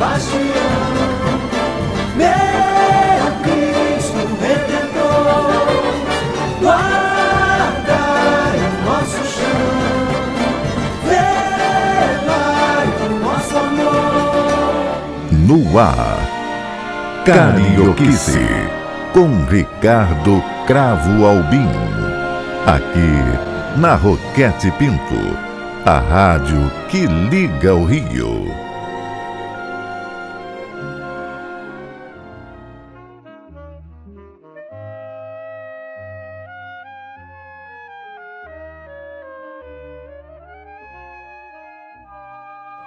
Sebastião, 0.00 0.40
meu 2.16 2.26
Cristo 3.42 4.22
Redentor, 4.40 5.82
guardai 6.58 7.76
o 8.56 8.70
nosso 8.88 9.22
chão, 9.26 9.60
o 13.04 13.08
nosso 13.20 13.54
amor. 13.58 15.02
No 15.32 15.78
ar, 15.78 16.18
Carioquice, 17.26 18.48
com 19.12 19.44
Ricardo 19.50 20.42
Cravo 20.66 21.26
Albim. 21.26 21.68
Aqui, 22.66 23.78
na 23.78 23.96
Roquete 23.96 24.70
Pinto, 24.78 25.36
a 25.84 25.98
rádio 25.98 26.72
que 26.88 27.04
liga 27.06 27.74
o 27.74 27.84
Rio. 27.84 28.69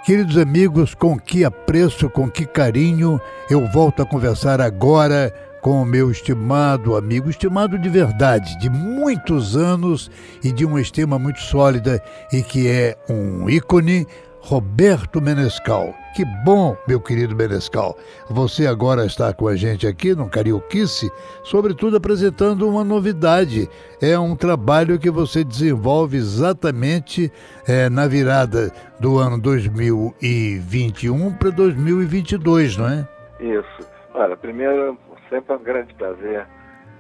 Queridos 0.04 0.38
amigos, 0.38 0.94
com 0.94 1.18
que 1.18 1.46
apreço, 1.46 2.10
com 2.10 2.30
que 2.30 2.46
carinho 2.46 3.22
eu 3.50 3.66
volto 3.68 4.02
a 4.02 4.06
conversar 4.06 4.60
agora 4.60 5.34
com 5.62 5.82
o 5.82 5.86
meu 5.86 6.12
estimado 6.12 6.98
amigo, 6.98 7.30
estimado 7.30 7.80
de 7.80 7.88
verdade, 7.88 8.60
de 8.60 8.70
muitos 8.70 9.56
anos 9.56 10.12
e 10.44 10.52
de 10.52 10.66
uma 10.66 10.82
estima 10.82 11.18
muito 11.18 11.40
sólida 11.40 12.04
e 12.34 12.44
que 12.44 12.68
é 12.68 12.98
um 13.10 13.50
ícone, 13.50 14.06
Roberto 14.44 15.22
Menescal. 15.22 15.96
Que 16.14 16.26
bom, 16.44 16.76
meu 16.86 17.00
querido 17.00 17.34
Menescal. 17.34 17.98
Você 18.30 18.68
agora 18.68 19.06
está 19.06 19.34
com 19.34 19.48
a 19.48 19.56
gente 19.56 19.88
aqui 19.88 20.14
no 20.14 20.30
Carioquice, 20.30 21.10
sobretudo 21.44 21.96
apresentando 21.96 22.68
uma 22.68 22.84
novidade. 22.84 23.70
É 24.02 24.20
um 24.20 24.36
trabalho 24.36 25.00
que 25.00 25.10
você 25.10 25.46
desenvolve 25.46 26.18
exatamente 26.18 27.32
é, 27.66 27.90
na 27.90 28.06
virada 28.06 28.70
do 29.00 29.18
ano 29.18 29.40
2021 29.40 31.34
para 31.36 31.50
2022, 31.50 32.76
não 32.78 32.90
é? 32.90 33.08
Isso. 33.40 33.90
Olha, 34.14 34.36
primeiro, 34.36 34.98
sempre 35.30 35.54
é 35.54 35.58
um 35.58 35.64
grande 35.64 35.94
prazer 35.94 36.46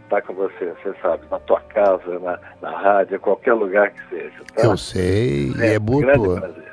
estar 0.06 0.22
com 0.22 0.34
você, 0.34 0.74
você 0.82 0.94
sabe, 1.02 1.24
na 1.30 1.40
tua 1.40 1.60
casa, 1.60 2.20
na, 2.20 2.40
na 2.62 2.80
rádio, 2.80 3.20
qualquer 3.20 3.54
lugar 3.54 3.92
que 3.92 4.10
seja. 4.10 4.44
Tá? 4.56 4.64
Eu 4.64 4.78
sei, 4.78 5.52
é, 5.60 5.74
é 5.74 5.80
muito. 5.80 6.06
Grande 6.06 6.40
prazer. 6.40 6.73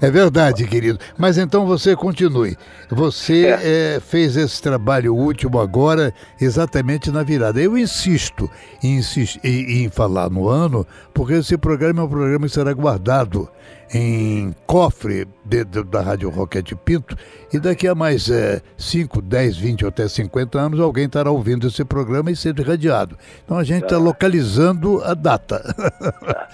é 0.00 0.10
verdade, 0.10 0.66
querido. 0.66 0.98
Mas 1.16 1.38
então 1.38 1.66
você 1.66 1.96
continue. 1.96 2.56
Você 2.90 3.46
é. 3.46 3.96
É, 3.96 4.00
fez 4.00 4.36
esse 4.36 4.60
trabalho 4.60 5.14
último 5.14 5.60
agora, 5.60 6.12
exatamente 6.40 7.10
na 7.10 7.22
virada. 7.22 7.60
Eu 7.60 7.76
insisto 7.76 8.50
em, 8.82 9.00
em, 9.44 9.84
em 9.84 9.88
falar 9.88 10.30
no 10.30 10.48
ano, 10.48 10.86
porque 11.12 11.34
esse 11.34 11.56
programa 11.56 12.02
é 12.02 12.04
um 12.04 12.08
programa 12.08 12.46
que 12.46 12.52
será 12.52 12.72
guardado 12.72 13.48
em 13.92 14.54
cofre 14.66 15.26
de, 15.44 15.64
de, 15.64 15.84
da 15.84 16.00
Rádio 16.00 16.28
Roquete 16.28 16.74
Pinto 16.74 17.16
e 17.52 17.58
daqui 17.58 17.86
a 17.86 17.94
mais 17.94 18.28
5, 18.76 19.22
10, 19.22 19.56
20 19.56 19.84
ou 19.84 19.88
até 19.88 20.08
50 20.08 20.58
anos 20.58 20.80
alguém 20.80 21.06
estará 21.06 21.30
ouvindo 21.30 21.66
esse 21.66 21.84
programa 21.84 22.30
e 22.30 22.36
sendo 22.36 22.60
irradiado. 22.62 23.16
Então 23.44 23.56
a 23.56 23.64
gente 23.64 23.84
está 23.84 23.96
tá 23.96 24.02
localizando 24.02 25.02
a 25.04 25.14
data. 25.14 25.60
Tá. 25.62 26.48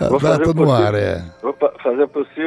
a 0.06 0.08
Vou 0.08 0.20
data 0.20 0.54
no 0.54 0.70
ar, 0.70 0.94
é. 0.94 1.24
Vou 1.42 1.54
fazer 1.82 2.04
o 2.04 2.08
possível 2.08 2.39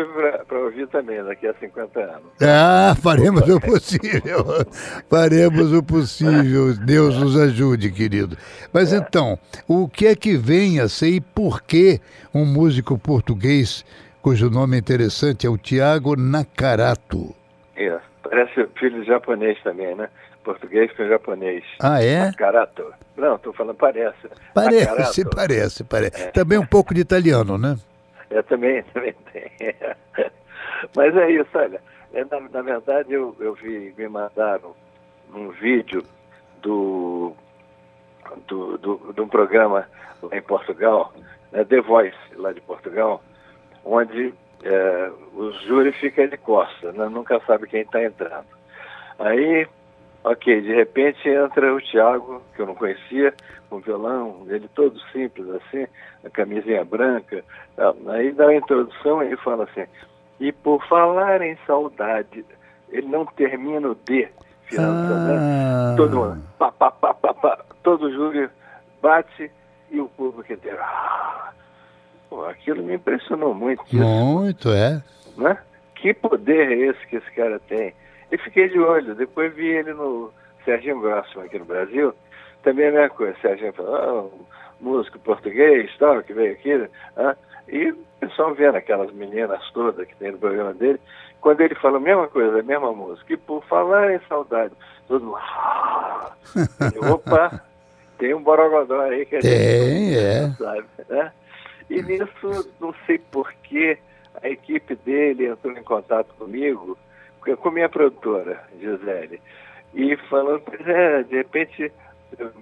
para 0.47 0.59
ouvir 0.59 0.87
também 0.87 1.23
daqui 1.23 1.47
a 1.47 1.53
50 1.53 1.99
anos. 1.99 2.31
Ah, 2.41 2.95
faremos 3.01 3.47
o 3.47 3.59
possível. 3.59 4.45
faremos 5.09 5.73
o 5.73 5.83
possível. 5.83 6.73
Deus 6.75 7.17
nos 7.17 7.37
ajude, 7.39 7.91
querido. 7.91 8.37
Mas 8.71 8.93
é. 8.93 8.97
então, 8.97 9.37
o 9.67 9.87
que 9.87 10.07
é 10.07 10.15
que 10.15 10.37
vem 10.37 10.79
a 10.79 10.87
ser 10.87 11.09
e 11.09 11.21
por 11.21 11.61
que 11.61 11.99
um 12.33 12.45
músico 12.45 12.97
português 12.97 13.85
cujo 14.23 14.49
nome 14.49 14.77
é 14.77 14.79
interessante, 14.79 15.45
é 15.45 15.49
o 15.49 15.57
Tiago 15.57 16.15
Nakarato. 16.15 17.35
É, 17.75 17.99
parece 18.23 18.65
filho 18.79 19.03
japonês 19.03 19.61
também, 19.61 19.93
né? 19.95 20.09
Português 20.45 20.89
com 20.93 21.05
japonês. 21.05 21.63
Ah, 21.81 22.01
é? 22.01 22.27
Nakarato. 22.27 22.85
Não, 23.17 23.35
estou 23.35 23.53
falando 23.53 23.75
parece. 23.75 24.29
Parece, 24.53 24.85
Nakarato. 24.85 25.35
parece, 25.35 25.83
parece. 25.83 26.23
É. 26.23 26.31
Também 26.31 26.57
um 26.57 26.65
pouco 26.65 26.93
de 26.93 27.01
italiano, 27.01 27.57
né? 27.57 27.75
É, 28.33 28.41
também, 28.41 28.81
também 28.93 29.13
tem. 29.31 29.51
Mas 30.95 31.15
é 31.15 31.31
isso, 31.31 31.49
olha. 31.53 31.81
É, 32.13 32.25
na, 32.25 32.39
na 32.39 32.61
verdade, 32.61 33.13
eu, 33.13 33.35
eu 33.39 33.53
vi, 33.53 33.93
me 33.97 34.07
mandaram 34.07 34.75
um 35.33 35.49
vídeo 35.49 36.03
do, 36.61 37.33
do, 38.47 38.77
do, 38.77 39.13
de 39.13 39.21
um 39.21 39.27
programa 39.27 39.87
lá 40.21 40.37
em 40.37 40.41
Portugal, 40.41 41.13
né, 41.51 41.63
The 41.63 41.81
Voice, 41.81 42.17
lá 42.35 42.51
de 42.51 42.61
Portugal, 42.61 43.23
onde 43.83 44.33
é, 44.63 45.11
o 45.33 45.51
júri 45.65 45.91
fica 45.93 46.27
de 46.27 46.37
costas, 46.37 46.93
né? 46.95 47.09
nunca 47.09 47.39
sabe 47.47 47.67
quem 47.67 47.81
está 47.81 48.03
entrando. 48.03 48.45
Aí, 49.19 49.67
ok, 50.23 50.61
de 50.61 50.73
repente 50.73 51.27
entra 51.27 51.73
o 51.73 51.81
Tiago, 51.81 52.41
que 52.55 52.61
eu 52.61 52.67
não 52.67 52.75
conhecia, 52.75 53.33
com 53.69 53.79
violão, 53.79 54.45
ele 54.47 54.67
todo 54.75 54.99
simples 55.11 55.47
assim, 55.49 55.87
a 56.23 56.29
camisinha 56.29 56.83
branca. 56.85 57.43
Aí 58.07 58.31
dá 58.31 58.47
a 58.47 58.55
introdução 58.55 59.23
e 59.23 59.27
ele 59.27 59.37
fala 59.37 59.63
assim, 59.63 59.85
e 60.39 60.51
por 60.51 60.85
falar 60.87 61.41
em 61.41 61.57
saudade, 61.65 62.45
ele 62.89 63.07
não 63.07 63.25
termina 63.25 63.89
o 63.89 63.95
D, 63.95 64.29
final 64.65 64.91
né? 64.91 65.07
ah. 65.09 65.89
né? 65.89 65.95
Todo 65.97 66.15
mundo, 66.15 66.43
pá, 66.57 66.71
pá, 66.71 66.91
pá, 66.91 67.13
pá, 67.13 67.33
pá, 67.33 67.59
todo 67.81 68.11
júri 68.11 68.49
bate 69.01 69.51
e 69.91 69.99
o 69.99 70.07
público 70.07 70.51
inteiro. 70.51 70.79
Ah, 70.81 71.51
Pô, 72.29 72.45
aquilo 72.45 72.81
me 72.81 72.95
impressionou 72.95 73.53
muito. 73.53 73.83
Muito, 73.91 74.69
é. 74.69 75.03
Né? 75.37 75.55
Que 75.95 76.13
poder 76.15 76.71
é 76.71 76.89
esse 76.89 77.07
que 77.07 77.17
esse 77.17 77.31
cara 77.31 77.59
tem? 77.67 77.93
E 78.33 78.37
fiquei 78.39 78.67
de 78.67 78.79
olho, 78.79 79.13
depois 79.13 79.53
vi 79.53 79.67
ele 79.67 79.93
no 79.93 80.33
Serginho 80.65 80.99
Grossman 80.99 81.45
aqui 81.45 81.59
no 81.59 81.65
Brasil, 81.65 82.15
também 82.63 82.87
a 82.87 82.91
mesma 82.91 83.09
coisa, 83.09 83.37
Serginho 83.39 83.71
falou, 83.73 83.95
ah, 83.95 84.45
músico 84.81 85.19
português, 85.19 85.95
tal, 85.99 86.23
que 86.23 86.33
veio 86.33 86.53
aqui, 86.53 86.89
ah, 87.15 87.35
e 87.67 87.91
o 87.91 87.97
pessoal 88.19 88.55
vendo 88.55 88.75
aquelas 88.75 89.13
meninas 89.13 89.61
todas 89.71 90.07
que 90.07 90.15
tem 90.15 90.31
no 90.31 90.39
programa 90.39 90.73
dele, 90.73 90.99
quando 91.41 91.61
ele 91.61 91.75
fala 91.75 91.97
a 91.97 91.99
mesma 91.99 92.27
coisa, 92.27 92.59
a 92.59 92.63
mesma 92.63 92.91
música, 92.91 93.33
e 93.33 93.37
por 93.37 93.63
falar 93.65 94.15
em 94.15 94.19
saudade, 94.27 94.73
todo 95.07 95.25
mundo, 95.25 95.37
ah, 95.37 96.31
opa, 97.13 97.61
tem 98.17 98.33
um 98.33 98.41
borogodó 98.41 98.99
aí 99.01 99.27
que 99.27 99.35
a 99.35 99.41
gente 99.41 99.53
tem, 99.53 100.15
é. 100.15 100.49
sabe, 100.57 100.87
né? 101.07 101.31
E 101.87 102.01
nisso, 102.01 102.73
não 102.81 102.95
sei 103.05 103.19
porquê, 103.19 103.99
a 104.41 104.49
equipe 104.49 104.95
dele 104.95 105.49
entrou 105.49 105.77
em 105.77 105.83
contato 105.83 106.33
comigo, 106.33 106.97
com 107.57 107.69
a 107.69 107.71
minha 107.71 107.89
produtora, 107.89 108.63
Gisele, 108.79 109.41
e 109.93 110.15
falando, 110.29 110.61
pois 110.61 110.87
é, 110.87 111.23
de 111.23 111.35
repente, 111.35 111.91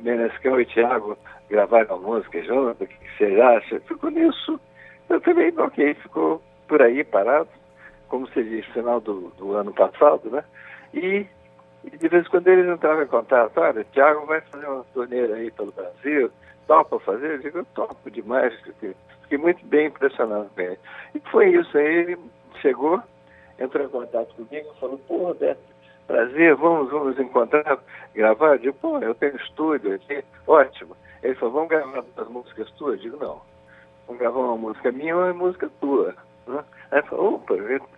Menescão 0.01 0.59
e 0.59 0.65
Thiago 0.65 1.17
gravaram 1.49 1.95
a 1.95 1.99
música 1.99 2.41
junto, 2.43 2.83
o 2.83 2.87
que 2.87 2.97
você 3.17 3.39
acha? 3.41 3.79
Ficou 3.81 4.09
nisso. 4.09 4.59
Eu 5.09 5.19
também, 5.21 5.53
ok, 5.57 5.93
ficou 5.95 6.41
por 6.67 6.81
aí 6.81 7.03
parado, 7.03 7.49
como 8.07 8.27
se 8.29 8.43
diz, 8.43 8.65
final 8.67 8.99
do, 8.99 9.29
do 9.37 9.53
ano 9.53 9.73
passado, 9.73 10.29
né? 10.29 10.43
E, 10.93 11.25
e, 11.83 11.97
de 11.97 12.07
vez 12.07 12.25
em 12.25 12.29
quando 12.29 12.47
eles 12.47 12.69
entravam 12.69 13.03
em 13.03 13.07
contato, 13.07 13.57
olha, 13.57 13.83
Thiago 13.85 14.25
vai 14.25 14.41
fazer 14.41 14.67
uma 14.67 14.83
torneira 14.93 15.35
aí 15.35 15.51
pelo 15.51 15.71
Brasil, 15.71 16.31
topa 16.67 16.99
fazer? 16.99 17.31
Eu 17.31 17.39
digo, 17.39 17.65
topo 17.73 18.09
demais, 18.09 18.53
fiquei 18.61 19.37
muito 19.37 19.65
bem 19.65 19.87
impressionado 19.87 20.49
com 20.55 20.61
ele. 20.61 20.79
E 21.15 21.19
foi 21.29 21.49
isso, 21.49 21.77
aí 21.77 21.85
ele 21.85 22.17
chegou, 22.61 23.01
entrou 23.59 23.85
em 23.85 23.89
contato 23.89 24.33
comigo, 24.35 24.73
falou, 24.79 24.97
pô, 25.07 25.17
Roberto, 25.27 25.61
prazer, 26.07 26.55
vamos, 26.55 26.91
vamos 26.91 27.19
encontrar, 27.19 27.79
gravar? 28.13 28.53
Eu 28.53 28.57
digo, 28.57 28.77
pô, 28.81 28.97
eu 28.99 29.15
tenho 29.15 29.35
estúdio 29.37 29.95
aqui, 29.95 30.23
ótimo. 30.47 30.95
Ele 31.23 31.35
falou, 31.35 31.53
vamos 31.53 31.69
gravar 31.69 32.03
as 32.17 32.27
músicas 32.27 32.69
tuas? 32.71 32.95
Eu 32.95 33.01
digo, 33.01 33.17
não. 33.17 33.41
Vamos 34.07 34.19
gravar 34.19 34.39
uma 34.39 34.57
música 34.57 34.91
minha 34.91 35.15
ou 35.15 35.23
uma 35.23 35.33
música 35.33 35.69
tua. 35.79 36.15
Né? 36.47 36.63
Aí 36.91 37.01
falou, 37.03 37.35
opa, 37.35 37.55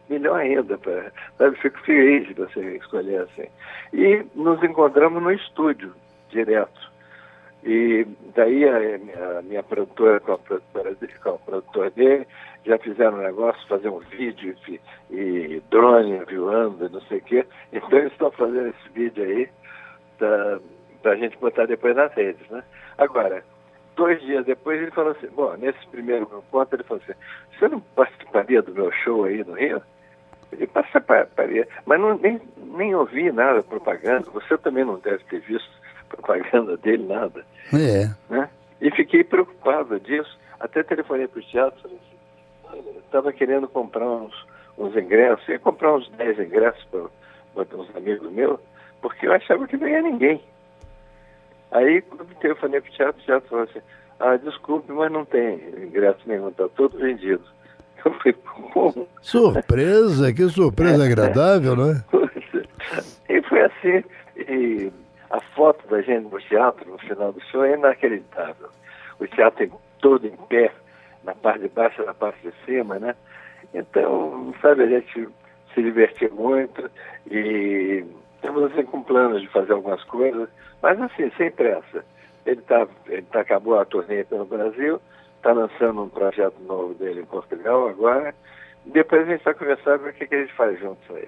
melhor 0.10 0.40
ainda, 0.40 0.78
pra, 0.78 1.12
sabe, 1.38 1.58
fico 1.58 1.80
feliz 1.82 2.28
de 2.28 2.34
você 2.34 2.78
escolher 2.78 3.22
assim. 3.22 3.48
E 3.94 4.26
nos 4.36 4.62
encontramos 4.64 5.24
no 5.24 5.32
estúdio, 5.32 5.94
direto. 6.30 6.93
E 7.66 8.06
daí 8.36 8.66
a, 8.68 9.38
a, 9.38 9.42
minha 9.42 9.64
produtora 9.64 10.20
com 10.20 10.34
a 10.34 10.38
produtora 10.38 10.96
dele, 10.96 11.14
com 11.24 11.30
o 11.30 11.40
produtor 11.40 11.92
dele, 11.92 12.28
já 12.66 12.78
fizeram 12.78 13.18
um 13.18 13.24
negócio, 13.24 13.68
fazer 13.68 13.90
um 13.90 14.00
vídeo 14.00 14.56
e, 14.68 14.80
e 15.10 15.64
drone 15.70 16.24
voando, 16.26 16.90
não 16.90 17.02
sei 17.02 17.20
o 17.20 17.24
quê. 17.24 17.46
Então 17.72 18.00
eles 18.00 18.12
estão 18.12 18.32
fazendo 18.32 18.68
esse 18.68 18.90
vídeo 18.94 19.24
aí 19.24 19.50
para 20.18 21.12
a 21.12 21.16
gente 21.16 21.38
botar 21.38 21.66
depois 21.66 21.96
nas 21.96 22.14
redes, 22.14 22.48
né? 22.50 22.64
Agora, 22.98 23.44
dois 23.96 24.22
dias 24.22 24.46
depois 24.46 24.82
ele 24.82 24.92
falou 24.92 25.12
assim, 25.12 25.28
bom, 25.28 25.56
nesse 25.58 25.86
primeiro 25.88 26.24
encontro 26.24 26.76
ele 26.76 26.84
falou 26.84 27.02
assim, 27.04 27.18
você 27.58 27.68
não 27.70 27.80
participaria 27.80 28.62
do 28.62 28.74
meu 28.74 28.92
show 28.92 29.24
aí 29.24 29.44
no 29.44 29.54
Rio? 29.54 29.82
Ele 30.52 30.68
passa 30.68 31.02
para 31.02 31.28
mas 31.86 32.00
não, 32.00 32.18
nem, 32.18 32.40
nem 32.58 32.94
ouvi 32.94 33.32
nada 33.32 33.64
propaganda. 33.64 34.30
Você 34.32 34.58
também 34.58 34.86
não 34.86 35.00
deve 35.00 35.24
ter 35.24 35.40
visto 35.40 35.72
propaganda 36.16 36.78
dele, 36.78 37.06
nada. 37.06 37.46
É. 37.74 38.10
Né? 38.30 38.50
E 38.82 38.92
fiquei 38.92 39.24
preocupado 39.24 40.00
disso. 40.00 40.38
Até 40.60 40.84
telefonei 40.84 41.28
para 41.28 41.40
o 41.40 41.44
teatro. 41.44 41.90
Estava 43.06 43.32
querendo 43.34 43.68
comprar 43.68 44.08
uns, 44.08 44.34
uns 44.78 44.96
ingressos. 44.96 45.48
Ia 45.48 45.60
comprar 45.60 45.96
uns 45.96 46.10
10 46.12 46.40
ingressos 46.40 46.86
para 46.86 47.78
uns 47.78 47.96
amigos 47.96 48.32
meus, 48.32 48.60
porque 49.02 49.28
eu 49.28 49.34
achava 49.34 49.68
que 49.68 49.78
não 49.78 49.88
ia 49.88 50.02
ninguém. 50.02 50.42
Aí, 51.72 52.02
quando 52.02 52.22
eu 52.22 52.36
telefonei 52.40 52.82
para 52.82 52.90
o 52.90 52.94
teatro, 52.94 53.22
o 53.22 53.26
teatro 53.26 53.50
falou 53.50 53.64
assim: 53.66 53.82
Ah, 54.20 54.38
desculpe, 54.38 54.92
mas 54.92 55.12
não 55.12 55.26
tem 55.26 55.56
ingresso 55.78 56.20
nenhum, 56.26 56.50
está 56.50 56.68
todo 56.70 56.98
vendido. 56.98 57.44
Eu 58.06 58.14
falei, 58.16 58.34
como? 58.74 59.08
Surpresa, 59.22 60.34
que 60.34 60.50
surpresa 60.50 61.06
agradável, 61.06 61.76
não 61.76 61.92
é? 61.92 62.04
E 63.30 63.42
foi 63.44 63.62
assim. 63.62 64.04
E 64.36 64.92
a 65.34 65.42
foto 65.56 65.88
da 65.88 66.00
gente 66.02 66.32
no 66.32 66.40
teatro, 66.40 66.92
no 66.92 66.98
final 67.00 67.34
do 67.34 67.42
show, 67.46 67.66
é 67.66 67.74
inacreditável. 67.74 68.70
O 69.20 69.28
teatro 69.28 69.72
todo 70.00 70.28
em 70.28 70.38
pé, 70.48 70.72
na 71.24 71.34
parte 71.34 71.62
de 71.62 71.70
baixo 71.70 72.04
e 72.04 72.06
na 72.06 72.14
parte 72.14 72.40
de 72.48 72.54
cima, 72.66 73.00
né? 73.00 73.16
Então, 73.74 74.54
sabe, 74.62 74.84
a 74.84 74.88
gente 74.88 75.28
se 75.74 75.82
divertiu 75.82 76.32
muito 76.36 76.88
e 77.32 78.06
estamos 78.36 78.72
assim 78.72 78.84
com 78.84 79.02
planos 79.02 79.42
de 79.42 79.48
fazer 79.48 79.74
algumas 79.74 80.04
coisas, 80.04 80.48
mas 80.84 81.02
assim, 81.02 81.32
sem 81.36 81.50
pressa. 81.50 82.06
Ele, 82.46 82.62
tá, 82.62 82.88
ele 83.08 83.24
tá, 83.24 83.40
acabou 83.40 83.80
a 83.80 83.86
turnê 83.86 84.24
pelo 84.26 84.46
Brasil, 84.46 85.02
está 85.38 85.52
lançando 85.52 86.04
um 86.04 86.10
projeto 86.10 86.60
novo 86.68 86.94
dele 86.94 87.22
em 87.22 87.26
Portugal 87.26 87.88
agora. 87.88 88.36
Depois 88.86 89.28
a 89.28 89.32
gente 89.32 89.44
vai 89.44 89.54
conversar 89.56 89.98
para 89.98 90.12
o 90.12 90.14
que, 90.14 90.28
que 90.28 90.36
a 90.36 90.42
gente 90.42 90.54
faz 90.54 90.80
juntos 90.80 91.10
aí. 91.10 91.28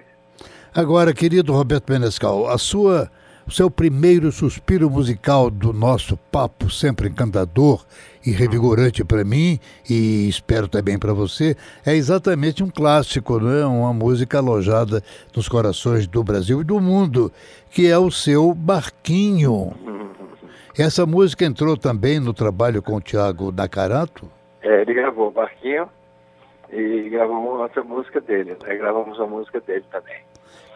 Agora, 0.72 1.12
querido 1.12 1.52
Roberto 1.52 1.90
Menescal, 1.90 2.46
a 2.46 2.58
sua, 2.58 3.10
o 3.46 3.50
seu 3.50 3.70
primeiro 3.70 4.32
suspiro 4.32 4.90
musical 4.90 5.48
do 5.48 5.72
nosso 5.72 6.16
papo, 6.16 6.68
sempre 6.68 7.08
encantador 7.08 7.84
e 8.26 8.32
revigorante 8.32 9.04
para 9.04 9.24
mim, 9.24 9.60
e 9.88 10.28
espero 10.28 10.66
também 10.66 10.98
para 10.98 11.12
você, 11.12 11.56
é 11.84 11.94
exatamente 11.94 12.64
um 12.64 12.68
clássico, 12.68 13.38
não 13.38 13.50
é? 13.50 13.64
uma 13.64 13.92
música 13.92 14.38
alojada 14.38 15.00
nos 15.34 15.48
corações 15.48 16.08
do 16.08 16.24
Brasil 16.24 16.60
e 16.60 16.64
do 16.64 16.80
mundo, 16.80 17.30
que 17.70 17.86
é 17.86 17.96
o 17.96 18.10
seu 18.10 18.52
Barquinho. 18.52 19.72
Essa 20.76 21.06
música 21.06 21.44
entrou 21.44 21.76
também 21.76 22.18
no 22.18 22.34
trabalho 22.34 22.82
com 22.82 22.96
o 22.96 23.00
Tiago 23.00 23.52
Nacarato? 23.52 24.28
É, 24.60 24.82
ele 24.82 24.92
gravou 24.92 25.30
Barquinho 25.30 25.88
e 26.72 27.16
uma 27.16 27.62
outra 27.62 27.82
música 27.84 28.20
dele. 28.20 28.56
Né? 28.62 28.76
Gravamos 28.76 29.18
a 29.20 29.26
música 29.26 29.60
dele 29.60 29.84
também. 29.90 30.25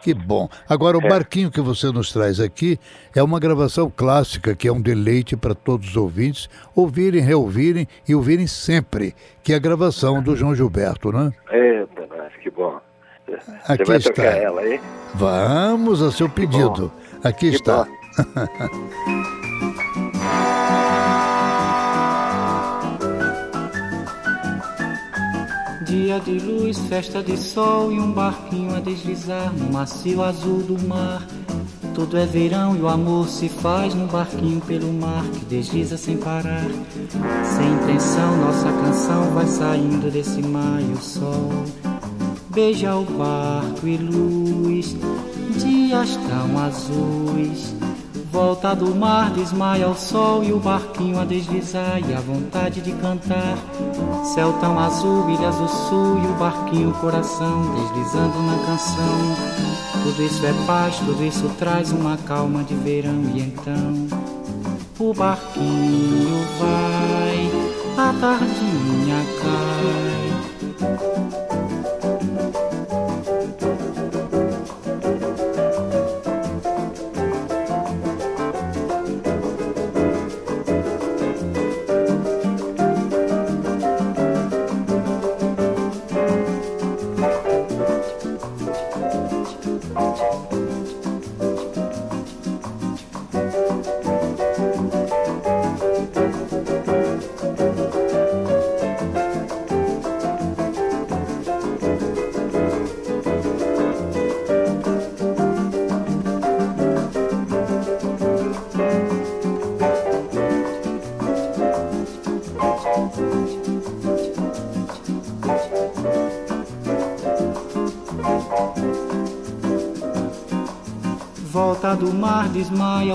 Que 0.01 0.13
bom. 0.15 0.49
Agora, 0.67 0.97
o 0.97 1.01
É. 1.05 1.07
barquinho 1.07 1.51
que 1.51 1.61
você 1.61 1.91
nos 1.91 2.11
traz 2.11 2.39
aqui 2.39 2.79
é 3.15 3.21
uma 3.21 3.39
gravação 3.39 3.91
clássica 3.95 4.55
que 4.55 4.67
é 4.67 4.73
um 4.73 4.81
deleite 4.81 5.37
para 5.37 5.53
todos 5.53 5.89
os 5.89 5.95
ouvintes 5.95 6.49
ouvirem, 6.75 7.21
reouvirem 7.21 7.87
e 8.07 8.15
ouvirem 8.15 8.47
sempre, 8.47 9.13
que 9.43 9.53
é 9.53 9.55
a 9.55 9.59
gravação 9.59 10.21
do 10.23 10.35
João 10.35 10.55
Gilberto, 10.55 11.11
né? 11.11 11.31
Eita, 11.51 12.07
mas 12.09 12.33
que 12.41 12.49
bom. 12.49 12.79
Você 13.27 13.51
Aqui 13.71 13.83
vai 13.85 13.97
está. 13.97 14.11
tocar 14.11 14.37
ela 14.37 14.61
aí? 14.61 14.81
Vamos 15.13 16.01
a 16.01 16.11
seu 16.11 16.27
pedido. 16.27 16.91
Aqui 17.23 17.51
Que 17.51 17.55
está. 17.57 17.87
Dia 25.91 26.21
de 26.21 26.39
luz, 26.39 26.79
festa 26.87 27.21
de 27.21 27.35
sol 27.35 27.91
e 27.91 27.99
um 27.99 28.13
barquinho 28.13 28.73
a 28.73 28.79
deslizar 28.79 29.51
no 29.51 29.73
macio 29.73 30.23
azul 30.23 30.63
do 30.63 30.87
mar. 30.87 31.27
Tudo 31.93 32.17
é 32.17 32.25
verão 32.25 32.77
e 32.77 32.79
o 32.79 32.87
amor 32.87 33.27
se 33.27 33.49
faz 33.49 33.93
no 33.93 34.07
barquinho 34.07 34.61
pelo 34.61 34.93
mar 34.93 35.21
que 35.25 35.43
desliza 35.43 35.97
sem 35.97 36.15
parar. 36.15 36.63
Sem 37.43 37.73
intenção, 37.73 38.37
nossa 38.37 38.71
canção 38.71 39.33
vai 39.33 39.45
saindo 39.47 40.09
desse 40.09 40.41
mar 40.41 40.81
e 40.81 40.93
o 40.93 41.01
sol 41.01 41.49
beija 42.53 42.95
o 42.95 43.03
barco 43.03 43.85
e 43.85 43.97
luz. 43.97 44.95
Dias 45.57 46.15
tão 46.15 46.57
azuis. 46.57 47.75
Volta 48.31 48.73
do 48.73 48.95
mar, 48.95 49.29
desmaia 49.31 49.89
o 49.89 49.95
sol 49.95 50.41
e 50.41 50.53
o 50.53 50.59
barquinho 50.59 51.19
a 51.19 51.25
deslizar 51.25 51.99
e 51.99 52.13
a 52.13 52.21
vontade 52.21 52.79
de 52.79 52.93
cantar. 52.93 53.57
Céu 54.33 54.53
tão 54.61 54.79
azul, 54.79 55.29
ilhas 55.29 55.57
do 55.57 55.67
sul 55.67 56.17
e 56.17 56.25
o 56.27 56.33
barquinho 56.39 56.93
coração 56.93 57.75
deslizando 57.75 58.41
na 58.43 58.57
canção. 58.65 59.35
Tudo 60.03 60.23
isso 60.23 60.45
é 60.45 60.53
paz, 60.65 60.95
tudo 60.99 61.21
isso 61.25 61.49
traz 61.59 61.91
uma 61.91 62.15
calma 62.19 62.63
de 62.63 62.73
verão 62.75 63.21
e 63.35 63.41
então 63.41 64.07
o 64.97 65.13
barquinho 65.13 66.47
vai, 66.57 67.51
a 67.97 68.13
tardinha 68.13 69.25
cai. 69.41 71.40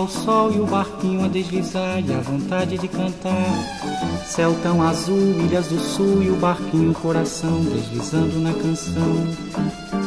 Desmaia 0.07 0.09
o 0.09 0.09
sol 0.09 0.53
e 0.53 0.61
o 0.61 0.67
barquinho 0.67 1.25
a 1.25 1.29
deslizar 1.29 2.01
e 2.01 2.15
a 2.15 2.21
vontade 2.21 2.79
de 2.79 2.89
cantar. 2.89 4.25
Céu 4.25 4.55
tão 4.63 4.83
azul, 4.83 5.35
ilhas 5.41 5.67
do 5.67 5.79
sul 5.79 6.23
e 6.23 6.31
o 6.31 6.37
barquinho 6.37 6.95
coração 6.95 7.61
deslizando 7.65 8.39
na 8.39 8.53
canção. 8.53 9.27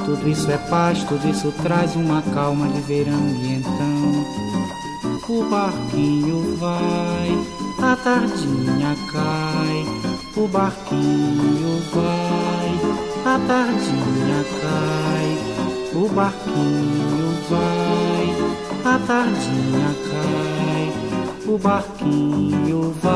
Tudo 0.05 0.29
isso 0.29 0.49
é 0.49 0.57
paz, 0.57 1.03
tudo 1.03 1.27
isso 1.29 1.53
traz 1.61 1.95
uma 1.95 2.21
calma 2.33 2.67
de 2.69 2.81
verão 2.81 3.27
e 3.43 3.55
então 3.55 3.99
o 5.29 5.43
barquinho 5.43 6.57
vai, 6.57 7.29
a 7.83 7.95
tardinha 7.95 8.95
cai. 9.11 9.85
O 10.35 10.47
barquinho 10.47 11.81
vai, 11.93 13.35
a 13.35 13.39
tardinha 13.47 14.45
cai. 14.61 15.59
O 15.93 16.07
barquinho 16.09 17.33
vai, 17.49 17.88
tardinha 19.09 19.95
cai. 20.11 21.51
O 21.51 21.57
barquinho 21.57 22.91
vai. 23.01 23.09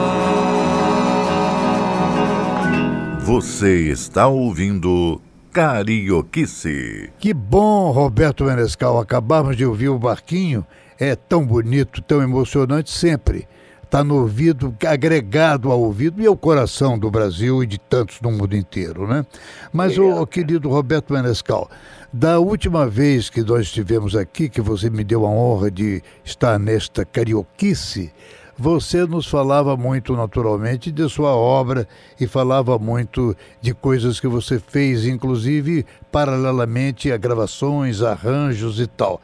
Você 3.19 3.91
está 3.91 4.25
ouvindo 4.25 5.21
Carioquice. 5.51 7.11
Que 7.19 7.31
bom, 7.31 7.91
Roberto 7.91 8.43
Menescal. 8.43 8.99
Acabamos 8.99 9.55
de 9.55 9.63
ouvir 9.63 9.89
o 9.89 9.99
barquinho. 9.99 10.65
É 10.99 11.15
tão 11.15 11.45
bonito, 11.45 12.01
tão 12.01 12.23
emocionante 12.23 12.89
sempre. 12.89 13.47
Está 13.83 14.03
no 14.03 14.21
ouvido, 14.21 14.75
agregado 14.87 15.71
ao 15.71 15.79
ouvido 15.79 16.19
e 16.19 16.25
ao 16.25 16.35
coração 16.35 16.97
do 16.97 17.11
Brasil 17.11 17.61
e 17.61 17.67
de 17.67 17.77
tantos 17.77 18.19
no 18.19 18.31
mundo 18.31 18.55
inteiro, 18.55 19.07
né? 19.07 19.23
Mas, 19.71 19.95
o 19.99 20.25
querido 20.25 20.67
Roberto 20.67 21.13
Menescal, 21.13 21.69
da 22.13 22.39
última 22.39 22.87
vez 22.87 23.27
que 23.27 23.41
nós 23.41 23.61
estivemos 23.61 24.15
aqui, 24.15 24.47
que 24.47 24.61
você 24.61 24.87
me 24.87 25.03
deu 25.03 25.25
a 25.25 25.29
honra 25.29 25.71
de 25.71 25.99
estar 26.23 26.59
nesta 26.59 27.03
carioquice, 27.03 28.13
você 28.55 29.03
nos 29.07 29.25
falava 29.25 29.75
muito 29.75 30.15
naturalmente 30.15 30.91
de 30.91 31.09
sua 31.09 31.35
obra 31.35 31.87
e 32.19 32.27
falava 32.27 32.77
muito 32.77 33.35
de 33.59 33.73
coisas 33.73 34.19
que 34.19 34.27
você 34.27 34.59
fez, 34.59 35.07
inclusive 35.07 35.87
paralelamente 36.11 37.11
a 37.11 37.17
gravações, 37.17 38.03
arranjos 38.03 38.79
e 38.79 38.85
tal. 38.85 39.19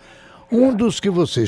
Um 0.52 0.74
dos 0.74 1.00
que 1.00 1.12
você 1.12 1.46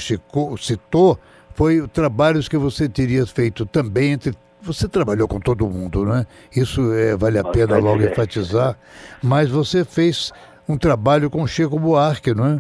citou 0.60 1.18
foi 1.56 1.88
trabalhos 1.88 2.48
que 2.48 2.56
você 2.58 2.88
teria 2.88 3.26
feito 3.26 3.66
também 3.66 4.12
entre 4.12 4.36
você 4.62 4.88
trabalhou 4.88 5.28
com 5.28 5.40
todo 5.40 5.68
mundo, 5.68 6.06
né? 6.06 6.28
Isso 6.56 6.94
é, 6.94 7.16
vale 7.18 7.40
a 7.40 7.44
pena 7.44 7.78
logo 7.78 8.04
enfatizar. 8.04 8.78
Mas 9.20 9.50
você 9.50 9.84
fez 9.84 10.32
um 10.68 10.78
trabalho 10.78 11.30
com 11.30 11.46
Chico 11.48 11.80
Buarque, 11.80 12.34
não 12.34 12.46
é? 12.46 12.60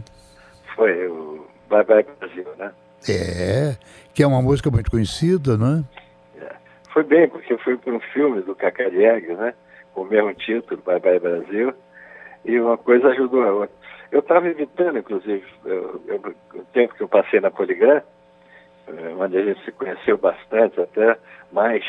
Foi 0.76 1.08
o 1.08 1.46
Bye 1.70 1.84
Bye 1.84 2.06
Brasil, 2.20 2.48
né? 2.58 2.72
É, 3.08 3.76
que 4.14 4.24
é 4.24 4.28
uma 4.28 4.42
música 4.42 4.70
muito 4.70 4.92
conhecida, 4.92 5.58
não 5.58 5.78
é? 5.78 6.44
É. 6.44 6.52
Foi 6.94 7.04
bem, 7.04 7.28
porque 7.28 7.54
eu 7.54 7.60
fui 7.60 7.78
para 7.78 7.94
um 7.94 8.00
filme 8.00 8.42
do 8.42 8.56
Cacá 8.56 8.90
Diegues, 8.90 9.38
né? 9.38 9.54
Com 9.94 10.02
o 10.02 10.06
mesmo 10.06 10.34
título, 10.34 10.82
Bye 10.86 11.00
Bye 11.00 11.20
Brasil, 11.20 11.74
e 12.46 12.60
uma 12.60 12.78
coisa 12.78 13.08
ajudou 13.10 13.44
a 13.44 13.52
outra. 13.52 13.76
Eu 14.12 14.20
estava 14.20 14.48
evitando, 14.48 15.00
inclusive, 15.00 15.44
eu, 15.66 16.02
eu, 16.08 16.36
o 16.56 16.64
tempo 16.74 16.94
que 16.96 17.02
eu 17.02 17.08
passei 17.08 17.40
na 17.40 17.50
Poligram, 17.50 18.02
eh, 18.88 19.16
onde 19.18 19.38
a 19.38 19.46
gente 19.46 19.64
se 19.64 19.72
conheceu 19.72 20.18
bastante 20.18 20.82
até, 20.82 21.18
mais, 21.52 21.84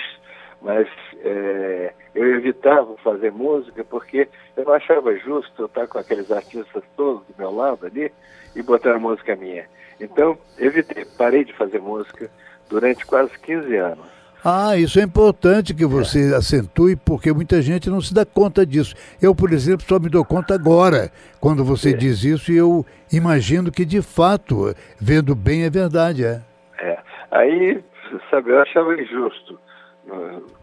mas 0.62 0.86
é, 1.24 1.92
eu 2.14 2.36
evitava 2.36 2.94
fazer 3.02 3.32
música 3.32 3.84
porque 3.84 4.28
eu 4.56 4.64
não 4.64 4.72
achava 4.72 5.14
justo 5.16 5.50
eu 5.62 5.66
estar 5.66 5.86
com 5.86 5.98
aqueles 5.98 6.30
artistas 6.30 6.82
todos 6.96 7.22
do 7.26 7.34
meu 7.38 7.54
lado 7.54 7.86
ali 7.86 8.12
e 8.54 8.62
botar 8.62 8.94
a 8.94 8.98
música 8.98 9.34
minha. 9.36 9.64
Então, 10.00 10.38
evitei, 10.58 11.04
parei 11.18 11.44
de 11.44 11.52
fazer 11.54 11.80
música 11.80 12.30
durante 12.68 13.04
quase 13.06 13.30
15 13.40 13.76
anos. 13.76 14.12
Ah, 14.44 14.76
isso 14.76 14.98
é 14.98 15.02
importante 15.04 15.72
que 15.72 15.86
você 15.86 16.34
acentue, 16.34 16.96
porque 16.96 17.32
muita 17.32 17.62
gente 17.62 17.88
não 17.88 18.00
se 18.00 18.12
dá 18.12 18.26
conta 18.26 18.66
disso. 18.66 18.92
Eu, 19.20 19.36
por 19.36 19.52
exemplo, 19.52 19.86
só 19.86 20.00
me 20.00 20.08
dou 20.08 20.24
conta 20.24 20.54
agora, 20.54 21.12
quando 21.40 21.64
você 21.64 21.90
É. 21.90 21.92
diz 21.92 22.24
isso, 22.24 22.50
e 22.50 22.56
eu 22.56 22.84
imagino 23.12 23.70
que, 23.70 23.84
de 23.84 24.02
fato, 24.02 24.74
vendo 25.00 25.36
bem, 25.36 25.62
é 25.62 25.70
verdade, 25.70 26.24
é. 26.24 26.40
É. 26.80 26.98
Aí, 27.30 27.84
sabe, 28.30 28.50
eu 28.50 28.60
achava 28.60 29.00
injusto 29.00 29.56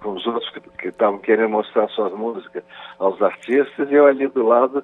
com 0.01 0.11
os 0.11 0.25
outros 0.27 0.49
que- 0.51 0.59
que 0.77 0.87
estavam 0.89 1.19
querendo 1.19 1.49
mostrar 1.49 1.87
suas 1.89 2.11
músicas 2.13 2.63
aos 2.97 3.21
artistas 3.21 3.89
e 3.89 3.93
eu 3.93 4.05
ali 4.05 4.27
do 4.27 4.45
lado, 4.45 4.83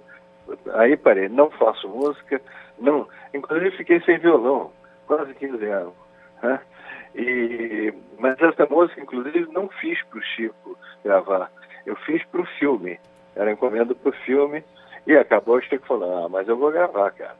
aí 0.74 0.95
parei, 0.95 1.27
não 1.29 1.50
faço 1.51 1.88
música, 1.89 2.41
não. 2.79 3.07
Inclusive 3.33 3.77
fiquei 3.77 4.00
sem 4.01 4.17
violão, 4.17 4.71
quase 5.07 5.33
15 5.35 5.65
anos. 5.65 5.93
né? 6.43 6.59
E, 7.15 7.93
mas 8.19 8.39
essa 8.41 8.65
música, 8.69 9.01
inclusive, 9.01 9.47
não 9.51 9.69
fiz 9.69 10.01
para 10.03 10.19
o 10.19 10.21
Chico 10.21 10.77
gravar, 11.03 11.50
eu 11.85 11.95
fiz 11.95 12.24
para 12.25 12.41
o 12.41 12.45
filme. 12.45 13.00
Era 13.35 13.51
encomenda 13.51 13.95
para 13.95 14.09
o 14.09 14.13
filme 14.25 14.63
e 15.07 15.15
acabou 15.15 15.55
o 15.57 15.62
Chico 15.62 15.85
falando, 15.88 16.25
ah, 16.25 16.29
mas 16.29 16.47
eu 16.47 16.57
vou 16.57 16.71
gravar, 16.71 17.12
cara. 17.12 17.35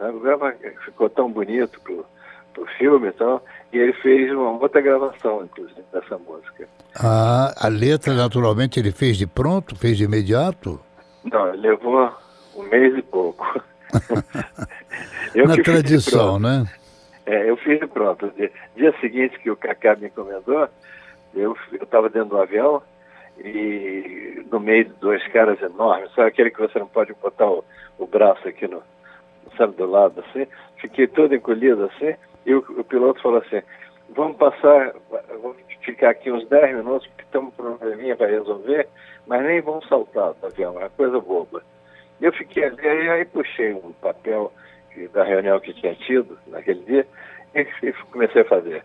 Eu 0.00 0.12
vou 0.12 0.20
gravar. 0.20 0.54
Ficou 0.84 1.10
tão 1.10 1.30
bonito 1.30 1.80
pro, 1.80 2.06
pro 2.52 2.66
filme 2.78 3.08
e 3.08 3.12
tal. 3.12 3.42
E 3.72 3.78
ele 3.78 3.92
fez 3.94 4.30
uma 4.32 4.52
outra 4.52 4.80
gravação, 4.80 5.44
inclusive, 5.44 5.84
dessa 5.92 6.18
música. 6.18 6.68
Ah, 6.96 7.54
a 7.56 7.68
letra, 7.68 8.14
naturalmente, 8.14 8.80
ele 8.80 8.92
fez 8.92 9.16
de 9.16 9.26
pronto, 9.26 9.76
fez 9.76 9.96
de 9.96 10.04
imediato? 10.04 10.80
Não, 11.24 11.52
levou 11.52 12.10
um 12.56 12.62
mês 12.64 12.96
e 12.96 13.02
pouco. 13.02 13.44
Na 15.34 15.56
tradição, 15.62 16.38
né? 16.38 16.66
É, 17.26 17.48
eu 17.48 17.56
fiz 17.58 17.78
de 17.78 17.86
pronto. 17.86 18.32
Dia, 18.36 18.50
dia 18.74 18.94
seguinte 19.00 19.38
que 19.38 19.50
o 19.50 19.56
Cacá 19.56 19.94
me 19.94 20.06
encomendou, 20.06 20.68
eu 21.34 21.54
estava 21.80 22.08
dentro 22.08 22.30
do 22.30 22.38
avião 22.38 22.82
e 23.38 24.44
no 24.50 24.58
meio 24.58 24.86
de 24.86 24.94
dois 24.94 25.24
caras 25.28 25.60
enormes, 25.60 26.12
sabe 26.14 26.28
aquele 26.28 26.50
que 26.50 26.60
você 26.60 26.78
não 26.78 26.88
pode 26.88 27.12
botar 27.22 27.46
o, 27.46 27.62
o 27.98 28.06
braço 28.06 28.48
aqui 28.48 28.66
no, 28.66 28.82
sabe, 29.56 29.76
do 29.76 29.86
lado 29.86 30.24
assim? 30.28 30.46
Fiquei 30.78 31.06
todo 31.06 31.34
encolhido 31.34 31.84
assim 31.84 32.14
e 32.48 32.54
o, 32.54 32.64
o 32.78 32.82
piloto 32.82 33.20
falou 33.20 33.38
assim, 33.38 33.60
vamos 34.16 34.38
passar, 34.38 34.94
vamos 35.42 35.58
ficar 35.82 36.10
aqui 36.10 36.32
uns 36.32 36.48
10 36.48 36.78
minutos 36.78 37.06
porque 37.08 37.24
estamos 37.24 37.54
com 37.54 37.62
um 37.62 37.76
probleminha 37.76 38.16
para 38.16 38.26
resolver, 38.26 38.88
mas 39.26 39.44
nem 39.44 39.60
vamos 39.60 39.86
saltar 39.86 40.32
do 40.32 40.46
avião, 40.46 40.76
é 40.76 40.84
uma 40.84 40.90
coisa 40.90 41.20
boba. 41.20 41.62
E 42.18 42.24
eu 42.24 42.32
fiquei 42.32 42.64
ali, 42.64 42.88
aí, 42.88 43.08
aí 43.10 43.24
puxei 43.26 43.74
um 43.74 43.92
papel 44.00 44.50
da 45.12 45.24
reunião 45.24 45.60
que 45.60 45.74
tinha 45.74 45.94
tido 45.94 46.38
naquele 46.46 46.80
dia 46.80 47.06
e, 47.54 47.60
e 47.86 47.92
comecei 48.10 48.40
a 48.40 48.46
fazer. 48.46 48.82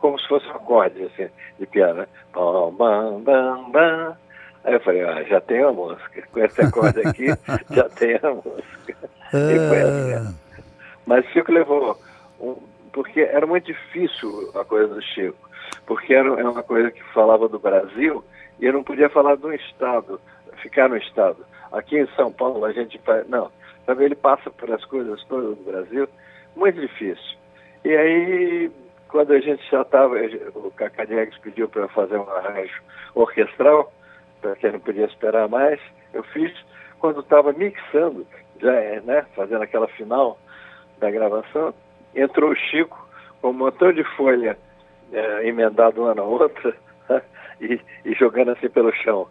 Como 0.00 0.18
se 0.18 0.26
fosse 0.26 0.46
um 0.46 0.52
acorde 0.52 1.02
assim, 1.04 1.28
de 1.58 1.66
piano. 1.66 2.00
né? 2.00 2.06
Bam, 2.32 2.72
bam, 2.72 3.20
bam, 3.20 3.70
bam. 3.70 4.16
Aí 4.64 4.72
eu 4.74 4.80
falei, 4.80 5.02
ah, 5.02 5.22
já 5.24 5.40
tem 5.42 5.62
a 5.62 5.70
música. 5.70 6.22
Com 6.32 6.40
esse 6.40 6.62
acorde 6.62 7.06
aqui, 7.06 7.26
já 7.70 7.88
tem 7.90 8.16
a 8.16 8.30
música. 8.30 8.96
E 9.34 9.68
foi 9.68 9.80
assim. 9.82 10.49
Mas 11.10 11.26
Chico 11.32 11.50
levou, 11.50 11.98
um, 12.40 12.54
porque 12.92 13.20
era 13.20 13.44
muito 13.44 13.64
difícil 13.64 14.52
a 14.54 14.64
coisa 14.64 14.94
do 14.94 15.02
Chico, 15.02 15.50
porque 15.84 16.14
era, 16.14 16.28
era 16.38 16.48
uma 16.48 16.62
coisa 16.62 16.88
que 16.92 17.02
falava 17.12 17.48
do 17.48 17.58
Brasil 17.58 18.24
e 18.60 18.66
eu 18.66 18.72
não 18.72 18.84
podia 18.84 19.10
falar 19.10 19.36
de 19.36 19.44
um 19.44 19.52
estado, 19.52 20.20
ficar 20.62 20.88
no 20.88 20.96
estado. 20.96 21.44
Aqui 21.72 21.98
em 21.98 22.06
São 22.14 22.30
Paulo 22.30 22.64
a 22.64 22.70
gente 22.70 23.00
não, 23.26 23.50
sabe, 23.84 24.04
ele 24.04 24.14
passa 24.14 24.50
por 24.52 24.70
as 24.70 24.84
coisas 24.84 25.20
todas 25.24 25.58
do 25.58 25.64
Brasil, 25.64 26.08
muito 26.54 26.80
difícil. 26.80 27.36
E 27.84 27.88
aí, 27.88 28.70
quando 29.08 29.32
a 29.32 29.40
gente 29.40 29.68
já 29.68 29.82
estava, 29.82 30.14
o 30.54 30.70
Cacá 30.70 31.04
Diegues 31.06 31.38
pediu 31.38 31.68
para 31.68 31.88
fazer 31.88 32.18
um 32.18 32.30
arranjo 32.30 32.80
orquestral, 33.16 33.92
para 34.40 34.54
quem 34.54 34.70
não 34.70 34.78
podia 34.78 35.06
esperar 35.06 35.48
mais, 35.48 35.80
eu 36.14 36.22
fiz 36.22 36.52
quando 37.00 37.18
estava 37.18 37.52
mixando, 37.52 38.24
já 38.62 38.74
é, 38.74 39.00
né, 39.00 39.26
fazendo 39.34 39.62
aquela 39.62 39.88
final 39.88 40.38
da 41.00 41.10
gravação, 41.10 41.74
entrou 42.14 42.50
o 42.50 42.56
Chico 42.56 43.08
com 43.40 43.50
um 43.50 43.52
montão 43.52 43.92
de 43.92 44.04
folha 44.16 44.56
eh, 45.12 45.48
emendado 45.48 46.02
uma 46.02 46.14
na 46.14 46.22
outra 46.22 46.74
e, 47.60 47.80
e 48.04 48.14
jogando 48.14 48.50
assim 48.50 48.68
pelo 48.68 48.92
chão. 48.92 49.26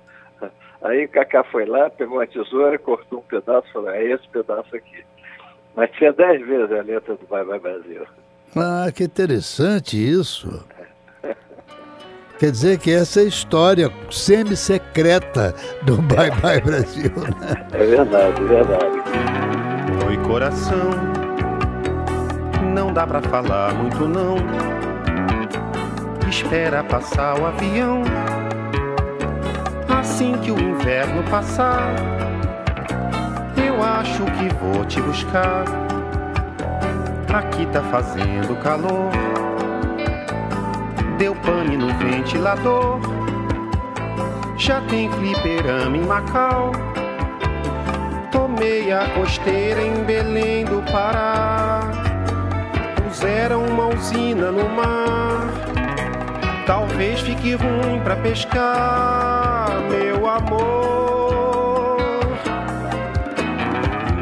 Aí 0.82 1.06
o 1.06 1.10
Cacá 1.10 1.44
foi 1.44 1.66
lá, 1.66 1.90
pegou 1.90 2.18
uma 2.18 2.28
tesoura, 2.28 2.78
cortou 2.80 3.20
um 3.20 3.24
pedaço 3.24 3.68
e 3.68 3.74
falou, 3.74 3.90
é 3.90 4.04
esse 4.06 4.28
pedaço 4.30 4.76
aqui. 4.76 5.04
Mas 5.76 5.92
tinha 5.92 6.14
dez 6.14 6.46
vezes 6.46 6.72
a 6.72 6.82
letra 6.82 7.16
do 7.16 7.28
Bye 7.28 7.46
Bye 7.46 7.60
Brasil. 7.60 8.06
ah, 8.56 8.90
que 8.94 9.04
interessante 9.04 9.98
isso. 9.98 10.66
Quer 12.40 12.52
dizer 12.52 12.80
que 12.80 12.90
essa 12.90 13.20
é 13.20 13.24
a 13.24 13.28
história 13.28 13.92
semi-secreta 14.10 15.54
do 15.84 16.02
Bye 16.02 16.32
Bye 16.42 16.62
Brasil, 16.62 17.12
né? 17.12 17.68
É 17.74 17.86
verdade, 17.86 18.42
é 18.42 18.46
verdade. 18.46 18.98
Oi, 20.08 20.18
coração. 20.26 21.19
Não 22.74 22.94
dá 22.94 23.06
pra 23.06 23.22
falar 23.22 23.74
muito, 23.74 24.08
não. 24.08 24.38
Espera 26.30 26.84
passar 26.84 27.40
o 27.40 27.48
avião. 27.48 28.04
Assim 29.88 30.34
que 30.38 30.52
o 30.52 30.60
inverno 30.60 31.24
passar, 31.24 31.94
eu 33.58 33.84
acho 33.84 34.24
que 34.24 34.54
vou 34.56 34.86
te 34.86 35.02
buscar. 35.02 35.66
Aqui 37.34 37.66
tá 37.68 37.82
fazendo 37.84 38.56
calor. 38.62 39.12
Deu 41.18 41.36
pane 41.36 41.76
no 41.76 41.88
ventilador. 41.98 43.00
Já 44.58 44.82
tem 44.82 45.12
fliperama 45.12 45.98
em 45.98 46.06
Macau. 46.06 46.72
Tomei 48.32 48.92
a 48.92 49.10
costeira 49.10 49.82
em 49.82 50.04
Belém 50.04 50.66
do 50.66 50.82
Pará. 50.92 51.79
Puseram 53.20 53.66
uma 53.66 53.88
usina 53.88 54.50
no 54.50 54.70
mar. 54.70 55.50
Talvez 56.66 57.20
fique 57.20 57.54
ruim 57.54 58.00
pra 58.02 58.16
pescar, 58.16 59.72
meu 59.90 60.26
amor. 60.26 61.98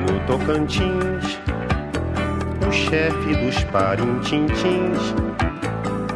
No 0.02 0.20
Tocantins, 0.26 1.40
o 2.68 2.72
chefe 2.72 3.36
dos 3.36 3.64
parintintins 3.66 5.14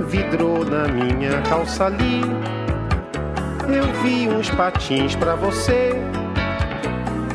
vidrou 0.07 0.65
na 0.65 0.87
minha 0.87 1.39
calça 1.43 1.85
ali. 1.85 2.21
Eu 3.69 3.85
vi 4.01 4.27
uns 4.27 4.49
patins 4.49 5.15
pra 5.15 5.35
você. 5.35 5.91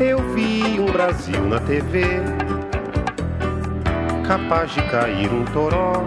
Eu 0.00 0.18
vi 0.34 0.80
um 0.80 0.86
Brasil 0.86 1.40
na 1.46 1.60
TV, 1.60 2.04
capaz 4.26 4.72
de 4.72 4.82
cair 4.82 5.32
um 5.32 5.44
toró. 5.44 6.02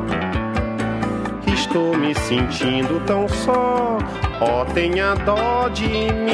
Estou 1.48 1.98
me 1.98 2.14
sentindo 2.16 3.00
tão 3.06 3.28
só, 3.28 3.98
ó, 4.42 4.66
tenha 4.66 5.16
dó 5.16 5.70
de 5.70 5.88
mim. 5.88 6.30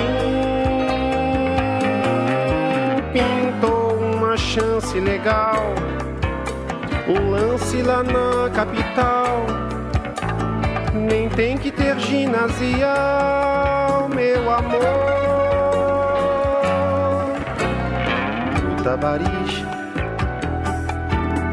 Pintou 3.13 3.97
uma 3.97 4.35
chance 4.35 4.99
legal, 4.99 5.63
um 7.07 7.29
lance 7.31 7.81
lá 7.81 8.03
na 8.03 8.49
capital. 8.49 9.45
Nem 10.93 11.29
tem 11.29 11.57
que 11.57 11.71
ter 11.71 11.99
ginasial, 11.99 12.89
meu 14.09 14.51
amor. 14.51 14.81
No 18.63 18.83
Tabaris, 18.83 19.44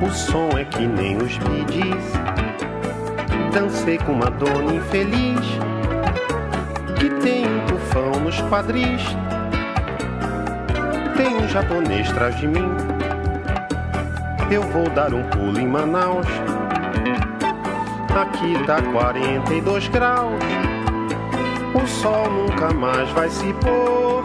o 0.03 0.11
som 0.11 0.51
é 0.59 0.65
que 0.65 0.87
nem 0.87 1.17
os 1.17 1.39
bidis. 1.39 2.13
Dancei 3.53 3.99
com 3.99 4.13
uma 4.13 4.31
dona 4.31 4.75
infeliz 4.75 5.47
que 6.99 7.09
tem 7.21 7.47
um 7.47 7.67
tufão 7.67 8.21
nos 8.21 8.41
quadris. 8.43 9.03
Tem 11.17 11.37
um 11.37 11.49
japonês 11.49 12.11
atrás 12.11 12.37
de 12.37 12.49
mim. 12.49 12.69
Eu 14.51 14.63
vou 14.63 14.89
dar 14.91 15.15
um 15.15 15.23
pulo 15.25 15.59
em 15.61 15.69
Manaus. 15.69 16.27
Aqui 18.21 18.63
tá 18.67 18.83
42 18.83 19.89
graus. 19.89 20.43
O 21.75 21.87
sol 21.87 22.31
nunca 22.31 22.73
mais 22.75 23.09
vai 23.11 23.31
se 23.31 23.53
pôr. 23.55 24.25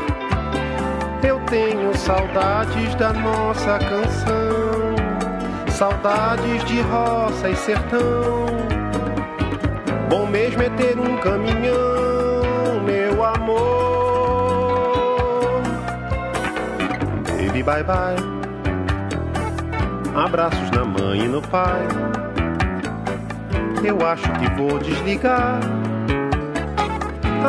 Eu 1.23 1.39
tenho 1.41 1.95
saudades 1.95 2.95
da 2.95 3.13
nossa 3.13 3.77
canção. 3.79 4.46
Saudades 5.77 6.65
de 6.65 6.81
roça 6.81 7.49
e 7.51 7.55
sertão. 7.55 8.47
Bom 10.09 10.25
mesmo 10.25 10.63
é 10.63 10.71
ter 10.71 10.97
um 10.99 11.17
caminhão, 11.17 12.81
meu 12.83 13.23
amor. 13.23 13.61
Baby, 17.27 17.61
bye 17.61 17.83
bye. 17.83 18.15
Abraços 20.15 20.71
na 20.71 20.83
mãe 20.83 21.25
e 21.25 21.27
no 21.27 21.43
pai. 21.43 21.87
Eu 23.83 24.03
acho 24.07 24.27
que 24.31 24.49
vou 24.55 24.79
desligar. 24.79 25.59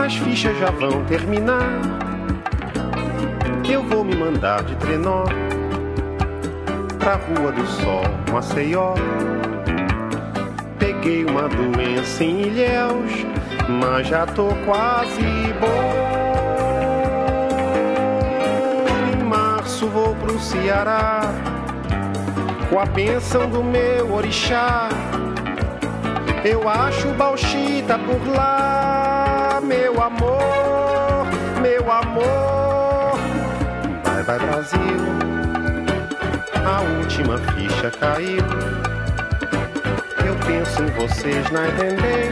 As 0.04 0.14
fichas 0.16 0.54
já 0.58 0.70
vão 0.70 1.02
terminar. 1.06 1.80
Eu 3.66 3.82
vou 3.85 4.04
me 4.04 4.14
mandar 4.14 4.64
de 4.64 4.76
trenó 4.76 5.25
pra 7.08 7.16
Rua 7.16 7.52
do 7.52 7.66
Sol, 7.66 8.02
Maceió. 8.30 8.92
Peguei 10.78 11.24
uma 11.24 11.48
doença 11.48 12.22
em 12.22 12.42
Ilhéus, 12.42 13.24
mas 13.66 14.08
já 14.08 14.26
tô 14.26 14.48
quase 14.66 15.22
bom. 15.58 15.94
Em 19.18 19.24
março 19.24 19.86
vou 19.86 20.14
pro 20.16 20.38
Ceará, 20.38 21.20
com 22.68 22.78
a 22.78 22.84
bênção 22.84 23.48
do 23.48 23.64
meu 23.64 24.12
orixá. 24.12 24.90
Eu 26.44 26.68
acho 26.68 27.08
Bauxita 27.14 27.98
por 27.98 28.36
lá, 28.36 29.60
meu 29.62 30.02
amor, 30.02 31.26
meu 31.62 31.90
amor. 31.90 33.18
Vai, 34.04 34.22
vai, 34.22 34.38
Brasil. 34.38 35.07
A 36.68 36.82
última 36.82 37.38
ficha 37.38 37.90
caiu. 37.98 38.44
Eu 40.22 40.37
penso 40.46 40.82
em 40.82 40.87
vocês 40.88 41.50
na 41.50 41.66
entender. 41.66 42.30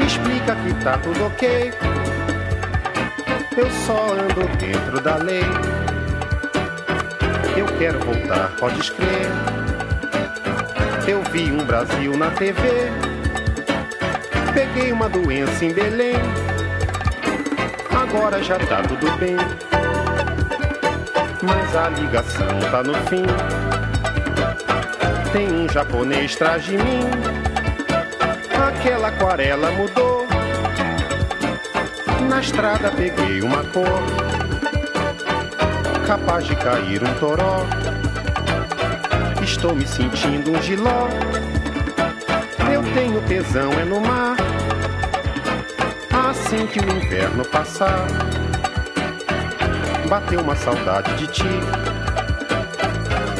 Explica 0.00 0.56
que 0.56 0.72
tá 0.82 0.96
tudo 0.96 1.26
ok. 1.26 1.70
Eu 3.58 3.70
só 3.86 4.14
ando 4.14 4.48
dentro 4.56 5.02
da 5.02 5.16
lei. 5.16 5.44
Eu 7.54 7.66
quero 7.78 7.98
voltar, 8.00 8.56
pode 8.58 8.80
escrever. 8.80 9.26
Eu 11.06 11.22
vi 11.24 11.52
um 11.52 11.66
Brasil 11.66 12.16
na 12.16 12.30
TV. 12.30 12.90
Peguei 14.54 14.92
uma 14.92 15.10
doença 15.10 15.62
em 15.62 15.74
Belém. 15.74 16.16
Agora 17.90 18.42
já 18.42 18.58
tá 18.58 18.80
tudo 18.80 19.14
bem. 19.18 19.36
Mas 21.42 21.76
a 21.76 21.88
ligação 21.90 22.46
tá 22.70 22.82
no 22.82 22.94
fim. 23.08 23.24
Tem 25.32 25.48
um 25.52 25.68
japonês 25.68 26.34
atrás 26.34 26.64
de 26.64 26.76
mim. 26.76 27.00
Aquela 28.68 29.08
aquarela 29.08 29.70
mudou. 29.72 30.26
Na 32.28 32.40
estrada 32.40 32.90
peguei 32.90 33.40
uma 33.40 33.62
cor. 33.64 34.02
Capaz 36.06 36.44
de 36.44 36.56
cair 36.56 37.02
um 37.02 37.14
toró. 37.20 37.64
Estou 39.42 39.74
me 39.74 39.86
sentindo 39.86 40.52
um 40.52 40.62
giló. 40.62 41.08
Eu 42.72 42.82
tenho 42.94 43.20
tesão 43.22 43.72
é 43.72 43.84
no 43.84 44.00
mar. 44.00 44.36
Assim 46.28 46.66
que 46.66 46.80
o 46.80 46.96
inverno 46.96 47.44
passar, 47.46 48.06
bateu 50.08 50.40
uma 50.40 50.56
saudade 50.56 51.14
de 51.16 51.26
ti. 51.26 51.44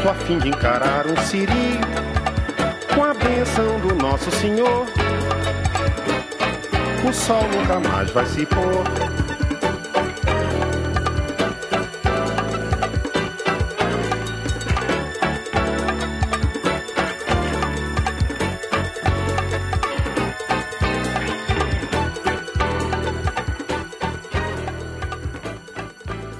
Tô 0.02 0.10
a 0.10 0.14
fim 0.14 0.38
de 0.38 0.48
encarar 0.48 1.06
um 1.06 1.16
siri 1.16 1.80
com 2.94 3.02
a 3.02 3.14
benção 3.14 3.80
do 3.80 3.94
nosso 3.94 4.30
Senhor. 4.30 4.86
O 7.08 7.12
sol 7.12 7.42
nunca 7.44 7.80
mais 7.88 8.10
vai 8.10 8.26
se 8.26 8.44
pôr. 8.44 9.07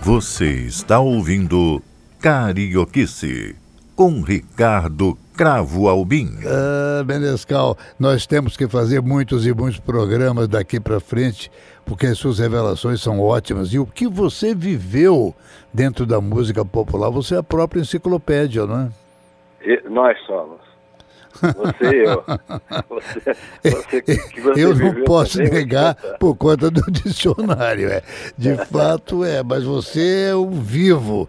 Você 0.08 0.46
está 0.66 1.00
ouvindo 1.00 1.82
Carioquice 2.18 3.54
com 3.94 4.22
Ricardo 4.22 5.12
Cravo 5.36 5.86
Albim. 5.86 6.28
Ah, 6.46 7.04
Benescal, 7.04 7.76
nós 8.00 8.26
temos 8.26 8.56
que 8.56 8.66
fazer 8.66 9.02
muitos 9.02 9.46
e 9.46 9.52
muitos 9.52 9.78
programas 9.78 10.48
daqui 10.48 10.80
para 10.80 10.98
frente, 10.98 11.50
porque 11.84 12.06
as 12.06 12.16
suas 12.16 12.38
revelações 12.38 13.02
são 13.02 13.20
ótimas. 13.20 13.74
E 13.74 13.78
o 13.78 13.84
que 13.84 14.08
você 14.08 14.54
viveu 14.54 15.34
dentro 15.74 16.06
da 16.06 16.22
música 16.22 16.64
popular, 16.64 17.10
você 17.10 17.34
é 17.34 17.38
a 17.40 17.42
própria 17.42 17.82
enciclopédia, 17.82 18.64
não 18.64 18.80
é? 18.80 18.88
E 19.60 19.90
nós 19.90 20.18
somos. 20.24 20.67
Você 21.40 22.04
eu. 22.06 22.24
Você, 22.88 23.20
você, 23.62 24.02
que 24.02 24.40
você 24.40 24.64
eu 24.64 24.74
não 24.74 25.04
posso 25.04 25.38
também, 25.38 25.52
negar 25.52 25.94
contar. 25.94 26.18
por 26.18 26.36
conta 26.36 26.70
do 26.70 26.82
dicionário, 26.90 27.88
é. 27.90 28.02
De 28.36 28.56
fato 28.66 29.24
é, 29.24 29.42
mas 29.42 29.64
você 29.64 30.28
é 30.30 30.34
o 30.34 30.50
vivo. 30.50 31.28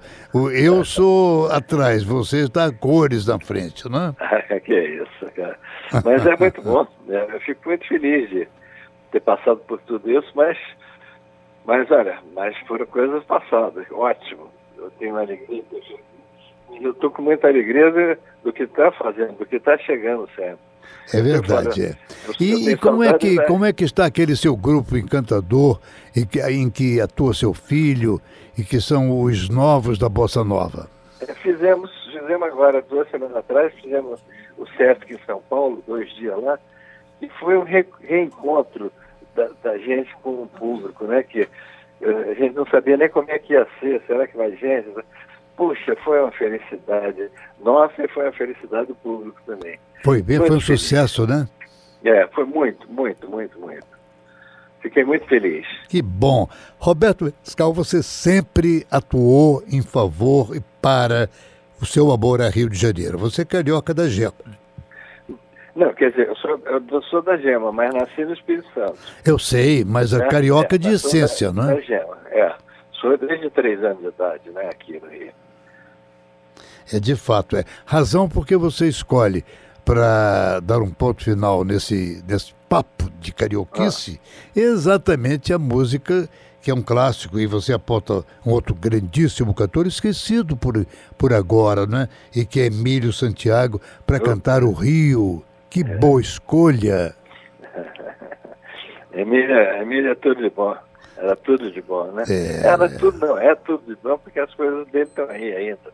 Eu 0.53 0.83
sou 0.85 1.51
atrás, 1.51 2.03
você 2.03 2.39
está 2.45 2.65
a 2.65 2.73
cores 2.73 3.25
na 3.27 3.39
frente, 3.39 3.87
não 3.89 4.15
é? 4.49 4.59
que 4.59 4.73
é 4.73 4.85
isso, 5.03 5.25
cara. 5.35 5.57
Mas 6.03 6.25
é 6.25 6.35
muito 6.37 6.61
bom. 6.61 6.85
né? 7.07 7.25
Eu 7.33 7.39
fico 7.41 7.69
muito 7.69 7.87
feliz 7.87 8.29
de 8.29 8.47
ter 9.11 9.19
passado 9.21 9.57
por 9.67 9.79
tudo 9.81 10.09
isso, 10.11 10.29
mas, 10.35 10.57
mas 11.65 11.89
olha, 11.89 12.19
mas 12.35 12.55
foram 12.67 12.85
coisas 12.85 13.23
passadas. 13.23 13.85
Ótimo. 13.91 14.47
Eu 14.77 14.89
tenho 14.91 15.17
alegria. 15.17 15.63
Eu 16.81 16.91
estou 16.91 17.09
com 17.11 17.21
muita 17.21 17.47
alegria 17.47 18.17
do, 18.43 18.53
que 18.53 18.63
está 18.63 18.91
fazendo, 18.91 19.33
do 19.37 19.45
que 19.45 19.57
está 19.57 19.77
chegando 19.77 20.27
sempre. 20.35 20.57
É 21.13 21.21
verdade, 21.21 21.85
é. 21.85 21.95
E, 22.39 22.69
e 22.71 22.77
como, 22.77 23.03
é 23.03 23.13
que, 23.13 23.35
da- 23.35 23.45
como 23.45 23.65
é 23.65 23.73
que 23.73 23.83
está 23.83 24.05
aquele 24.05 24.35
seu 24.35 24.55
grupo 24.55 24.95
encantador 24.95 25.79
em 26.15 26.25
que, 26.25 26.39
em 26.41 26.69
que 26.69 27.01
atua 27.01 27.33
seu 27.33 27.53
filho 27.53 28.21
e 28.57 28.63
que 28.63 28.79
são 28.79 29.21
os 29.21 29.49
novos 29.49 29.97
da 29.97 30.07
Bossa 30.07 30.43
Nova? 30.43 30.87
É, 31.21 31.33
Fizemos, 31.35 31.91
fizemos 32.05 32.43
agora, 32.47 32.81
duas 32.81 33.09
semanas 33.09 33.35
atrás, 33.37 33.73
fizemos 33.81 34.19
o 34.57 34.65
Sesc 34.77 35.11
em 35.13 35.19
São 35.25 35.41
Paulo, 35.49 35.83
dois 35.87 36.09
dias 36.15 36.41
lá, 36.41 36.59
e 37.21 37.27
foi 37.39 37.57
um 37.57 37.63
re- 37.63 37.85
reencontro 38.01 38.91
da, 39.35 39.49
da 39.63 39.77
gente 39.77 40.15
com 40.21 40.43
o 40.43 40.47
público, 40.47 41.05
né? 41.05 41.23
Que 41.23 41.41
eh, 42.01 42.31
a 42.31 42.33
gente 42.35 42.55
não 42.55 42.65
sabia 42.67 42.97
nem 42.97 43.09
como 43.09 43.29
é 43.31 43.39
que 43.39 43.53
ia 43.53 43.67
ser, 43.79 44.01
será 44.07 44.27
que 44.27 44.37
vai 44.37 44.51
gente? 44.55 44.87
Puxa, 45.59 45.93
foi 46.05 46.21
uma 46.21 46.31
felicidade 46.31 47.29
nossa 47.61 48.01
e 48.01 48.07
foi 48.07 48.23
uma 48.23 48.31
felicidade 48.31 48.87
do 48.87 48.95
público 48.95 49.37
também. 49.45 49.77
Foi 50.05 50.21
bem, 50.21 50.37
Foi 50.37 50.47
foi 50.47 50.55
um 50.55 50.61
feliz. 50.61 50.81
sucesso, 50.81 51.27
né? 51.27 51.49
É, 52.01 52.25
foi 52.27 52.45
muito, 52.45 52.89
muito, 52.89 53.29
muito, 53.29 53.59
muito. 53.59 53.85
Fiquei 54.81 55.03
muito 55.03 55.25
feliz. 55.25 55.67
Que 55.89 56.01
bom. 56.01 56.47
Roberto 56.77 57.33
Scal, 57.43 57.73
você 57.73 58.01
sempre 58.01 58.87
atuou 58.89 59.61
em 59.67 59.81
favor 59.81 60.55
e 60.55 60.61
para 60.81 61.29
o 61.81 61.85
seu 61.85 62.09
amor 62.09 62.41
a 62.41 62.47
Rio 62.47 62.69
de 62.69 62.77
Janeiro. 62.77 63.17
Você 63.17 63.41
é 63.41 63.45
carioca 63.45 63.93
da 63.93 64.07
Gema. 64.07 64.31
Não, 65.75 65.93
quer 65.93 66.11
dizer, 66.11 66.29
eu 66.29 66.37
sou, 66.37 66.57
eu 66.89 67.01
sou 67.01 67.21
da 67.21 67.35
Gema, 67.35 67.69
mas 67.73 67.93
nasci 67.93 68.23
no 68.23 68.31
Espírito 68.31 68.69
Santo. 68.73 68.97
Eu 69.25 69.37
sei, 69.37 69.83
mas 69.83 70.13
a 70.13 70.19
né? 70.19 70.27
carioca 70.29 70.79
de 70.79 70.87
mas 70.87 71.01
sou 71.01 71.09
essência, 71.09 71.51
da, 71.51 71.61
não 71.61 71.69
é? 71.69 71.75
Da 71.75 71.81
Gema, 71.81 72.17
é. 72.31 72.55
Sou 72.93 73.17
desde 73.17 73.49
três 73.49 73.83
anos 73.83 73.99
de 73.99 74.07
idade, 74.07 74.49
né, 74.51 74.69
aqui 74.69 74.97
no 75.01 75.09
Rio. 75.09 75.33
É 76.91 76.99
de 76.99 77.15
fato, 77.15 77.55
é. 77.55 77.63
Razão 77.85 78.27
porque 78.27 78.55
você 78.57 78.87
escolhe 78.87 79.43
para 79.85 80.59
dar 80.59 80.79
um 80.79 80.91
ponto 80.91 81.23
final 81.23 81.63
nesse, 81.63 82.23
nesse 82.27 82.53
papo 82.67 83.09
de 83.19 83.33
carioquice 83.33 84.19
exatamente 84.55 85.51
a 85.51 85.57
música 85.57 86.29
que 86.61 86.69
é 86.69 86.73
um 86.73 86.81
clássico 86.81 87.39
e 87.39 87.47
você 87.47 87.73
aponta 87.73 88.23
um 88.45 88.51
outro 88.51 88.75
grandíssimo 88.75 89.53
cantor 89.53 89.87
esquecido 89.87 90.57
por, 90.57 90.85
por 91.17 91.33
agora, 91.33 91.85
né? 91.85 92.09
E 92.35 92.45
que 92.45 92.59
é 92.59 92.65
Emílio 92.65 93.13
Santiago 93.13 93.81
para 94.05 94.19
cantar 94.19 94.63
o 94.63 94.73
Rio. 94.73 95.43
Que 95.69 95.83
boa 95.83 96.19
escolha! 96.19 97.15
Emília, 99.13 99.81
Emília 99.81 100.11
é 100.11 100.15
tudo 100.15 100.41
de 100.41 100.49
bom. 100.49 100.75
Era 101.17 101.35
tudo 101.35 101.71
de 101.71 101.81
bom, 101.81 102.11
né? 102.11 102.23
É. 102.29 102.67
Era 102.67 102.89
tudo, 102.89 103.17
não, 103.19 103.37
é 103.37 103.55
tudo 103.55 103.83
de 103.87 103.95
bom 104.01 104.17
porque 104.17 104.39
as 104.39 104.53
coisas 104.53 104.87
dele 104.87 105.05
estão 105.05 105.29
aí 105.29 105.53
ainda. 105.53 105.91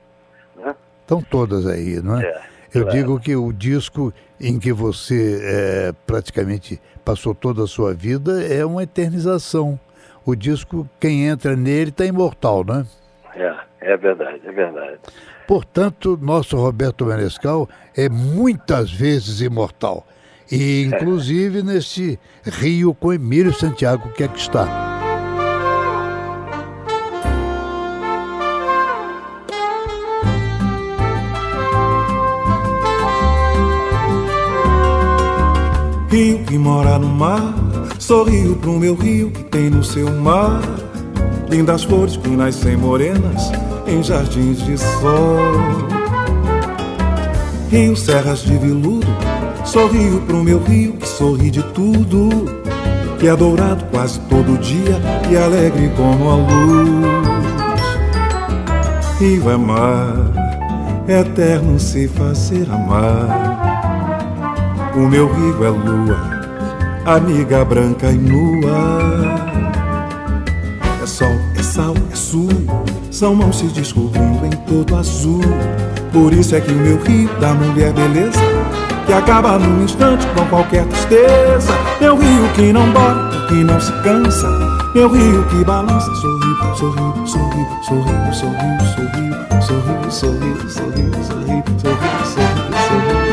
Né? 0.56 0.76
Estão 1.06 1.22
todas 1.22 1.68
aí, 1.68 2.02
não 2.02 2.20
é? 2.20 2.26
É, 2.26 2.42
Eu 2.74 2.82
claro. 2.82 2.98
digo 2.98 3.20
que 3.20 3.36
o 3.36 3.54
disco 3.54 4.12
em 4.42 4.58
que 4.58 4.74
você 4.74 5.40
é, 5.44 5.94
praticamente 6.08 6.82
passou 7.06 7.36
toda 7.36 7.64
a 7.64 7.68
sua 7.68 7.94
vida 7.94 8.44
é 8.44 8.66
uma 8.66 8.82
eternização. 8.82 9.80
O 10.26 10.36
disco, 10.36 10.90
quem 11.00 11.28
entra 11.28 11.56
nele 11.56 11.92
está 11.92 12.04
imortal, 12.08 12.66
né? 12.66 12.88
É, 13.36 13.56
é 13.82 13.96
verdade, 13.98 14.42
é 14.44 14.52
verdade. 14.52 14.98
Portanto, 15.48 16.18
nosso 16.20 16.58
Roberto 16.58 17.06
Menescal 17.06 17.70
é 17.96 18.10
muitas 18.10 18.92
vezes 18.92 19.42
imortal. 19.42 20.08
E, 20.52 20.82
inclusive, 20.86 21.62
nesse 21.62 22.20
Rio 22.44 22.96
com 22.96 23.14
Emílio 23.14 23.54
Santiago, 23.54 24.10
que 24.14 24.24
aqui 24.24 24.40
está. 24.40 24.85
Rio 36.16 36.40
que 36.46 36.58
mora 36.58 36.98
no 36.98 37.10
mar, 37.10 37.54
sorrio 38.00 38.56
pro 38.56 38.80
meu 38.80 38.96
rio 38.96 39.30
que 39.32 39.44
tem 39.44 39.70
no 39.70 39.84
seu 39.84 40.10
mar. 40.10 40.62
Lindas 41.50 41.84
flores 41.84 42.16
que 42.16 42.30
nascem 42.30 42.78
morenas 42.78 43.52
em 43.86 44.02
jardins 44.02 44.64
de 44.66 44.78
sol. 44.78 45.42
Rio, 47.70 47.98
serras 47.98 48.44
de 48.44 48.58
veludo, 48.58 49.06
sorrio 49.66 50.22
pro 50.22 50.42
meu 50.42 50.64
rio 50.64 50.94
que 50.94 51.06
sorri 51.06 51.52
de 51.52 51.62
tudo. 51.74 52.30
Que 53.20 53.28
é 53.28 53.36
dourado 53.36 53.84
quase 53.92 54.18
todo 54.30 54.58
dia 54.60 54.98
e 55.30 55.36
alegre 55.36 55.92
como 55.98 56.30
a 56.30 56.36
luz. 56.36 57.06
Rio 59.20 59.52
é 59.52 59.58
mar, 59.58 60.16
eterno 61.10 61.78
se 61.78 62.08
fazer 62.08 62.72
amar. 62.72 63.65
O 64.96 65.08
meu 65.08 65.28
rio 65.34 65.66
é 65.66 65.70
lua, 65.70 66.18
amiga 67.06 67.66
branca 67.66 68.10
e 68.10 68.18
nua. 68.18 69.36
É 71.04 71.06
sol, 71.06 71.36
é 71.54 71.62
sal, 71.62 71.94
é 72.10 72.16
sul, 72.16 72.48
são 73.12 73.36
mãos 73.36 73.60
se 73.60 73.66
descobrindo 73.66 74.46
em 74.46 74.52
todo 74.52 74.96
azul. 74.96 75.42
Por 76.14 76.32
isso 76.32 76.56
é 76.56 76.62
que 76.62 76.72
o 76.72 76.76
meu 76.76 76.98
rio 77.04 77.30
da 77.42 77.54
mulher 77.54 77.92
beleza, 77.92 78.40
que 79.06 79.12
acaba 79.12 79.60
num 79.60 79.84
instante 79.84 80.26
com 80.28 80.46
qualquer 80.46 80.86
tristeza. 80.86 81.74
Meu 82.00 82.16
rio 82.16 82.48
que 82.56 82.72
não 82.72 82.90
bota, 82.92 83.48
que 83.50 83.66
não 83.66 83.80
se 83.82 83.92
cansa. 84.02 84.48
Meu 84.96 85.10
rio 85.10 85.46
que 85.50 85.62
balança, 85.66 86.10
sorriu, 86.16 86.76
sorriu, 86.78 87.28
sorriu, 87.28 87.84
sorriu, 87.84 88.24
sorriu, 88.24 88.46
sorriu, 88.46 89.62
sorriu, 89.62 90.10
sorriu, 90.10 90.12
sorriu, 90.12 90.70
sorriu, 90.70 91.14
sorriu, 91.22 91.64
sorriu, 91.80 92.26
sorriu. 92.26 93.25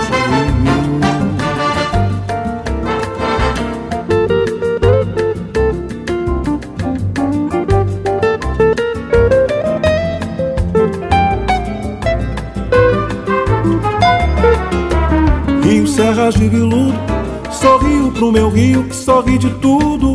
Meu 18.32 18.48
rio 18.48 18.82
que 18.84 18.96
sorri 18.96 19.36
de 19.36 19.50
tudo, 19.56 20.14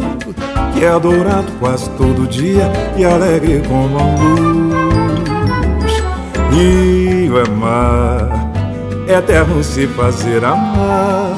que 0.73 0.83
é 0.83 0.89
adorado 0.89 1.51
quase 1.59 1.87
todo 1.91 2.27
dia 2.27 2.69
e 2.97 3.05
alegre 3.05 3.61
como 3.67 3.99
a 3.99 4.03
luz. 4.19 5.93
Rio 6.51 7.39
é 7.39 7.47
mar, 7.49 8.27
eterno 9.07 9.63
se 9.63 9.85
fazer 9.87 10.43
amar. 10.43 11.37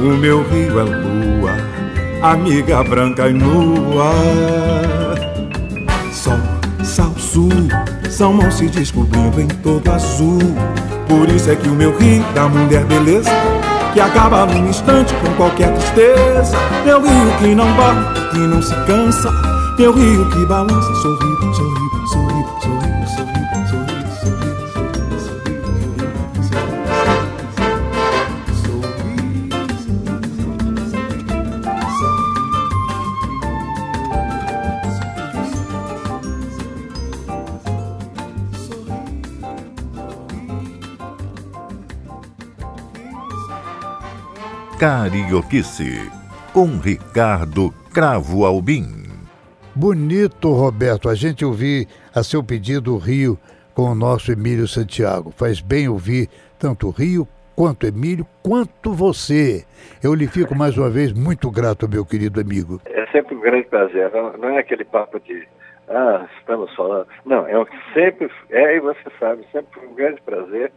O 0.00 0.16
meu 0.16 0.42
rio 0.48 0.80
é 0.80 0.84
lua, 0.84 1.52
amiga 2.22 2.82
branca 2.82 3.28
e 3.28 3.34
nua. 3.34 4.12
Sol, 6.10 6.38
sal, 6.82 7.12
sul, 7.18 7.50
são 8.08 8.32
mãos 8.32 8.54
se 8.54 8.66
descobrindo 8.68 9.42
em 9.42 9.48
todo 9.48 9.92
azul. 9.92 10.38
Por 11.06 11.28
isso 11.28 11.50
é 11.50 11.54
que 11.54 11.68
o 11.68 11.74
meu 11.74 11.96
rio 11.98 12.24
da 12.34 12.48
mulher 12.48 12.84
beleza, 12.84 13.30
que 13.96 14.00
acaba 14.02 14.44
num 14.44 14.68
instante 14.68 15.14
com 15.14 15.34
qualquer 15.36 15.72
tristeza. 15.72 16.54
Meu 16.84 17.00
rio 17.00 17.38
que 17.38 17.54
não 17.54 17.72
bate, 17.76 18.28
que 18.28 18.38
não 18.40 18.60
se 18.60 18.74
cansa. 18.84 19.32
Meu 19.78 19.90
rio 19.90 20.28
que 20.28 20.44
balança, 20.44 20.94
sorri, 20.96 21.18
sorri, 21.54 21.75
Carioquice, 44.78 46.10
com 46.52 46.76
Ricardo 46.78 47.72
Cravo 47.94 48.44
Albim. 48.44 49.04
Bonito, 49.74 50.52
Roberto, 50.52 51.08
a 51.08 51.14
gente 51.14 51.46
ouvir 51.46 51.88
a 52.14 52.22
seu 52.22 52.44
pedido 52.44 52.94
o 52.94 52.98
Rio 52.98 53.38
com 53.74 53.84
o 53.84 53.94
nosso 53.94 54.30
Emílio 54.30 54.68
Santiago. 54.68 55.30
Faz 55.30 55.62
bem 55.62 55.88
ouvir 55.88 56.28
tanto 56.58 56.88
o 56.88 56.90
Rio 56.90 57.26
quanto 57.56 57.86
Emílio, 57.86 58.26
quanto 58.42 58.92
você. 58.92 59.64
Eu 60.04 60.12
lhe 60.12 60.26
fico 60.26 60.54
mais 60.54 60.76
uma 60.76 60.90
vez 60.90 61.10
muito 61.10 61.50
grato, 61.50 61.88
meu 61.88 62.04
querido 62.04 62.38
amigo. 62.38 62.78
É 62.84 63.06
sempre 63.06 63.34
um 63.34 63.40
grande 63.40 63.68
prazer. 63.68 64.12
Não, 64.12 64.36
não 64.36 64.50
é 64.50 64.58
aquele 64.58 64.84
papo 64.84 65.18
de, 65.20 65.48
ah, 65.88 66.26
estamos 66.38 66.74
falando. 66.76 67.06
Não, 67.24 67.48
é 67.48 67.56
o 67.58 67.64
que 67.64 67.78
sempre 67.94 68.30
é, 68.50 68.76
e 68.76 68.80
você 68.80 69.10
sabe, 69.18 69.42
sempre 69.50 69.68
foi 69.72 69.88
um 69.88 69.94
grande 69.94 70.20
prazer 70.20 70.70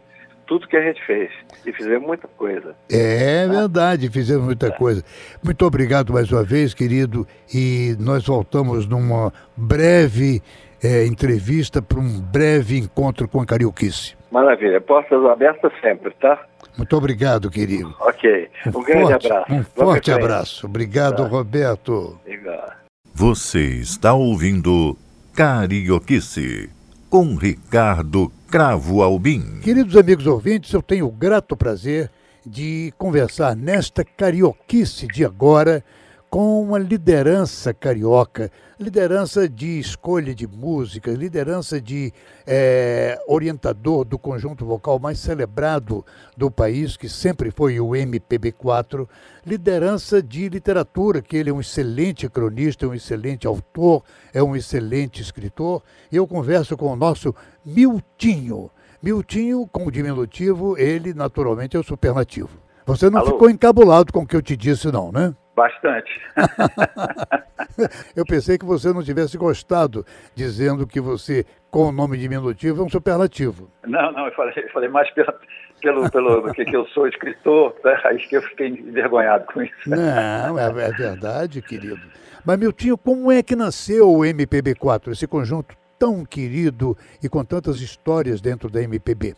tudo 0.50 0.66
que 0.66 0.76
a 0.76 0.82
gente 0.82 1.00
fez. 1.06 1.30
E 1.64 1.72
fizemos 1.72 2.04
muita 2.04 2.26
coisa. 2.26 2.74
É 2.90 3.46
verdade, 3.46 4.10
fizemos 4.10 4.44
muita 4.44 4.68
coisa. 4.72 5.00
Muito 5.44 5.64
obrigado 5.64 6.12
mais 6.12 6.28
uma 6.32 6.42
vez, 6.42 6.74
querido. 6.74 7.24
E 7.54 7.94
nós 8.00 8.26
voltamos 8.26 8.84
numa 8.84 9.32
breve 9.56 10.42
eh, 10.82 11.06
entrevista 11.06 11.80
para 11.80 12.00
um 12.00 12.20
breve 12.20 12.76
encontro 12.76 13.28
com 13.28 13.40
a 13.40 13.46
Carioquice. 13.46 14.16
Maravilha. 14.32 14.80
Portas 14.80 15.24
abertas 15.24 15.70
sempre, 15.80 16.12
tá? 16.20 16.44
Muito 16.76 16.96
obrigado, 16.96 17.48
querido. 17.48 17.94
Ok. 18.00 18.48
Um, 18.74 18.82
grande 18.82 19.04
forte, 19.12 19.26
abraço. 19.26 19.52
Um 19.54 19.62
forte 19.62 20.10
abraço. 20.10 20.66
Obrigado, 20.66 21.22
Tá. 21.22 21.28
Roberto. 21.28 22.18
Igual. 22.26 22.70
Você 23.14 23.60
está 23.76 24.14
ouvindo 24.14 24.96
Carioquice, 25.32 26.68
com 27.08 27.36
Ricardo 27.36 28.32
Cravo 28.50 29.00
Albim. 29.00 29.60
Queridos 29.60 29.96
amigos 29.96 30.26
ouvintes, 30.26 30.72
eu 30.72 30.82
tenho 30.82 31.06
o 31.06 31.12
grato 31.12 31.56
prazer 31.56 32.10
de 32.44 32.92
conversar 32.98 33.54
nesta 33.54 34.04
carioquice 34.04 35.06
de 35.06 35.24
agora 35.24 35.84
com 36.28 36.60
uma 36.60 36.76
liderança 36.76 37.72
carioca, 37.72 38.50
liderança 38.80 39.46
de 39.46 39.78
escolha 39.78 40.34
de 40.34 40.46
música, 40.46 41.10
liderança 41.10 41.78
de 41.78 42.14
eh, 42.46 43.20
orientador 43.28 44.06
do 44.06 44.18
conjunto 44.18 44.64
vocal 44.64 44.98
mais 44.98 45.18
celebrado 45.18 46.02
do 46.34 46.50
país, 46.50 46.96
que 46.96 47.06
sempre 47.06 47.50
foi 47.50 47.78
o 47.78 47.90
MPB4, 47.90 49.06
liderança 49.44 50.22
de 50.22 50.48
literatura, 50.48 51.20
que 51.20 51.36
ele 51.36 51.50
é 51.50 51.52
um 51.52 51.60
excelente 51.60 52.26
cronista, 52.30 52.88
um 52.88 52.94
excelente 52.94 53.46
autor, 53.46 54.02
é 54.32 54.42
um 54.42 54.56
excelente 54.56 55.20
escritor. 55.20 55.82
E 56.10 56.16
eu 56.16 56.26
converso 56.26 56.74
com 56.74 56.86
o 56.86 56.96
nosso 56.96 57.34
Miltinho. 57.62 58.70
Miltinho, 59.02 59.68
com 59.70 59.86
o 59.86 59.90
diminutivo, 59.92 60.78
ele 60.78 61.12
naturalmente 61.12 61.76
é 61.76 61.80
o 61.80 61.84
supernativo. 61.84 62.48
Você 62.86 63.10
não 63.10 63.20
Alô? 63.20 63.32
ficou 63.32 63.50
encabulado 63.50 64.10
com 64.10 64.20
o 64.20 64.26
que 64.26 64.34
eu 64.34 64.42
te 64.42 64.56
disse, 64.56 64.90
não, 64.90 65.12
né? 65.12 65.34
Bastante. 65.60 66.10
Eu 68.16 68.24
pensei 68.24 68.56
que 68.56 68.64
você 68.64 68.94
não 68.94 69.02
tivesse 69.02 69.36
gostado, 69.36 70.06
dizendo 70.34 70.86
que 70.86 71.02
você, 71.02 71.44
com 71.70 71.88
o 71.88 71.92
nome 71.92 72.16
diminutivo, 72.16 72.80
é 72.80 72.86
um 72.86 72.88
superlativo. 72.88 73.70
Não, 73.86 74.10
não, 74.10 74.26
eu 74.26 74.32
falei, 74.32 74.54
eu 74.56 74.70
falei 74.70 74.88
mais 74.88 75.10
pela, 75.10 75.38
pelo, 75.82 76.10
pelo 76.10 76.52
que, 76.54 76.64
que 76.64 76.74
eu 76.74 76.86
sou 76.88 77.06
escritor, 77.06 77.76
né? 77.84 78.00
aí 78.04 78.16
que 78.16 78.36
eu 78.36 78.42
fiquei 78.42 78.68
envergonhado 78.68 79.44
com 79.52 79.62
isso. 79.62 79.74
Não, 79.86 80.58
é, 80.58 80.66
é 80.66 80.92
verdade, 80.92 81.60
querido. 81.60 82.00
Mas, 82.44 82.58
Miltinho, 82.58 82.96
como 82.96 83.30
é 83.30 83.42
que 83.42 83.54
nasceu 83.54 84.10
o 84.10 84.20
MPB4, 84.20 85.12
esse 85.12 85.26
conjunto 85.26 85.76
tão 85.98 86.24
querido 86.24 86.96
e 87.22 87.28
com 87.28 87.44
tantas 87.44 87.82
histórias 87.82 88.40
dentro 88.40 88.70
da 88.70 88.82
MPB? 88.82 89.34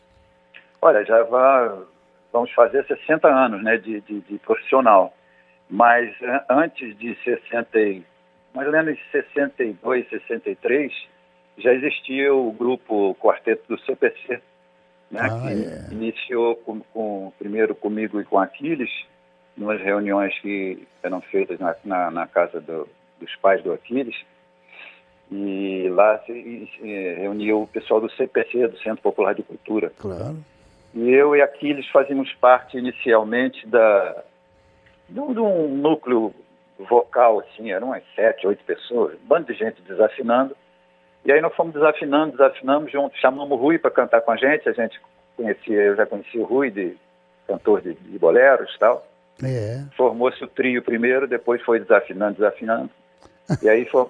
Olha, 0.80 1.04
já 1.04 1.22
vai, 1.24 1.70
vamos 2.32 2.52
fazer 2.52 2.87
60 2.87 3.26
anos 3.26 3.62
né, 3.64 3.76
de, 3.76 4.00
de, 4.02 4.20
de 4.20 4.38
profissional. 4.38 5.12
Mas 5.74 6.14
eh, 6.20 6.44
antes 6.50 6.94
de 6.98 7.14
60, 7.24 7.80
e- 7.80 8.02
mais 8.54 8.66
ou 8.66 8.72
menos 8.74 8.92
em 8.98 9.00
62, 9.11 10.06
63, 10.11 10.92
já 11.56 11.72
existia 11.72 12.35
o 12.35 12.52
grupo 12.52 13.14
Quarteto 13.18 13.64
do 13.74 13.80
CPC, 13.80 14.38
né, 15.11 15.20
Ah, 15.22 15.28
que 15.40 15.48
é. 15.48 15.94
iniciou 15.94 16.56
com, 16.56 16.80
com- 16.92 17.32
primeiro 17.38 17.74
comigo 17.74 18.20
e 18.20 18.24
com 18.24 18.38
Aquiles, 18.38 18.90
numas 19.56 19.80
reuniões 19.80 20.38
que 20.40 20.87
eram 21.02 21.22
feitas 21.22 21.58
na, 21.58 21.74
na- 21.85 22.11
na 22.11 22.26
casa 22.26 22.61
do- 22.61 22.87
dos 23.18 23.35
pais 23.37 23.62
do 23.62 23.72
Aquiles, 23.72 24.16
e 25.30 25.88
lá 25.88 26.18
se, 26.26 26.68
se 26.76 27.14
reuniu 27.18 27.62
o 27.62 27.66
pessoal 27.66 27.98
do 27.98 28.11
CPC, 28.12 28.68
do 28.68 28.78
Centro 28.80 29.02
Popular 29.02 29.35
de 29.35 29.42
Cultura. 29.42 29.90
Claro. 29.98 30.37
E 30.94 31.08
eu 31.11 31.35
e 31.35 31.40
Aquiles 31.40 31.88
fazíamos 31.88 32.30
parte 32.35 32.76
inicialmente 32.76 33.66
da, 33.66 34.22
de 35.08 35.20
um, 35.20 35.32
de 35.32 35.40
um 35.40 35.68
núcleo 35.68 36.34
vocal, 36.78 37.40
assim, 37.40 37.70
eram 37.70 37.88
umas 37.88 38.02
sete, 38.14 38.46
oito 38.46 38.64
pessoas, 38.64 39.14
um 39.14 39.26
bando 39.26 39.52
de 39.52 39.58
gente 39.58 39.80
desafinando. 39.82 40.56
E 41.24 41.30
aí 41.30 41.40
nós 41.40 41.54
fomos 41.54 41.74
desafinando, 41.74 42.32
desafinamos 42.32 42.90
juntos, 42.90 43.20
chamamos 43.20 43.52
o 43.52 43.60
Rui 43.60 43.78
para 43.78 43.90
cantar 43.90 44.20
com 44.22 44.32
a 44.32 44.36
gente, 44.36 44.68
a 44.68 44.72
gente 44.72 45.00
conhecia, 45.36 45.80
eu 45.80 45.96
já 45.96 46.06
conhecia 46.06 46.40
o 46.40 46.44
Rui, 46.44 46.70
de 46.70 46.96
cantor 47.46 47.80
de, 47.80 47.94
de 47.94 48.18
boleros 48.18 48.72
e 48.74 48.78
tal. 48.78 49.06
É. 49.42 49.84
Formou-se 49.96 50.42
o 50.42 50.48
trio 50.48 50.82
primeiro, 50.82 51.26
depois 51.26 51.62
foi 51.62 51.80
desafinando, 51.80 52.34
desafinando. 52.34 52.90
E 53.60 53.68
aí 53.68 53.84
foi, 53.86 54.06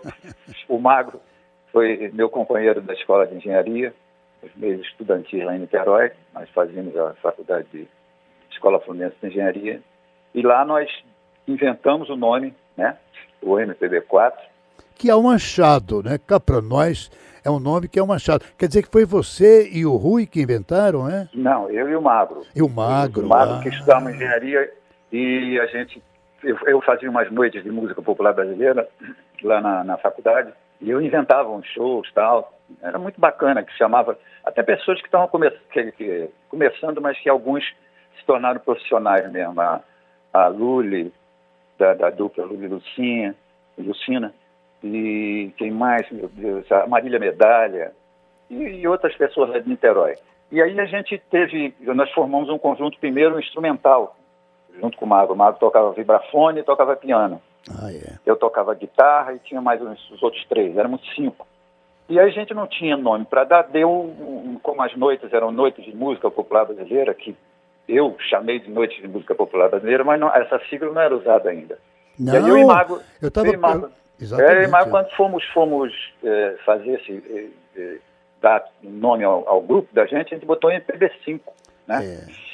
o 0.69 0.79
Magro 0.79 1.21
foi 1.71 2.11
meu 2.13 2.29
companheiro 2.29 2.81
da 2.81 2.93
escola 2.93 3.27
de 3.27 3.37
engenharia, 3.37 3.95
os 4.43 4.55
meios 4.57 4.87
estudantis 4.87 5.45
lá 5.45 5.57
em 5.57 5.61
Niterói. 5.61 6.13
Nós 6.35 6.49
fazíamos 6.51 6.97
a 6.97 7.15
faculdade 7.15 7.67
de 7.73 7.89
Escola 8.51 8.81
Fluminense 8.81 9.17
de 9.21 9.29
Engenharia. 9.29 9.81
E 10.35 10.43
lá 10.43 10.65
nós 10.65 10.89
inventamos 11.47 12.09
o 12.09 12.17
nome, 12.17 12.55
né? 12.77 12.97
O 13.43 13.55
MPB4. 13.55 14.33
Que 14.97 15.11
é 15.11 15.17
um 15.17 15.29
achado, 15.29 16.03
né? 16.03 16.19
Cá 16.19 16.39
para 16.39 16.61
nós 16.61 17.11
é 17.45 17.51
um 17.51 17.59
nome 17.59 17.89
que 17.89 17.99
é 17.99 18.03
um 18.03 18.13
achado. 18.13 18.45
Quer 18.57 18.69
dizer 18.69 18.83
que 18.83 18.91
foi 18.93 19.05
você 19.05 19.69
e 19.73 19.85
o 19.85 19.97
Rui 19.97 20.27
que 20.27 20.41
inventaram, 20.41 21.09
é? 21.09 21.29
Não, 21.35 21.69
eu 21.71 21.89
e 21.89 21.97
o 21.97 22.03
Magro. 22.03 22.43
E 22.55 22.63
o 22.63 22.69
Magro. 22.69 23.27
O 23.27 23.29
Magro 23.29 23.57
ah. 23.57 23.61
que 23.63 23.69
estudava 23.69 24.11
engenharia 24.11 24.73
e 25.11 25.59
a 25.61 25.67
gente, 25.67 26.03
eu, 26.43 26.57
eu 26.67 26.81
fazia 26.83 27.11
umas 27.11 27.31
noites 27.31 27.63
de 27.63 27.71
música 27.71 28.01
popular 28.01 28.33
brasileira 28.33 28.89
lá 29.43 29.61
na, 29.61 29.85
na 29.85 29.99
faculdade 29.99 30.53
e 30.81 30.91
eu 30.91 31.01
inventava 31.01 31.51
uns 31.51 31.67
shows 31.67 32.11
tal. 32.15 32.53
Era 32.81 32.99
muito 32.99 33.21
bacana, 33.21 33.63
que 33.63 33.73
chamava 33.77 34.17
até 34.45 34.63
pessoas 34.63 35.01
que 35.01 35.07
estavam 35.07 35.29
come, 35.29 35.51
que- 35.73 35.93
que- 35.93 36.31
começando, 36.49 37.01
mas 37.01 37.19
que 37.19 37.29
alguns 37.29 37.65
se 38.19 38.25
tornaram 38.25 38.61
profissionais 38.61 39.31
mesmo. 39.31 39.61
A, 39.61 39.81
a 40.33 40.47
Luli, 40.49 41.13
da, 41.79 41.95
da 41.95 42.11
dupla 42.11 42.45
Luli 42.45 42.65
e 42.65 42.69
Lucinha, 42.69 43.35
Lucina, 43.79 44.35
e 44.83 45.53
quem 45.57 45.71
mais, 45.71 46.11
meu 46.11 46.29
Deus, 46.29 46.71
a 46.71 46.87
Marília 46.87 47.19
Medalha, 47.19 47.93
e, 48.51 48.57
e 48.57 48.89
outras 48.89 49.15
pessoas 49.17 49.51
lá 49.51 49.59
de 49.59 49.69
Niterói. 49.69 50.15
E 50.51 50.61
aí 50.61 50.79
a 50.79 50.85
gente 50.85 51.19
teve, 51.31 51.75
nós 51.81 52.11
formamos 52.13 52.51
um 52.51 52.59
conjunto 52.59 52.99
primeiro 52.99 53.39
instrumental, 53.41 54.17
junto 54.79 54.99
com 54.99 55.07
o 55.07 55.09
Mago. 55.09 55.33
O 55.33 55.37
Mago 55.37 55.59
tocava 55.59 55.93
vibrafone 55.93 56.61
e 56.61 56.65
tocava 56.65 56.95
piano. 56.97 57.41
Ah, 57.71 57.91
é. 57.93 58.19
Eu 58.27 58.37
tocava 58.37 58.75
guitarra 58.75 59.33
e 59.33 59.39
tinha 59.39 59.61
mais 59.61 59.81
uns, 59.81 60.11
os 60.11 60.23
outros 60.23 60.45
três, 60.47 60.77
éramos 60.77 61.01
cinco. 61.15 61.47
E 62.09 62.19
aí 62.19 62.29
a 62.29 62.33
gente 62.33 62.53
não 62.53 62.67
tinha 62.67 62.97
nome 62.97 63.25
para 63.25 63.45
dar, 63.45 63.63
deu, 63.63 64.13
como 64.63 64.83
as 64.83 64.95
noites 64.97 65.33
eram 65.33 65.51
noites 65.51 65.85
de 65.85 65.97
música 65.97 66.31
popular 66.31 66.67
brasileira, 66.67 67.15
que 67.15 67.35
eu 67.97 68.17
chamei 68.31 68.59
de 68.61 68.71
noites 68.71 69.01
de 69.01 69.09
música 69.09 69.35
popular 69.35 69.69
brasileira, 69.69 70.05
mas 70.05 70.19
não- 70.21 70.35
essa 70.35 70.59
sigla 70.71 70.93
não 70.93 71.01
era 71.01 71.17
usada 71.17 71.51
ainda. 71.51 71.79
Não, 72.19 72.35
e 72.35 72.37
aí 72.37 72.49
eu 72.49 72.59
e 72.59 72.65
Mago, 72.65 73.01
eu 73.21 73.29
estava... 73.29 73.49
eu 73.49 73.59
Mago- 73.59 73.91
Exatamente. 74.21 74.65
é, 74.65 74.69
mas 74.69 74.89
quando 74.89 75.11
fomos, 75.17 75.45
fomos 75.53 75.93
é, 76.23 76.57
fazer 76.65 76.93
esse, 77.01 77.23
é, 77.77 77.81
é, 77.81 77.97
dar 78.41 78.65
nome 78.83 79.25
ao, 79.25 79.49
ao 79.49 79.61
grupo 79.61 79.89
da 79.93 80.05
gente, 80.07 80.33
a 80.33 80.37
gente 80.37 80.47
botou 80.47 80.71
MPB5, 80.71 81.41
né? 81.89 82.05
É. 82.05 82.53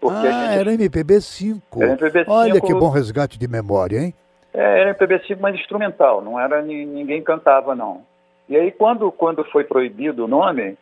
Porque 0.00 0.26
ah, 0.26 0.30
gente 0.32 0.58
era 0.58 0.70
MPB5. 0.72 1.60
Era 1.80 1.96
MPB5. 1.96 2.24
Olha 2.28 2.60
que 2.60 2.74
bom 2.74 2.90
resgate 2.90 3.38
de 3.38 3.46
memória, 3.48 3.98
hein? 4.00 4.14
É, 4.52 4.80
era 4.80 4.94
MPB5, 4.94 5.38
mas 5.40 5.54
instrumental, 5.54 6.20
não 6.20 6.38
era 6.38 6.60
ni- 6.62 6.84
ninguém 6.86 7.22
cantava 7.22 7.74
não. 7.74 8.02
E 8.48 8.56
aí 8.56 8.70
quando 8.72 9.10
quando 9.12 9.44
foi 9.44 9.64
proibido 9.64 10.24
o 10.24 10.28
nome 10.28 10.76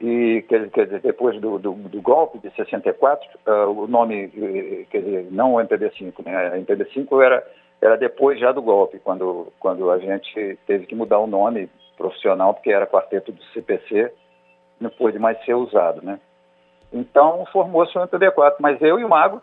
e 0.00 0.44
quer, 0.48 0.68
quer 0.70 0.84
dizer 0.86 1.00
depois 1.00 1.40
do, 1.40 1.58
do, 1.58 1.72
do 1.72 2.02
golpe 2.02 2.38
de 2.38 2.50
64, 2.54 3.28
ah, 3.46 3.66
o 3.66 3.86
nome 3.86 4.30
eh, 4.36 4.84
quer 4.90 5.02
dizer 5.02 5.28
não 5.30 5.54
o 5.54 5.58
MPB5, 5.58 6.24
né? 6.24 6.48
A 6.48 6.58
MPB5 6.58 7.22
era 7.22 7.46
era 7.80 7.96
depois 7.96 8.38
já 8.40 8.50
do 8.50 8.62
golpe, 8.62 8.98
quando 8.98 9.52
quando 9.60 9.90
a 9.90 9.98
gente 9.98 10.58
teve 10.66 10.86
que 10.86 10.94
mudar 10.94 11.18
o 11.18 11.26
nome 11.26 11.68
profissional 11.96 12.54
porque 12.54 12.70
era 12.70 12.86
quarteto 12.86 13.30
do 13.30 13.42
CPC, 13.52 14.12
não 14.80 14.90
pôde 14.90 15.18
mais 15.18 15.42
ser 15.44 15.54
usado, 15.54 16.02
né? 16.02 16.18
Então 16.92 17.44
formou-se 17.52 17.96
o 17.96 18.00
MPB4, 18.00 18.54
mas 18.60 18.80
eu 18.80 18.98
e 18.98 19.04
o 19.04 19.08
Mago 19.08 19.40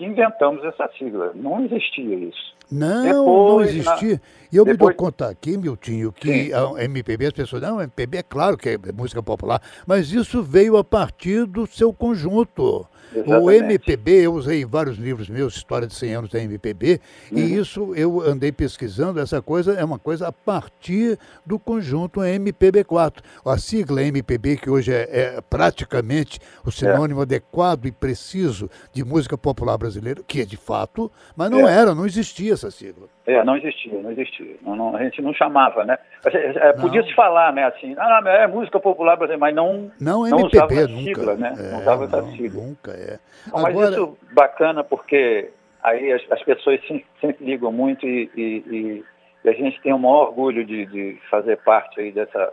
que- 0.00 0.10
inventamos 0.10 0.64
essa 0.64 0.88
sigla, 0.98 1.32
não 1.34 1.64
existia 1.64 2.14
isso. 2.16 2.50
Não, 2.70 3.02
Depois, 3.02 3.74
não 3.74 3.80
existia. 3.80 4.20
E 4.52 4.56
eu 4.56 4.64
me 4.64 4.72
depois- 4.72 4.94
dou 4.96 5.06
conta 5.06 5.28
aqui, 5.28 5.56
Miltinho, 5.56 6.12
que 6.12 6.46
Sim. 6.46 6.52
a 6.52 6.84
MPB, 6.84 7.26
as 7.26 7.32
pessoas, 7.32 7.62
não, 7.62 7.80
MPB 7.80 8.18
é 8.18 8.22
claro 8.22 8.56
que 8.56 8.68
é 8.68 8.78
música 8.92 9.20
popular, 9.22 9.60
mas 9.86 10.12
isso 10.12 10.40
veio 10.42 10.76
a 10.76 10.84
partir 10.84 11.46
do 11.46 11.66
seu 11.66 11.92
conjunto. 11.92 12.86
O 13.12 13.18
Exatamente. 13.50 13.64
MPB, 13.64 14.12
eu 14.26 14.34
usei 14.34 14.62
em 14.62 14.64
vários 14.66 14.96
livros 14.96 15.28
meus, 15.28 15.56
História 15.56 15.84
de 15.88 15.94
100 15.94 16.14
anos 16.14 16.30
da 16.30 16.38
MPB, 16.38 17.00
Uhum. 17.32 17.38
e 17.38 17.56
isso 17.56 17.92
eu 17.96 18.20
andei 18.20 18.52
pesquisando, 18.52 19.18
essa 19.18 19.42
coisa 19.42 19.72
é 19.72 19.84
uma 19.84 19.98
coisa 19.98 20.28
a 20.28 20.32
partir 20.32 21.18
do 21.44 21.58
conjunto 21.58 22.20
MPB4. 22.22 23.20
A 23.44 23.58
sigla 23.58 24.00
MPB, 24.04 24.58
que 24.58 24.70
hoje 24.70 24.92
é, 24.92 25.08
é 25.10 25.40
praticamente 25.40 26.38
o 26.64 26.70
sinônimo 26.70 27.20
adequado 27.22 27.86
e 27.86 27.90
preciso 27.90 28.70
de 28.92 29.04
música 29.04 29.36
popular 29.36 29.76
brasileira, 29.76 29.89
que 30.26 30.42
é 30.42 30.44
de 30.44 30.56
fato, 30.56 31.10
mas 31.36 31.50
não 31.50 31.68
É. 31.68 31.72
era, 31.80 31.94
não 31.94 32.04
existia 32.06 32.52
essa 32.52 32.70
sigla. 32.70 33.06
É, 33.26 33.42
não 33.44 33.56
existia, 33.56 33.92
não 34.00 34.10
existia. 34.10 34.56
Não, 34.62 34.74
não, 34.76 34.96
a 34.96 35.02
gente 35.04 35.22
não 35.22 35.32
chamava, 35.34 35.84
né? 35.84 35.98
É, 36.26 36.72
Não. 36.74 36.80
Podia 36.82 37.02
se 37.04 37.14
falar, 37.14 37.52
né? 37.52 37.64
Assim, 37.64 37.94
ah, 37.98 38.20
é 38.26 38.46
música 38.46 38.78
popular 38.80 39.16
brasileira, 39.16 39.38
mas 39.40 39.54
não, 39.54 39.90
Não 40.00 40.20
não 40.28 40.40
MPB, 40.40 40.56
usava 40.56 40.74
essa 40.74 40.88
nunca. 40.88 41.02
sigla, 41.04 41.34
né? 41.36 41.54
É, 41.58 41.70
não 41.72 41.80
usava 41.80 42.04
essa 42.04 42.22
não, 42.22 42.32
sigla. 42.36 42.62
Nunca 42.62 42.90
é. 42.92 43.18
Não, 43.52 43.62
mas 43.62 43.64
Agora, 43.74 43.90
isso 43.90 44.18
bacana 44.32 44.82
porque 44.84 45.50
aí 45.82 46.12
as, 46.12 46.22
as 46.30 46.42
pessoas 46.42 46.80
sempre, 46.86 47.06
sempre 47.20 47.44
ligam 47.44 47.70
muito 47.72 48.06
e, 48.06 48.30
e- 48.36 48.64
e- 48.70 49.04
e 49.44 49.48
a 49.48 49.52
gente 49.52 49.80
tem 49.80 49.92
o 49.92 49.98
maior 49.98 50.28
orgulho 50.28 50.64
de, 50.66 50.84
de 50.86 51.18
fazer 51.30 51.56
parte 51.58 51.98
aí 52.00 52.12
dessa, 52.12 52.52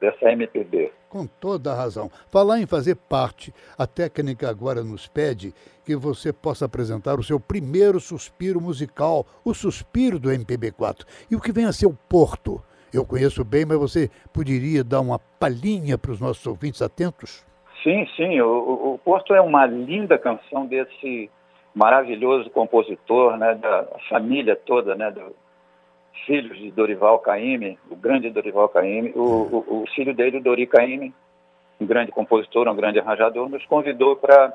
dessa 0.00 0.32
MPB. 0.32 0.90
Com 1.14 1.28
toda 1.28 1.70
a 1.70 1.76
razão. 1.76 2.10
Falar 2.28 2.58
em 2.58 2.66
fazer 2.66 2.96
parte, 2.96 3.54
a 3.78 3.86
técnica 3.86 4.50
agora 4.50 4.82
nos 4.82 5.06
pede 5.06 5.54
que 5.84 5.94
você 5.94 6.32
possa 6.32 6.64
apresentar 6.64 7.20
o 7.20 7.22
seu 7.22 7.38
primeiro 7.38 8.00
suspiro 8.00 8.60
musical, 8.60 9.24
o 9.44 9.54
suspiro 9.54 10.18
do 10.18 10.28
MPB4. 10.28 11.06
E 11.30 11.36
o 11.36 11.40
que 11.40 11.52
vem 11.52 11.66
a 11.66 11.72
ser 11.72 11.86
o 11.86 11.96
Porto? 12.08 12.60
Eu 12.92 13.04
conheço 13.06 13.44
bem, 13.44 13.64
mas 13.64 13.78
você 13.78 14.10
poderia 14.32 14.82
dar 14.82 15.00
uma 15.00 15.20
palhinha 15.38 15.96
para 15.96 16.10
os 16.10 16.18
nossos 16.20 16.44
ouvintes 16.48 16.82
atentos? 16.82 17.46
Sim, 17.84 18.04
sim. 18.16 18.40
O, 18.40 18.94
o- 18.94 18.98
Porto 19.04 19.32
é 19.34 19.40
uma 19.40 19.66
linda 19.66 20.18
canção 20.18 20.66
desse 20.66 21.30
maravilhoso 21.76 22.50
compositor, 22.50 23.36
né, 23.36 23.54
da 23.54 23.86
família 24.08 24.56
toda, 24.56 24.96
né, 24.96 25.12
do 25.12 25.32
filhos 26.26 26.56
de 26.58 26.70
Dorival 26.72 27.18
Caymmi, 27.20 27.78
grande 28.04 28.30
Dorival 28.30 28.68
Caymmi, 28.68 29.12
o, 29.16 29.20
o, 29.66 29.82
o 29.82 29.84
filho 29.94 30.14
dele, 30.14 30.36
o 30.38 30.42
Dori 30.42 30.66
Caymmi, 30.66 31.12
um 31.80 31.86
grande 31.86 32.12
compositor, 32.12 32.68
um 32.68 32.76
grande 32.76 33.00
arranjador, 33.00 33.48
nos 33.48 33.64
convidou 33.66 34.14
para 34.16 34.52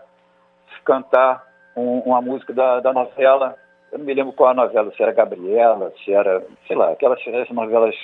cantar 0.86 1.44
um- 1.76 2.00
uma 2.00 2.22
música 2.22 2.54
da, 2.54 2.80
da 2.80 2.94
novela. 2.94 3.56
Eu 3.92 3.98
não 4.00 4.06
me 4.06 4.14
lembro 4.14 4.34
qual 4.34 4.50
a 4.52 4.54
novela, 4.54 4.92
se 4.96 5.02
era 5.02 5.12
Gabriela, 5.12 5.92
se 6.04 6.14
era, 6.14 6.44
sei 6.68 6.76
lá, 6.76 6.92
aquelas 6.92 7.20
essas 7.26 7.50
novelas 7.50 7.96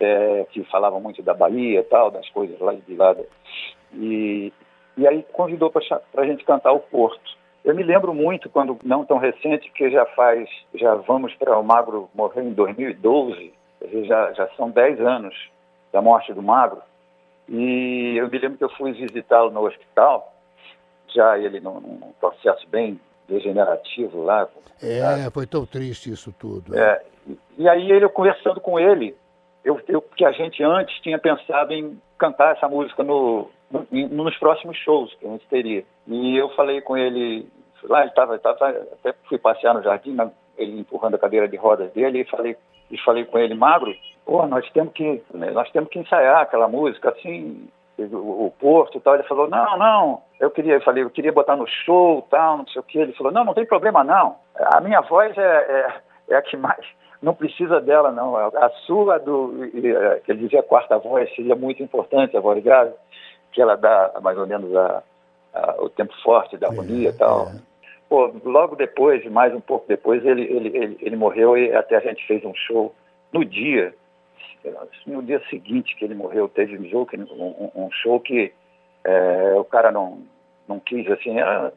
é, 0.00 0.44
que 0.50 0.62
falavam 0.64 1.00
muito 1.00 1.22
da 1.22 1.34
Bahia 1.34 1.84
tal, 1.88 2.10
das 2.10 2.28
coisas 2.30 2.58
lá 2.60 2.72
de 2.74 2.94
lá. 2.94 3.14
E, 3.94 4.52
e 4.96 5.06
aí 5.06 5.24
convidou 5.32 5.70
para 5.70 5.82
a 6.16 6.26
gente 6.26 6.44
cantar 6.44 6.72
o 6.72 6.80
Porto. 6.80 7.38
Eu 7.64 7.74
me 7.74 7.82
lembro 7.82 8.14
muito, 8.14 8.48
quando 8.48 8.78
não 8.84 9.04
tão 9.04 9.18
recente, 9.18 9.70
que 9.72 9.90
já 9.90 10.06
faz, 10.06 10.48
já 10.74 10.94
vamos 10.94 11.34
para 11.34 11.58
o 11.58 11.62
Magro 11.62 12.08
morrer 12.14 12.42
em 12.42 12.52
2012, 12.52 13.34
quer 13.34 13.42
dizer, 13.44 13.57
já, 14.06 14.32
já 14.32 14.48
são 14.56 14.70
10 14.70 15.00
anos 15.00 15.34
da 15.92 16.00
morte 16.02 16.32
do 16.32 16.42
Magro, 16.42 16.80
e 17.48 18.14
eu 18.18 18.28
me 18.28 18.38
lembro 18.38 18.58
que 18.58 18.64
eu 18.64 18.70
fui 18.70 18.92
visitá-lo 18.92 19.50
no 19.50 19.66
hospital, 19.66 20.32
já 21.08 21.38
ele 21.38 21.60
num, 21.60 21.80
num 21.80 22.12
processo 22.20 22.66
bem 22.68 23.00
degenerativo 23.28 24.22
lá. 24.24 24.46
É, 24.82 25.30
foi 25.30 25.46
tão 25.46 25.64
triste 25.66 26.10
isso 26.10 26.32
tudo. 26.38 26.76
É, 26.78 27.02
e, 27.26 27.38
e 27.58 27.68
aí 27.68 27.90
ele, 27.90 28.04
eu 28.04 28.10
conversando 28.10 28.60
com 28.60 28.78
ele, 28.78 29.16
eu, 29.64 29.80
eu, 29.88 30.00
que 30.02 30.24
a 30.24 30.32
gente 30.32 30.62
antes 30.62 31.00
tinha 31.00 31.18
pensado 31.18 31.72
em 31.72 32.00
cantar 32.18 32.54
essa 32.56 32.68
música 32.68 33.02
no, 33.02 33.50
no- 33.70 33.86
nos 34.10 34.36
próximos 34.38 34.76
shows 34.78 35.14
que 35.14 35.26
a 35.26 35.30
gente 35.30 35.46
teria. 35.48 35.84
E 36.06 36.36
eu 36.36 36.50
falei 36.50 36.80
com 36.80 36.96
ele, 36.96 37.48
lá 37.84 38.00
ele 38.00 38.10
estava, 38.10 38.34
até 38.34 39.14
fui 39.28 39.38
passear 39.38 39.74
no 39.74 39.82
jardim, 39.82 40.16
ele 40.56 40.80
empurrando 40.80 41.14
a 41.14 41.18
cadeira 41.18 41.48
de 41.48 41.56
rodas 41.56 41.90
dele, 41.92 42.20
e 42.20 42.24
falei, 42.24 42.56
e 42.90 42.98
falei 42.98 43.24
com 43.24 43.38
ele, 43.38 43.54
Magro, 43.54 43.94
pô, 44.24 44.46
nós 44.46 44.68
temos 44.70 44.92
que, 44.92 45.22
nós 45.32 45.70
temos 45.70 45.88
que 45.90 45.98
ensaiar 45.98 46.42
aquela 46.42 46.68
música 46.68 47.10
assim, 47.10 47.68
o, 47.98 48.46
o 48.46 48.54
Porto 48.58 48.98
e 48.98 49.00
tal. 49.00 49.14
Ele 49.14 49.24
falou, 49.24 49.48
não, 49.48 49.76
não, 49.78 50.22
eu 50.40 50.50
queria, 50.50 50.74
eu 50.74 50.80
falei, 50.82 51.02
eu 51.02 51.10
queria 51.10 51.32
botar 51.32 51.56
no 51.56 51.66
show 51.66 52.26
tal, 52.30 52.58
não 52.58 52.66
sei 52.68 52.80
o 52.80 52.84
que. 52.84 52.98
Ele 52.98 53.12
falou, 53.12 53.32
não, 53.32 53.44
não 53.44 53.54
tem 53.54 53.66
problema 53.66 54.04
não. 54.04 54.36
A 54.56 54.80
minha 54.80 55.00
voz 55.00 55.36
é, 55.36 55.42
é, 55.42 56.34
é 56.34 56.36
a 56.36 56.42
que 56.42 56.56
mais, 56.56 56.84
não 57.20 57.34
precisa 57.34 57.80
dela 57.80 58.12
não. 58.12 58.36
A 58.36 58.70
sua, 58.86 59.18
do, 59.18 59.64
é, 59.64 60.20
que 60.20 60.32
ele 60.32 60.44
dizia 60.44 60.60
a 60.60 60.64
quarta 60.64 60.98
voz, 60.98 61.34
seria 61.34 61.56
muito 61.56 61.82
importante, 61.82 62.36
a 62.36 62.40
voz 62.40 62.62
grave, 62.62 62.92
que 63.52 63.60
ela 63.60 63.76
dá 63.76 64.12
mais 64.22 64.38
ou 64.38 64.46
menos 64.46 64.74
a, 64.76 65.02
a, 65.54 65.82
o 65.82 65.88
tempo 65.88 66.14
forte 66.22 66.56
da 66.56 66.68
harmonia 66.68 67.10
e 67.10 67.12
tal. 67.12 67.48
Pô, 68.08 68.32
logo 68.44 68.74
depois, 68.74 69.24
mais 69.26 69.54
um 69.54 69.60
pouco 69.60 69.86
depois, 69.86 70.24
ele, 70.24 70.42
ele, 70.42 70.68
ele, 70.76 70.98
ele 71.00 71.16
morreu 71.16 71.58
e 71.58 71.74
até 71.74 71.96
a 71.96 72.00
gente 72.00 72.26
fez 72.26 72.42
um 72.44 72.54
show 72.54 72.94
no 73.32 73.44
dia, 73.44 73.94
no 75.06 75.22
dia 75.22 75.42
seguinte 75.50 75.94
que 75.94 76.04
ele 76.04 76.14
morreu, 76.14 76.48
teve 76.48 76.78
um, 76.78 76.88
jogo, 76.88 77.10
um, 77.16 77.70
um 77.84 77.90
show 77.90 78.18
que 78.18 78.52
é, 79.04 79.54
o 79.56 79.64
cara 79.64 79.92
não, 79.92 80.22
não 80.66 80.80
quis, 80.80 81.06
assim, 81.10 81.38
era, 81.38 81.72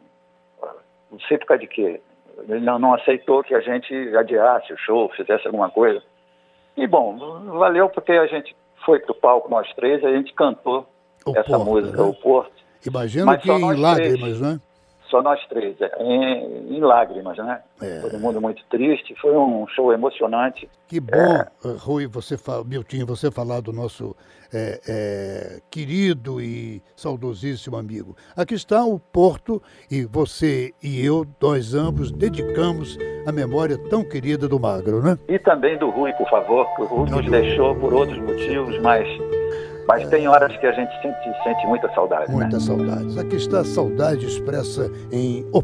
não 1.12 1.20
sei 1.28 1.38
por 1.38 1.48
causa 1.48 1.62
de 1.62 1.68
quê. 1.68 2.00
Ele 2.48 2.62
não, 2.62 2.80
não 2.80 2.94
aceitou 2.94 3.44
que 3.44 3.54
a 3.54 3.60
gente 3.60 3.94
adiasse 4.16 4.72
o 4.72 4.78
show, 4.78 5.10
fizesse 5.10 5.46
alguma 5.46 5.70
coisa. 5.70 6.02
E, 6.78 6.88
bom, 6.88 7.18
valeu 7.58 7.90
porque 7.90 8.14
a 8.14 8.28
gente 8.28 8.56
foi 8.86 9.00
pro 9.00 9.14
palco, 9.14 9.50
nós 9.50 9.72
três, 9.74 10.04
a 10.04 10.12
gente 10.12 10.34
cantou 10.34 10.88
O 11.26 11.38
essa 11.38 11.58
Porto, 11.58 11.66
música, 11.66 11.98
né? 11.98 12.10
O 12.10 12.14
Porto. 12.14 12.62
Imagino 12.86 13.26
Mas 13.26 13.42
que 13.42 13.52
em 13.52 13.76
lágrimas, 13.76 14.20
três. 14.20 14.42
né? 14.42 14.60
Só 15.12 15.22
nós 15.22 15.46
três, 15.50 15.76
é, 15.82 15.92
em, 16.02 16.78
em 16.78 16.80
lágrimas, 16.80 17.38
né? 17.38 17.62
É. 17.82 18.00
Todo 18.00 18.18
mundo 18.18 18.40
muito 18.40 18.64
triste, 18.70 19.14
foi 19.22 19.36
um 19.36 19.68
show 19.68 19.92
emocionante. 19.92 20.70
Que 20.88 21.02
bom, 21.02 21.14
eh, 21.16 21.76
Rui, 21.78 22.08
você 22.08 22.38
fa... 22.38 22.64
Miltinho, 22.64 23.06
você 23.06 23.30
falar 23.30 23.60
do 23.60 23.74
nosso 23.74 24.16
é, 24.54 24.80
é, 24.88 25.62
querido 25.70 26.42
e 26.42 26.82
saudosíssimo 26.96 27.76
amigo. 27.76 28.16
Aqui 28.38 28.54
está 28.54 28.86
o 28.86 29.00
Porto 29.00 29.62
e 29.90 30.06
você 30.06 30.74
e 30.82 31.06
eu, 31.06 31.26
nós 31.42 31.74
ambos, 31.74 32.10
dedicamos 32.10 32.98
a 33.26 33.32
memória 33.34 33.78
tão 33.90 34.04
querida 34.04 34.48
do 34.48 34.60
Magro, 34.60 35.02
né? 35.02 35.18
E 35.28 35.38
também 35.40 35.78
do 35.78 35.90
Rui, 35.90 36.14
por 36.14 36.30
favor, 36.30 36.66
que 36.76 36.82
o 36.84 36.86
Rui 36.86 37.10
nos 37.10 37.30
deixou 37.30 37.76
por 37.76 37.94
outros 37.94 38.18
motivos, 38.20 38.80
mas, 38.80 39.08
mas 39.88 40.08
tem 40.10 40.28
horas 40.28 40.56
que 40.58 40.66
a 40.66 40.72
gente 40.72 40.92
sente, 41.02 41.44
sente 41.44 41.68
muita 41.68 41.92
saudade, 41.94 42.32
né? 42.32 42.38
Muitas 42.38 42.64
saudades. 42.64 43.18
Aqui 43.18 43.36
está 43.36 43.62
a 43.62 43.66
saudade 43.66 44.26
expressa 44.26 44.90
em 45.12 45.46
O 45.52 45.62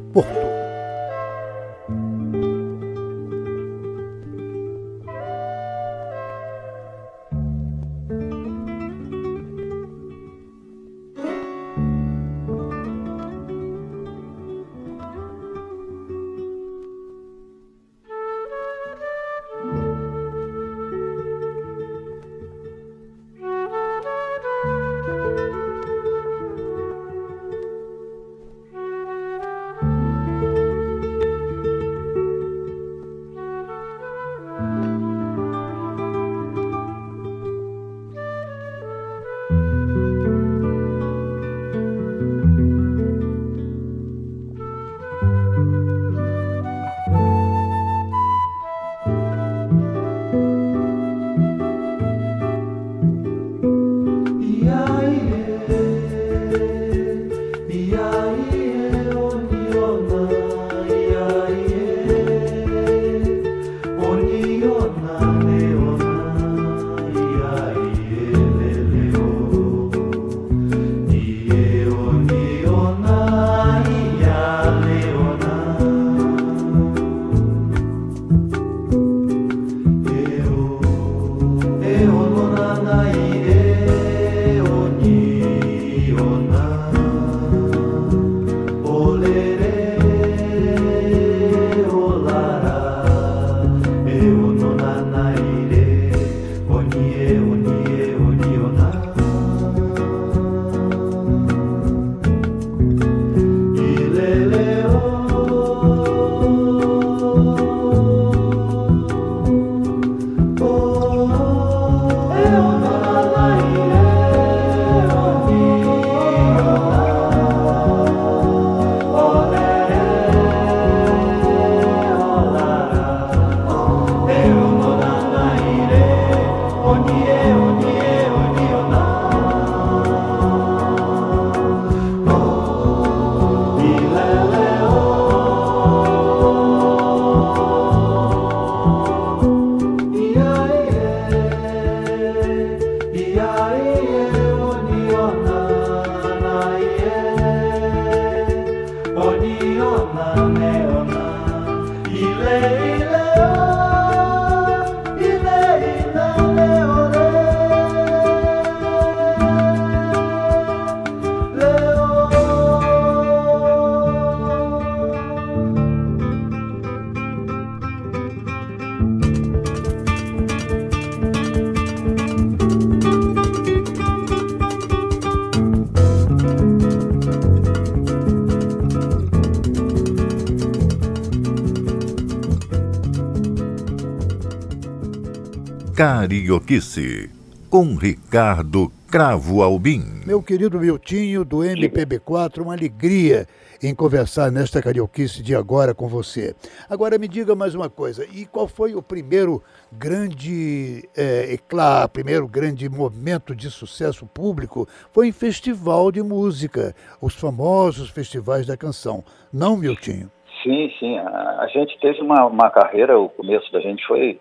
Carioquice, 186.27 187.29
com 187.69 187.95
Ricardo 187.95 188.91
Cravo 189.09 189.63
Albim. 189.63 190.01
Meu 190.25 190.43
querido 190.43 190.77
Miltinho, 190.77 191.45
do 191.45 191.59
MPB4, 191.59 192.63
uma 192.63 192.73
alegria 192.73 193.47
em 193.81 193.95
conversar 193.95 194.51
nesta 194.51 194.81
carioquice 194.81 195.41
de 195.41 195.55
agora 195.55 195.95
com 195.95 196.09
você. 196.09 196.53
Agora 196.89 197.17
me 197.17 197.29
diga 197.29 197.55
mais 197.55 197.73
uma 197.73 197.89
coisa, 197.89 198.25
e 198.25 198.45
qual 198.45 198.67
foi 198.67 198.93
o 198.93 199.01
primeiro 199.01 199.63
grande 199.89 201.07
é, 201.15 201.53
eclá, 201.53 202.05
primeiro 202.09 202.45
grande 202.45 202.89
momento 202.89 203.55
de 203.55 203.71
sucesso 203.71 204.25
público? 204.25 204.85
Foi 205.13 205.29
em 205.29 205.31
festival 205.31 206.11
de 206.11 206.21
música, 206.21 206.93
os 207.21 207.35
famosos 207.35 208.09
festivais 208.09 208.67
da 208.67 208.75
canção. 208.75 209.23
Não, 209.53 209.77
Miltinho? 209.77 210.29
Sim, 210.61 210.91
sim. 210.99 211.17
A, 211.19 211.59
a 211.61 211.67
gente 211.67 211.97
teve 212.01 212.19
uma, 212.19 212.45
uma 212.47 212.69
carreira, 212.69 213.17
o 213.17 213.29
começo 213.29 213.71
da 213.71 213.79
gente 213.79 214.05
foi 214.05 214.37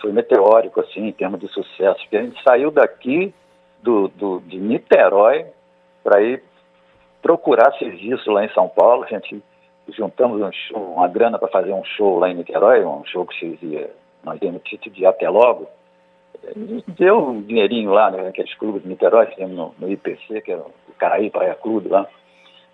foi 0.00 0.12
meteórico, 0.12 0.80
assim, 0.80 1.06
em 1.06 1.12
termos 1.12 1.40
de 1.40 1.48
sucesso, 1.48 2.00
porque 2.00 2.16
a 2.16 2.22
gente 2.22 2.42
saiu 2.42 2.70
daqui 2.70 3.34
do, 3.82 4.08
do 4.08 4.40
de 4.40 4.58
Niterói 4.58 5.46
para 6.02 6.22
ir 6.22 6.42
procurar 7.22 7.72
serviço 7.78 8.30
lá 8.30 8.44
em 8.44 8.48
São 8.50 8.68
Paulo, 8.68 9.04
a 9.04 9.08
gente 9.08 9.42
juntamos 9.88 10.40
um 10.40 10.52
show, 10.52 10.94
uma 10.94 11.08
grana 11.08 11.38
para 11.38 11.48
fazer 11.48 11.72
um 11.72 11.84
show 11.84 12.18
lá 12.18 12.30
em 12.30 12.34
Niterói, 12.34 12.84
um 12.84 13.04
show 13.04 13.24
que 13.26 13.38
se 13.38 13.56
dizia, 13.56 13.90
nós 14.24 14.38
demos 14.40 14.62
título 14.62 14.94
de 14.94 15.06
Até 15.06 15.28
Logo, 15.28 15.68
deu 16.86 17.18
um 17.18 17.42
dinheirinho 17.42 17.90
lá, 17.90 18.10
né, 18.10 18.28
aqueles 18.28 18.54
clubes 18.54 18.82
de 18.82 18.88
Niterói, 18.88 19.26
fizemos 19.26 19.56
no, 19.56 19.74
no 19.78 19.90
IPC, 19.90 20.40
que 20.42 20.52
é 20.52 20.56
o 20.56 20.70
Caraí 20.98 21.30
Praia 21.30 21.54
Clube 21.54 21.88
lá, 21.88 22.06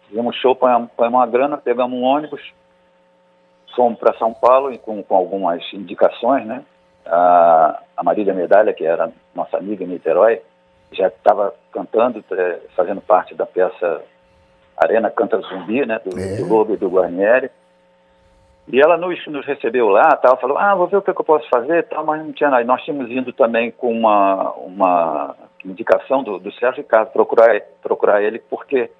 fizemos 0.09 0.35
um 0.35 0.39
show, 0.39 0.55
põe 0.55 1.09
uma 1.09 1.27
grana, 1.27 1.59
pegamos 1.59 1.99
um 1.99 2.03
ônibus, 2.03 2.43
fomos 3.75 3.99
para 3.99 4.17
São 4.19 4.33
Paulo 4.35 4.73
e 4.73 4.79
com, 4.79 5.03
com 5.03 5.17
algumas 5.17 5.63
indicações, 5.73 6.47
né, 6.47 6.65
a, 7.07 7.83
a 7.97 8.03
Marília 8.03 8.35
Medalha, 8.35 8.73
que 8.73 8.85
era 8.85 9.11
nossa 9.35 9.57
amiga 9.57 9.85
em 9.85 9.89
Niterói, 9.89 10.41
já 10.93 11.09
estava 11.09 11.55
cantando, 11.73 12.23
é, 12.33 12.61
fazendo 12.77 13.01
parte 13.01 13.35
da 13.35 13.47
peça 13.47 14.03
Arena 14.77 15.11
Canta 15.11 15.39
Zumbi, 15.41 15.87
né, 15.87 16.01
do, 16.05 16.19
é. 16.19 16.37
do 16.37 16.47
Lobo 16.47 16.75
e 16.75 16.77
do 16.77 16.89
Guarnieri. 16.89 17.51
E 18.69 18.81
ela 18.81 18.97
nos, 18.97 19.27
nos 19.27 19.45
recebeu 19.45 19.89
lá, 19.89 20.17
tal, 20.17 20.39
falou, 20.39 20.57
ah, 20.57 20.75
vou 20.75 20.87
ver 20.87 20.97
o 20.97 21.03
que, 21.03 21.11
eu 21.11 21.15
posso 21.15 21.49
fazer, 21.49 21.85
tal, 21.89 22.05
mas 22.07 22.25
não 22.25 22.33
tinha 22.33 22.49
nada. 22.49 22.65
Nós 22.65 22.83
tínhamos 22.83 23.11
indo 23.11 23.33
também 23.33 23.73
com 23.73 23.91
uma, 23.91 24.53
uma 24.53 25.37
indicação 25.65 26.23
do, 26.23 26.39
do 26.39 26.53
Sérgio 26.53 26.83
Ricardo, 26.83 27.11
procurar, 27.11 27.61
procurar 27.83 28.23
ele, 28.23 28.39
porque 28.39 28.91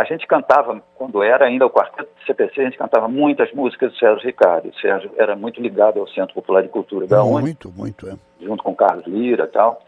a 0.00 0.04
gente 0.04 0.26
cantava, 0.26 0.82
quando 0.94 1.22
era 1.22 1.44
ainda 1.44 1.66
o 1.66 1.70
quarteto 1.70 2.08
do 2.08 2.24
CPC, 2.24 2.60
a 2.60 2.64
gente 2.64 2.78
cantava 2.78 3.06
muitas 3.06 3.52
músicas 3.52 3.92
do 3.92 3.98
Sérgio 3.98 4.24
Ricardo. 4.24 4.70
O 4.70 4.74
Sérgio 4.80 5.12
era 5.18 5.36
muito 5.36 5.60
ligado 5.60 6.00
ao 6.00 6.08
Centro 6.08 6.34
Popular 6.34 6.62
de 6.62 6.70
Cultura 6.70 7.06
da 7.06 7.22
UNE. 7.22 7.42
Muito, 7.42 7.70
muito, 7.72 8.08
é. 8.08 8.14
Junto 8.40 8.62
com 8.62 8.74
Carlos 8.74 9.06
Lira 9.06 9.44
e 9.44 9.48
tal. 9.48 9.82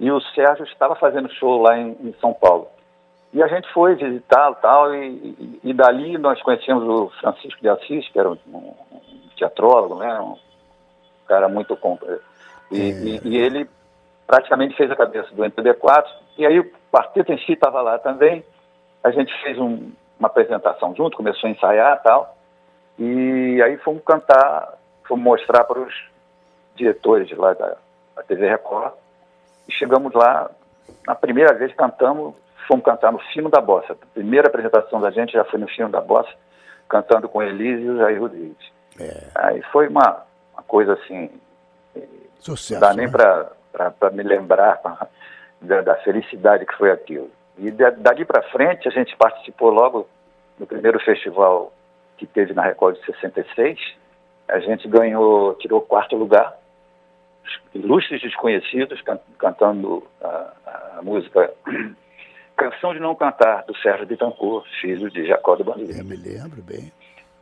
E 0.00 0.10
o 0.10 0.20
Sérgio 0.20 0.64
estava 0.64 0.96
fazendo 0.96 1.32
show 1.34 1.62
lá 1.62 1.78
em, 1.78 1.96
em 2.02 2.12
São 2.20 2.34
Paulo. 2.34 2.66
E 3.32 3.40
a 3.42 3.46
gente 3.46 3.72
foi 3.72 3.94
visitá-lo 3.94 4.56
tal, 4.60 4.92
e, 4.92 5.08
e, 5.08 5.60
e, 5.62 5.72
dali 5.72 6.18
nós 6.18 6.40
conhecemos 6.42 6.82
o 6.84 7.10
Francisco 7.20 7.60
de 7.60 7.68
Assis, 7.68 8.08
que 8.08 8.18
era 8.18 8.30
um, 8.30 8.38
um 8.52 8.74
teatrólogo, 9.36 9.96
né? 9.96 10.20
um 10.20 10.36
cara 11.28 11.48
muito... 11.48 11.78
E, 12.72 12.80
é. 12.80 12.84
e, 12.84 13.20
e, 13.24 13.36
ele 13.36 13.68
praticamente 14.26 14.76
fez 14.76 14.90
a 14.90 14.96
cabeça 14.96 15.32
do 15.32 15.44
MPB4, 15.44 16.06
e 16.38 16.46
aí 16.46 16.58
o 16.58 16.72
quarteto 16.92 17.32
em 17.32 17.38
si 17.38 17.52
estava 17.52 17.80
lá 17.82 17.98
também, 17.98 18.44
a 19.04 19.10
gente 19.10 19.32
fez 19.42 19.58
um, 19.58 19.92
uma 20.18 20.28
apresentação 20.28 20.94
junto, 20.96 21.16
começou 21.16 21.46
a 21.48 21.52
ensaiar 21.52 22.02
tal, 22.02 22.36
e 22.98 23.62
aí 23.62 23.76
fomos 23.78 24.02
cantar, 24.04 24.74
fomos 25.06 25.24
mostrar 25.24 25.64
para 25.64 25.78
os 25.78 25.94
diretores 26.74 27.30
lá 27.36 27.52
da, 27.52 27.76
da 28.16 28.22
TV 28.22 28.48
Record, 28.48 28.92
e 29.68 29.72
chegamos 29.72 30.12
lá, 30.12 30.50
na 31.06 31.14
primeira 31.14 31.54
vez 31.54 31.72
cantamos 31.74 32.34
fomos 32.66 32.84
cantar 32.84 33.12
no 33.12 33.18
Fino 33.32 33.48
da 33.48 33.60
Bossa. 33.60 33.92
A 33.92 34.06
primeira 34.14 34.48
apresentação 34.48 35.00
da 35.00 35.10
gente 35.10 35.32
já 35.32 35.44
foi 35.44 35.58
no 35.58 35.68
Fino 35.68 35.88
da 35.88 36.00
Bossa, 36.00 36.30
cantando 36.88 37.28
com 37.28 37.42
Elise 37.42 37.82
e 37.82 37.90
o 37.90 37.98
Jair 37.98 38.20
Rodrigues. 38.20 38.72
É. 38.98 39.26
Aí 39.34 39.62
foi 39.72 39.88
uma, 39.88 40.24
uma 40.52 40.62
coisa 40.62 40.94
assim. 40.94 41.30
Sucesso. 42.38 42.74
Não 42.74 42.80
dá 42.80 42.94
nem 42.94 43.06
né? 43.06 43.12
para 43.12 44.10
me 44.10 44.22
lembrar 44.22 44.80
da, 45.60 45.80
da, 45.80 45.94
felicidade 45.96 46.66
que 46.66 46.74
foi 46.76 46.90
aquilo. 46.90 47.30
E 47.58 47.70
dali 47.70 48.24
para 48.24 48.42
frente 48.50 48.88
a 48.88 48.90
gente 48.90 49.16
participou 49.16 49.70
logo 49.70 50.08
no 50.58 50.66
primeiro 50.66 50.98
festival 51.00 51.72
que 52.16 52.26
teve 52.26 52.52
na 52.52 52.62
Record 52.62 52.98
de 52.98 53.06
66. 53.06 53.78
A 54.48 54.58
gente 54.58 54.88
ganhou, 54.88 55.54
tirou 55.54 55.80
quarto 55.80 56.16
lugar, 56.16 56.56
ilustres 57.74 58.20
desconhecidos 58.20 59.00
can, 59.02 59.18
cantando 59.38 60.06
a, 60.20 60.52
a 60.98 61.02
música 61.02 61.52
Canção 62.56 62.94
de 62.94 63.00
Não 63.00 63.14
Cantar, 63.14 63.64
do 63.64 63.76
Sérgio 63.78 64.06
Bittencourt, 64.06 64.66
filho 64.80 65.10
de 65.10 65.26
Jacó 65.26 65.56
do 65.56 65.64
Bandeira. 65.64 65.98
Eu 65.98 66.04
me 66.04 66.16
lembro 66.16 66.62
bem. 66.62 66.92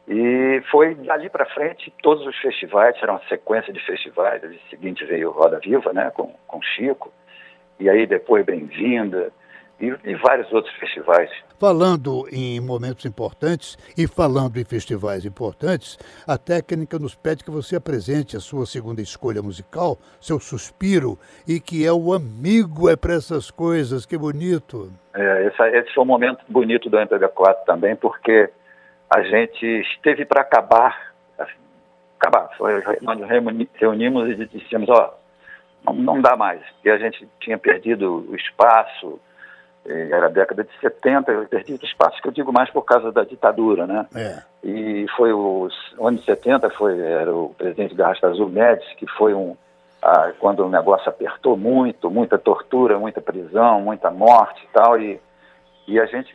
E 0.08 0.62
foi 0.70 0.94
dali 0.94 1.28
para 1.28 1.46
frente, 1.46 1.92
todos 2.02 2.26
os 2.26 2.36
festivais, 2.38 2.96
era 3.00 3.12
uma 3.12 3.22
sequência 3.28 3.72
de 3.72 3.80
festivais. 3.84 4.42
O 4.42 4.70
seguinte 4.70 5.04
veio 5.04 5.30
Roda 5.30 5.60
Viva, 5.60 5.92
né, 5.92 6.10
com, 6.10 6.34
com 6.46 6.62
Chico, 6.62 7.12
e 7.78 7.88
aí 7.88 8.06
depois 8.06 8.44
Bem-vinda, 8.44 9.32
e, 9.82 9.92
e, 10.04 10.14
vários 10.14 10.50
outros 10.52 10.72
festivais. 10.76 11.28
Falando 11.58 12.24
em 12.30 12.60
momentos 12.60 13.04
importantes 13.04 13.76
e 13.98 14.06
falando 14.06 14.56
em 14.56 14.64
festivais 14.64 15.24
importantes, 15.24 15.98
a 16.26 16.38
técnica 16.38 17.00
nos 17.00 17.16
pede 17.16 17.42
que 17.42 17.50
você 17.50 17.74
apresente 17.74 18.36
a 18.36 18.40
sua 18.40 18.64
segunda 18.64 19.02
escolha 19.02 19.42
musical, 19.42 19.98
seu 20.20 20.38
suspiro, 20.38 21.18
e 21.46 21.58
que 21.58 21.84
é 21.84 21.92
o 21.92 22.12
amigo 22.12 22.88
é 22.88 22.94
para 22.94 23.14
essas 23.14 23.50
coisas. 23.50 24.06
Que 24.06 24.16
bonito! 24.16 24.92
É, 25.14 25.46
esse, 25.48 25.62
esse 25.76 25.92
foi 25.92 26.04
um 26.04 26.06
momento 26.06 26.44
bonito 26.48 26.88
do 26.88 26.96
MPB4 26.96 27.64
também, 27.66 27.96
porque 27.96 28.50
a 29.10 29.20
gente 29.22 29.66
esteve 29.66 30.24
para 30.24 30.42
acabar, 30.42 31.12
assim, 31.36 31.58
acabar. 32.20 32.48
Foi, 32.56 32.72
nós 33.02 33.18
reunimos 33.74 34.30
e 34.30 34.46
dissemos, 34.46 34.88
ó, 34.88 35.18
não, 35.84 35.92
não 35.92 36.22
dá 36.22 36.36
mais, 36.36 36.60
porque 36.74 36.88
a 36.88 36.98
gente 36.98 37.28
tinha 37.40 37.58
perdido 37.58 38.24
o 38.30 38.36
espaço, 38.36 39.20
era 39.84 40.26
a 40.26 40.30
década 40.30 40.62
de 40.62 40.70
70, 40.80 41.32
eu 41.32 41.48
perdi 41.48 41.74
espaço 41.82 42.20
que 42.22 42.28
eu 42.28 42.32
digo 42.32 42.52
mais 42.52 42.70
por 42.70 42.82
causa 42.82 43.10
da 43.10 43.24
ditadura, 43.24 43.86
né? 43.86 44.06
É. 44.14 44.42
E 44.62 45.06
foi 45.16 45.32
os 45.32 45.74
anos 46.00 46.24
70, 46.24 46.70
foi, 46.70 47.00
era 47.00 47.34
o 47.34 47.52
presidente 47.58 47.94
da 47.94 48.08
Rasta 48.08 48.28
Azul 48.28 48.48
Médici, 48.48 48.94
que 48.96 49.06
foi 49.18 49.34
um, 49.34 49.56
ah, 50.00 50.32
quando 50.38 50.64
o 50.64 50.68
negócio 50.68 51.08
apertou 51.08 51.56
muito, 51.56 52.10
muita 52.10 52.38
tortura, 52.38 52.98
muita 52.98 53.20
prisão, 53.20 53.80
muita 53.80 54.10
morte 54.10 54.62
e 54.64 54.72
tal, 54.72 55.00
e, 55.00 55.20
e 55.88 55.98
a 55.98 56.06
gente 56.06 56.32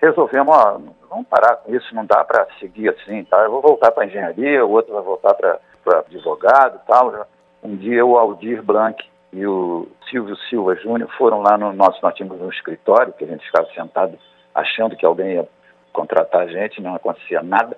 resolvemos, 0.00 0.54
ó, 0.56 0.80
vamos 1.08 1.26
parar 1.28 1.56
com 1.56 1.74
isso, 1.74 1.94
não 1.94 2.04
dá 2.04 2.24
para 2.24 2.46
seguir 2.60 2.90
assim, 2.90 3.24
tá? 3.24 3.38
Eu 3.38 3.50
vou 3.50 3.60
voltar 3.60 3.90
para 3.90 4.06
engenharia, 4.06 4.64
o 4.64 4.70
outro 4.70 4.94
vai 4.94 5.02
voltar 5.02 5.34
para 5.34 5.58
advogado 5.98 6.80
e 6.82 6.86
tal. 6.86 7.26
Um 7.62 7.76
dia 7.76 8.04
o 8.04 8.18
Aldir 8.18 8.62
Blanc 8.62 9.11
e 9.32 9.46
o 9.46 9.88
Silvio 10.10 10.36
Silva 10.48 10.74
Júnior 10.76 11.10
foram 11.16 11.40
lá 11.40 11.56
no 11.56 11.72
nosso, 11.72 11.98
nós 12.02 12.14
tínhamos 12.14 12.40
um 12.40 12.50
escritório, 12.50 13.12
que 13.12 13.24
a 13.24 13.26
gente 13.26 13.46
ficava 13.46 13.66
sentado 13.72 14.18
achando 14.54 14.96
que 14.96 15.06
alguém 15.06 15.34
ia 15.34 15.48
contratar 15.92 16.42
a 16.42 16.46
gente, 16.46 16.82
não 16.82 16.94
acontecia 16.94 17.42
nada. 17.42 17.76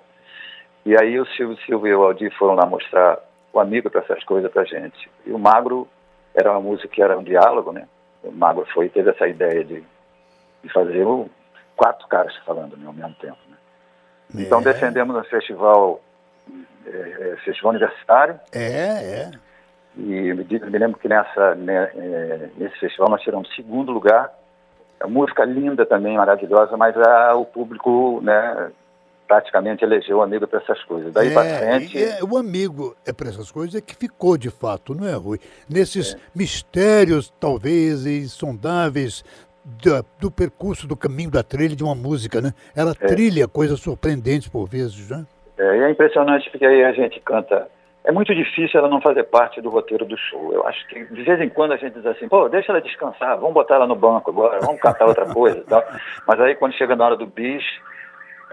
E 0.85 0.95
aí 0.95 1.19
o 1.19 1.25
Silvio 1.27 1.57
Silva 1.65 1.87
e 1.87 1.95
o 1.95 2.03
Aldir 2.03 2.33
foram 2.37 2.55
lá 2.55 2.65
mostrar 2.65 3.19
o 3.53 3.59
amigo 3.59 3.89
para 3.89 4.01
essas 4.01 4.23
coisas 4.23 4.51
para 4.51 4.63
a 4.63 4.65
gente. 4.65 5.09
E 5.25 5.31
o 5.31 5.39
Magro 5.39 5.87
era 6.33 6.51
uma 6.51 6.59
música 6.59 6.89
que 6.89 7.01
era 7.01 7.17
um 7.17 7.23
diálogo, 7.23 7.71
né? 7.71 7.87
O 8.21 8.31
Magro 8.31 8.65
foi 8.73 8.89
teve 8.89 9.09
essa 9.09 9.27
ideia 9.27 9.63
de, 9.63 9.83
de 10.63 10.69
fazer 10.73 11.05
o, 11.05 11.29
quatro 11.75 12.07
caras 12.07 12.35
falando 12.45 12.77
né, 12.77 12.87
ao 12.87 12.93
mesmo 12.93 13.13
tempo. 13.15 13.37
Né? 13.49 13.57
É. 14.37 14.41
Então 14.41 14.61
defendemos 14.61 15.15
no 15.15 15.23
festival, 15.25 16.01
é, 16.85 16.89
é, 16.89 17.35
festival 17.43 17.71
universitário. 17.71 18.39
É, 18.51 18.59
é. 18.59 19.31
E 19.97 20.33
me, 20.33 20.77
lembro 20.77 20.99
que 20.99 21.07
nessa, 21.07 21.55
né, 21.55 22.49
nesse 22.57 22.77
festival 22.79 23.09
nós 23.09 23.21
tiramos 23.21 23.53
segundo 23.55 23.91
lugar. 23.91 24.31
A 24.99 25.07
música 25.07 25.43
linda 25.45 25.85
também, 25.85 26.17
maravilhosa, 26.17 26.75
mas 26.77 26.95
a, 26.97 27.35
o 27.35 27.45
público, 27.45 28.19
né, 28.23 28.71
praticamente 29.27 29.83
elegeu 29.83 30.17
o 30.17 30.21
amigo 30.21 30.47
para 30.47 30.59
essas 30.59 30.81
coisas. 30.83 31.13
Daí 31.13 31.29
é, 31.29 31.33
para 31.33 31.43
frente. 31.43 31.97
É, 31.97 32.19
o 32.23 32.37
amigo 32.37 32.95
é 33.05 33.11
para 33.11 33.29
essas 33.29 33.51
coisas 33.51 33.75
é 33.75 33.81
que 33.81 33.95
ficou 33.95 34.37
de 34.37 34.49
fato, 34.49 34.93
não 34.93 35.07
é, 35.07 35.13
Rui? 35.13 35.39
Nesses 35.69 36.13
é. 36.13 36.17
mistérios, 36.35 37.33
talvez, 37.39 38.05
insondáveis 38.05 39.23
do, 39.63 40.05
do, 40.19 40.31
percurso, 40.31 40.87
do 40.87 40.95
caminho 40.95 41.31
da 41.31 41.43
trilha 41.43 41.75
de 41.75 41.83
uma 41.83 41.95
música, 41.95 42.39
né? 42.39 42.53
Ela 42.75 42.91
é. 42.99 43.07
trilha 43.07 43.47
coisas 43.47 43.79
surpreendentes 43.79 44.47
por 44.47 44.67
vezes, 44.67 45.09
né? 45.09 45.25
É, 45.57 45.77
é 45.79 45.89
impressionante 45.89 46.49
porque 46.51 46.65
aí 46.65 46.83
a 46.83 46.91
gente 46.91 47.19
canta 47.21 47.67
é 48.05 48.11
muito 48.11 48.33
difícil 48.35 48.79
ela 48.79 48.87
não 48.87 49.01
fazer 49.01 49.23
parte 49.23 49.59
do 49.61 49.69
roteiro 49.69 50.05
do 50.05 50.17
show. 50.17 50.53
Eu 50.53 50.65
acho 50.67 50.87
que 50.87 51.05
de 51.05 51.23
vez 51.23 51.41
em 51.41 51.49
quando 51.49 51.73
a 51.73 51.77
gente 51.77 51.93
diz 51.93 52.05
assim, 52.05 52.27
pô, 52.27 52.47
deixa 52.47 52.71
ela 52.71 52.81
descansar, 52.81 53.37
vamos 53.37 53.53
botar 53.53 53.75
ela 53.75 53.87
no 53.87 53.95
banco 53.95 54.29
agora, 54.29 54.59
vamos 54.61 54.79
cantar 54.79 55.07
outra 55.07 55.25
coisa 55.25 55.57
e 55.57 55.63
tal. 55.63 55.83
Mas 56.27 56.39
aí 56.39 56.55
quando 56.55 56.73
chega 56.73 56.95
na 56.95 57.05
hora 57.05 57.15
do 57.15 57.25
bis, 57.25 57.63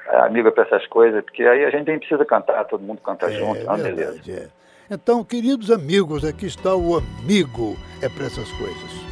é 0.08 0.16
amiga 0.20 0.50
para 0.50 0.64
essas 0.64 0.86
coisas, 0.86 1.22
porque 1.22 1.42
aí 1.42 1.64
a 1.64 1.70
gente 1.70 1.86
nem 1.86 1.98
precisa 1.98 2.24
cantar, 2.24 2.64
todo 2.64 2.82
mundo 2.82 3.00
canta 3.02 3.26
é, 3.26 3.32
junto, 3.32 3.60
é 3.60 3.64
uma 3.64 3.76
beleza. 3.76 4.20
É. 4.30 4.48
Então, 4.90 5.22
queridos 5.22 5.70
amigos, 5.70 6.24
aqui 6.24 6.46
está 6.46 6.74
o 6.74 6.96
amigo 6.96 7.76
é 8.02 8.08
para 8.08 8.26
essas 8.26 8.50
coisas. 8.52 9.11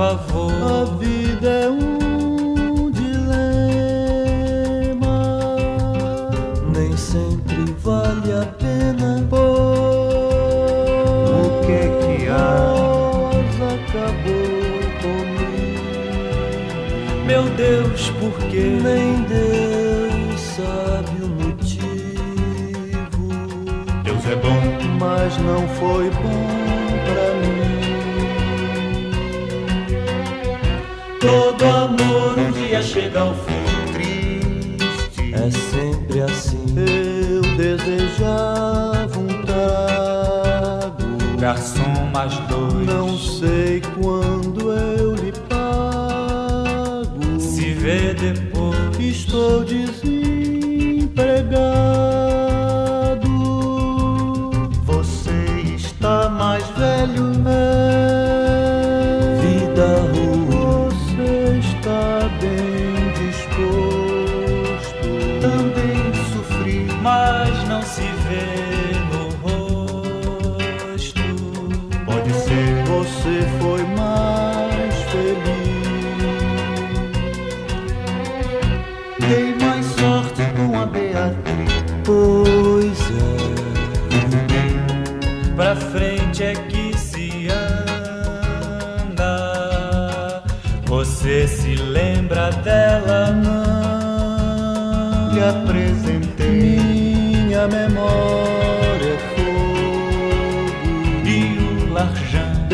Favor. 0.00 0.50
A 0.62 0.84
vida 0.96 1.46
é 1.46 1.68
um 1.68 2.90
dilema, 2.90 3.58
nem 6.74 6.96
sempre 6.96 7.66
vale 7.84 8.32
a 8.32 8.46
pena. 8.46 9.28
O 11.32 11.60
que 11.66 11.72
é 11.72 11.88
que 12.00 12.28
há? 12.28 12.78
acabou 13.74 14.80
comigo. 15.02 16.40
Meu 17.26 17.44
Deus, 17.56 18.08
por 18.12 18.32
quê? 18.48 18.78
Nem 18.82 19.22
Deus 19.24 20.40
sabe 20.40 21.22
o 21.22 21.28
motivo. 21.28 21.84
Deus 24.02 24.24
é 24.26 24.36
bom. 24.36 24.60
mas 24.98 25.36
não 25.38 25.68
foi 25.68 26.10
bom 26.10 26.89
Todo 31.30 31.64
amor 31.64 32.36
um 32.36 32.50
dia 32.50 32.82
chega 32.82 33.20
ao 33.20 33.32
fim 33.34 33.92
triste. 33.92 35.32
É 35.32 35.48
sempre 35.70 36.22
assim. 36.22 36.64
Eu 36.76 37.42
desejava 37.56 39.16
um 39.16 39.28
trago. 39.44 41.04
Garçom 41.38 42.10
mais 42.12 42.36
dois. 42.48 42.84
Não 42.84 43.16
sei 43.16 43.80
quando 44.00 44.72
eu 44.72 45.14
lhe 45.14 45.30
pago. 45.48 47.38
se 47.38 47.74
vê 47.74 48.12
depois. 48.12 48.98
Estou 48.98 49.62
desempregado. 49.64 50.19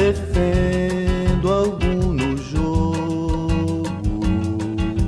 Defendo 0.06 1.52
algum 1.52 2.12
no 2.12 2.36
jogo. 2.36 3.82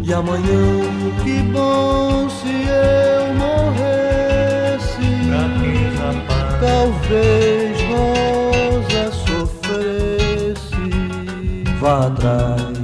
E 0.02 0.12
amanhã, 0.12 0.82
que 1.22 1.40
bom 1.52 2.28
se 2.28 2.48
eu 2.48 3.32
morresse. 3.34 4.98
pra 5.28 5.44
que 5.60 5.72
rapaz. 5.98 6.48
Talvez 6.60 7.78
Rosa 7.90 9.04
sofresse. 9.26 10.86
Vá 11.78 12.06
atrás, 12.06 12.78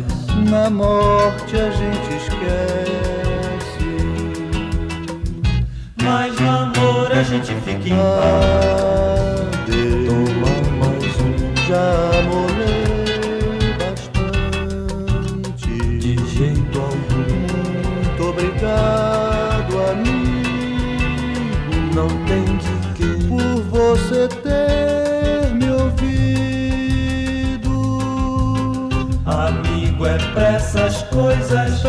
na 0.49 0.71
morte 0.71 1.57
a 1.57 1.71
gente 1.71 2.15
esquece. 2.15 3.89
Mas 6.01 6.39
no 6.39 6.49
amor 6.49 7.11
a 7.11 7.23
gente 7.25 7.53
fica 7.65 7.89
em 7.89 7.97
paz. 7.97 9.24
Já 11.75 12.23
molhei 12.31 13.75
bastante. 13.79 14.95
De 15.99 16.15
jeito 16.29 16.77
algum. 16.79 17.27
Muito 17.95 18.23
obrigado, 18.29 19.73
amigo. 19.91 21.75
Não 21.95 22.09
tem 22.27 22.45
de 22.59 22.75
que. 22.95 23.11
Por 23.29 23.57
você 23.71 24.29
ter 24.29 25.53
me 25.55 25.69
ouvido. 25.71 26.15
Amigo 29.27 30.07
é 30.07 30.19
pra 30.33 30.49
essas 30.55 31.03
coisas. 31.05 31.83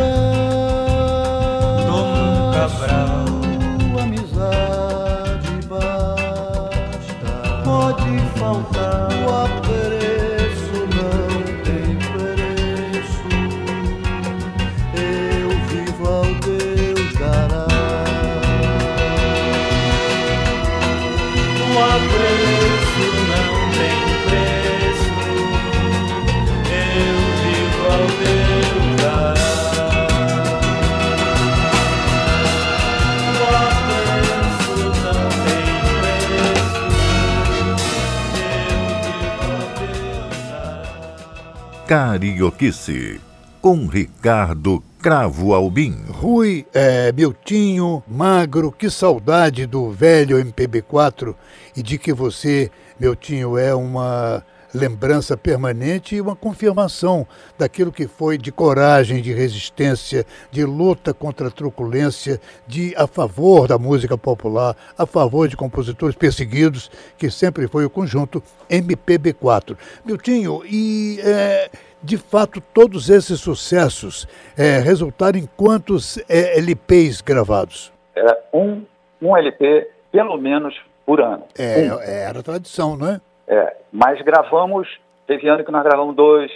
Carioquice, 41.88 43.21
com 43.61 43.86
Ricardo 43.86 44.83
Cravo 44.99 45.53
Albim. 45.53 45.95
Rui, 46.09 46.65
é, 46.73 47.11
Miltinho, 47.11 48.03
Magro, 48.07 48.71
que 48.71 48.89
saudade 48.89 49.67
do 49.67 49.91
velho 49.91 50.43
MPB4 50.43 51.36
e 51.77 51.83
de 51.83 51.99
que 51.99 52.11
você, 52.11 52.71
Miltinho, 52.99 53.55
é 53.55 53.75
uma 53.75 54.43
lembrança 54.76 55.38
permanente 55.38 56.15
e 56.15 56.21
uma 56.21 56.36
confirmação 56.36 57.26
daquilo 57.57 57.91
que 57.91 58.07
foi 58.07 58.38
de 58.38 58.51
coragem, 58.51 59.21
de 59.21 59.34
resistência, 59.34 60.26
de 60.51 60.65
luta 60.65 61.13
contra 61.13 61.47
a 61.47 61.51
truculência, 61.51 62.39
de 62.67 62.93
a 62.97 63.07
favor 63.07 63.67
da 63.67 63.78
música 63.78 64.17
popular, 64.17 64.76
a 64.97 65.05
favor 65.05 65.47
de 65.47 65.55
compositores 65.55 66.15
perseguidos, 66.15 66.91
que 67.17 67.30
sempre 67.30 67.67
foi 67.67 67.86
o 67.86 67.89
conjunto 67.89 68.43
MPB4. 68.69 69.78
Miltinho, 70.03 70.61
e 70.65 71.19
é, 71.23 71.69
de 72.03 72.17
fato 72.17 72.61
todos 72.73 73.09
esses 73.09 73.39
sucessos 73.39 74.28
é, 74.57 74.80
resultaram 74.80 75.39
em 75.39 75.47
quantos 75.55 76.17
é, 76.30 76.59
LPs 76.59 77.21
gravados? 77.21 77.93
Era 78.13 78.38
um, 78.53 78.84
um 79.21 79.36
LP, 79.38 79.89
pelo 80.11 80.38
menos, 80.38 80.76
por 81.05 81.21
ano. 81.21 81.43
É, 81.57 81.93
Um. 81.93 82.01
era 82.01 82.43
tradição, 82.43 82.97
não 82.97 83.09
é? 83.09 83.21
É, 83.48 83.78
mas 83.91 84.22
gravamos, 84.22 84.88
teve 85.28 85.48
ano 85.48 85.64
que 85.64 85.72
nós 85.72 85.84
gravamos 85.84 86.16
dois, 86.16 86.52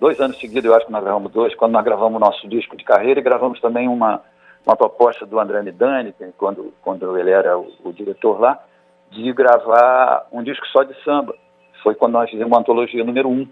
dois 0.00 0.20
anos 0.20 0.38
seguidos 0.38 0.64
eu 0.64 0.74
acho 0.74 0.86
que 0.86 0.92
nós 0.92 1.02
gravamos 1.02 1.32
dois, 1.32 1.54
quando 1.54 1.72
nós 1.72 1.84
gravamos 1.84 2.16
o 2.16 2.24
nosso 2.24 2.48
disco 2.48 2.76
de 2.76 2.84
carreira 2.84 3.20
e 3.20 3.22
gravamos 3.22 3.60
também 3.60 3.88
uma, 3.88 4.20
uma 4.66 4.76
proposta 4.76 5.24
do 5.24 5.38
André 5.38 5.62
Midani, 5.62 6.12
que 6.12 6.24
quando, 6.36 6.72
quando 6.82 7.16
ele 7.18 7.30
era 7.30 7.58
o, 7.58 7.70
o 7.84 7.92
diretor 7.92 8.40
lá, 8.40 8.62
de 9.10 9.32
gravar 9.32 10.26
um 10.32 10.42
disco 10.42 10.66
só 10.68 10.82
de 10.82 10.94
samba. 11.04 11.34
Foi 11.82 11.94
quando 11.94 12.14
nós 12.14 12.30
fizemos 12.30 12.50
uma 12.50 12.60
antologia 12.60 13.04
número 13.04 13.28
um. 13.28 13.46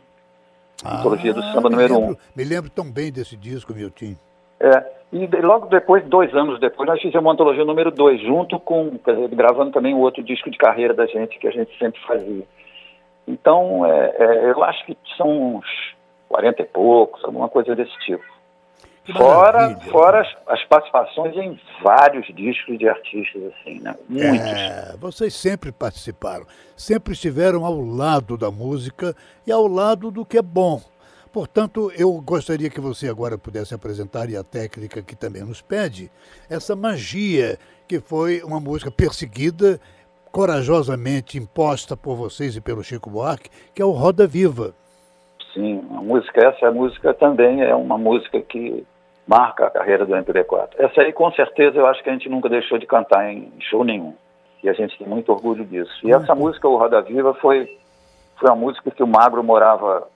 Antologia 0.85 1.33
do 1.33 1.43
samba 1.43 1.69
Ah, 1.69 1.71
me 1.71 1.77
número 1.77 1.95
lembro, 1.95 2.13
um. 2.13 2.17
Me 2.35 2.45
lembro 2.45 2.71
tão 2.71 2.91
bem 2.91 3.13
desse 3.13 3.37
disco, 3.37 3.73
Miltinho. 3.73 4.19
É, 4.59 4.85
e 5.13 5.27
logo 5.43 5.67
depois, 5.67 6.05
dois 6.05 6.35
anos 6.35 6.59
depois, 6.59 6.89
nós 6.89 7.01
fizemos 7.01 7.25
uma 7.25 7.33
antologia 7.33 7.65
número 7.65 7.91
dois, 7.91 8.21
junto 8.21 8.59
com, 8.59 8.91
dizer, 8.91 9.29
gravando 9.29 9.71
também 9.71 9.95
o 9.95 9.99
outro 9.99 10.23
disco 10.23 10.51
de 10.51 10.57
carreira 10.57 10.95
da 10.95 11.07
gente, 11.07 11.39
que 11.39 11.47
a 11.47 11.51
gente 11.51 11.77
sempre 11.79 12.01
fazia. 12.07 12.45
Então, 13.27 13.87
é, 13.87 14.15
é, 14.19 14.51
eu 14.51 14.63
acho 14.65 14.85
que 14.85 14.97
são 15.17 15.57
uns 15.57 15.67
40 16.29 16.63
e 16.63 16.65
poucos, 16.65 17.25
alguma 17.25 17.49
coisa 17.49 17.75
desse 17.75 17.97
tipo. 18.01 18.25
Fora, 19.17 19.77
fora 19.91 20.21
as, 20.21 20.29
as 20.47 20.65
participações 20.67 21.37
em 21.37 21.61
vários 21.83 22.25
discos 22.37 22.79
de 22.79 22.89
artistas, 22.89 23.43
assim, 23.53 23.81
né? 23.81 23.97
Muitos. 24.09 24.47
É, 24.47 24.95
vocês 24.97 25.35
sempre 25.35 25.73
participaram, 25.73 26.47
sempre 26.77 27.13
estiveram 27.13 27.65
ao 27.65 27.81
lado 27.81 28.39
da 28.39 28.49
música 28.49 29.15
e 29.45 29.51
ao 29.51 29.67
lado 29.67 30.11
do 30.13 30.25
que 30.25 30.39
é 30.39 30.43
bom. 30.43 30.81
Portanto, 31.33 31.91
eu 31.97 32.13
gostaria 32.21 32.71
que 32.71 32.81
você 32.81 33.09
agora 33.09 33.37
pudesse 33.37 33.75
apresentar, 33.75 34.29
e 34.29 34.37
a 34.37 34.45
técnica 34.45 35.03
que 35.03 35.17
também 35.17 35.43
nos 35.43 35.61
pede, 35.61 36.11
essa 36.49 36.77
magia 36.77 37.59
que 37.89 37.99
foi 37.99 38.43
uma 38.43 38.61
música 38.61 38.91
perseguida, 38.91 39.81
corajosamente 40.33 41.37
imposta 41.37 41.95
por 41.95 42.17
vocês 42.17 42.57
e 42.57 42.61
pelo 42.61 42.83
Chico 42.83 43.11
Buarque, 43.11 43.51
que 43.75 43.83
é 43.83 43.85
o 43.85 43.91
Roda 43.91 44.27
Viva. 44.27 44.75
Sim, 45.53 45.85
a 45.91 46.01
música, 46.01 46.49
essa 46.49 46.71
música 46.71 47.13
também 47.13 47.63
é 47.63 47.75
uma 47.75 47.99
música 47.99 48.41
que 48.41 48.85
marca 49.27 49.67
a 49.67 49.71
carreira 49.71 50.07
do 50.07 50.15
MPB4. 50.15 50.71
Essa 50.79 51.03
aí, 51.03 51.13
com 51.13 51.31
certeza, 51.33 51.77
eu 51.77 51.87
acho 51.87 52.03
que 52.03 52.09
a 52.09 52.13
gente 52.15 52.31
nunca 52.31 52.49
deixou 52.49 52.79
de 52.79 52.87
cantar 52.87 53.31
em 53.31 53.53
show 53.61 53.85
nenhum. 53.85 54.15
E 54.63 54.69
a 54.69 54.73
gente 54.73 54.97
tem 54.97 55.07
muito 55.07 55.31
orgulho 55.31 55.65
disso. 55.65 55.93
E 56.03 56.13
essa 56.13 56.35
música, 56.35 56.67
o 56.67 56.79
Roda 56.79 57.03
Viva, 57.03 57.35
foi, 57.35 57.79
foi 58.37 58.49
uma 58.49 58.57
música 58.57 58.91
que 58.91 59.03
o 59.03 59.07
Magro 59.07 59.45
morava 59.45 60.09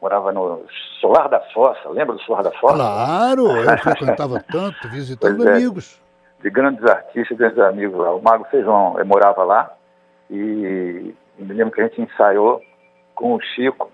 morava 0.00 0.32
no 0.32 0.62
Solar 1.00 1.28
da 1.28 1.38
Fossa. 1.52 1.88
Lembra 1.90 2.16
do 2.16 2.22
Solar 2.22 2.42
da 2.42 2.50
Fossa? 2.50 2.74
Claro, 2.74 3.46
eu 3.46 3.78
frequentava 3.78 4.42
tanto, 4.50 4.88
visitando 4.88 5.36
Pois 5.36 5.48
é. 5.48 5.60
De 6.42 6.50
grandes 6.50 6.84
artistas, 6.84 7.36
grandes 7.38 7.58
amigos 7.58 7.98
lá. 7.98 8.14
O 8.14 8.22
Mago 8.22 8.44
fez 8.50 8.66
um, 8.66 8.94
ele 8.96 9.04
morava 9.08 9.44
lá 9.44 9.72
e, 10.30 11.14
me 11.38 11.54
lembro 11.54 11.72
que 11.72 11.80
a 11.80 11.84
gente 11.86 12.00
ensaiou 12.02 12.60
com 13.14 13.34
o 13.34 13.40
Chico. 13.40 13.90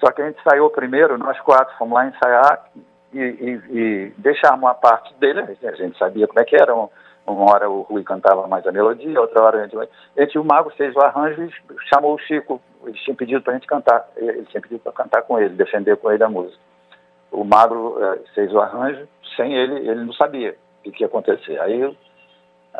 Só 0.00 0.10
que 0.12 0.22
a 0.22 0.26
gente 0.26 0.40
ensaiou 0.40 0.70
primeiro, 0.70 1.18
nós 1.18 1.38
quatro 1.40 1.76
fomos 1.76 1.94
lá 1.94 2.06
ensaiar 2.06 2.64
e, 3.12 3.18
e, 3.18 3.62
e 3.70 4.14
deixamos 4.18 4.60
uma 4.60 4.74
parte 4.74 5.12
dele, 5.14 5.40
a 5.40 5.72
gente 5.74 5.98
sabia 5.98 6.26
como 6.26 6.40
é 6.40 6.44
que 6.44 6.56
era. 6.56 6.74
Um- 6.74 6.88
Uma 7.28 7.52
hora 7.52 7.68
o 7.68 7.82
Rui 7.82 8.02
cantava 8.02 8.46
mais 8.46 8.66
a 8.66 8.72
melodia, 8.72 9.20
outra 9.20 9.42
hora 9.42 9.58
a 9.58 9.62
gente. 9.66 9.76
A 9.76 10.20
gente 10.22 10.38
o 10.38 10.44
Mago 10.44 10.70
fez 10.70 10.96
o 10.96 11.00
arranjo 11.00 11.42
e 11.42 11.50
chamou 11.92 12.14
o 12.14 12.18
Chico. 12.18 12.58
Ele 12.84 12.96
tinha 13.04 13.14
pedido 13.14 13.42
para 13.42 13.52
a 13.52 13.56
gente 13.56 13.66
cantar. 13.66 14.08
Ele 14.16 14.46
tinha 14.46 14.62
pedido 14.62 14.80
para 14.80 14.92
cantar 14.92 15.20
com 15.22 15.38
ele, 15.38 15.54
defender 15.54 15.98
com 15.98 16.10
ele 16.10 16.24
a 16.24 16.28
música. 16.30 16.58
O 17.30 17.44
Magro 17.44 17.98
eh, 18.02 18.20
fez 18.34 18.50
o 18.54 18.58
arranjo, 18.58 19.06
sem 19.36 19.52
ele, 19.54 19.74
ele 19.86 20.04
não 20.06 20.14
sabia 20.14 20.56
o 20.88 20.92
que 20.92 21.02
ia 21.02 21.06
acontecer. 21.06 21.60
Aí 21.60 21.84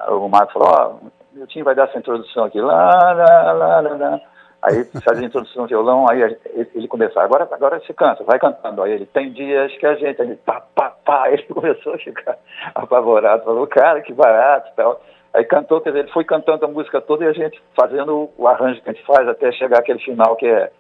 o 0.09 0.28
Magro 0.28 0.52
falou, 0.52 0.68
ó, 0.68 0.88
o 0.94 1.12
Miltinho 1.32 1.64
vai 1.64 1.74
dar 1.74 1.88
essa 1.88 1.98
introdução 1.98 2.44
aqui, 2.44 2.61
lá, 2.61 3.12
lá, 3.12 3.52
lá, 3.52 3.80
lá. 3.80 4.20
Aí 4.61 4.84
faz 5.04 5.18
a 5.18 5.24
introdução 5.24 5.62
no 5.62 5.68
violão, 5.68 6.11
aí 6.11 6.20
ele, 6.74 6.88
começou, 6.88 7.22
agora, 7.22 7.48
agora 7.50 7.78
você 7.78 7.94
canta, 7.94 8.24
vai 8.24 8.40
cantando. 8.40 8.82
Aí 8.82 8.92
ele, 8.92 9.06
tem 9.06 9.32
dias 9.32 9.72
que 9.76 9.86
a 9.86 9.94
gente, 9.94 10.20
ele, 10.20 10.34
pá, 10.36 10.61
pá, 10.74 10.90
pá, 11.04 11.30
ele 11.30 11.44
começou 11.54 11.94
a 11.94 11.98
ficar 11.98 12.36
apavorado, 12.74 13.44
falou, 13.44 13.66
cara, 13.66 14.00
que 14.00 14.12
barato 14.12 14.72
tal. 14.74 15.00
Aí 15.32 15.44
cantou, 15.44 15.80
quer 15.80 15.90
dizer, 15.90 16.00
ele 16.00 16.12
foi 16.12 16.24
cantando 16.24 16.64
a 16.64 16.68
música 16.68 17.00
toda 17.00 17.24
e 17.24 17.28
a 17.28 17.32
gente 17.32 17.62
fazendo 17.76 18.30
o 18.36 18.48
arranjo 18.48 18.82
que 18.82 18.90
a 18.90 18.92
gente 18.92 19.06
faz 19.06 19.28
até 19.28 19.52
chegar 19.52 19.78
aquele 19.78 20.00
final 20.00 20.34
que 20.34 20.46
é, 20.46 20.72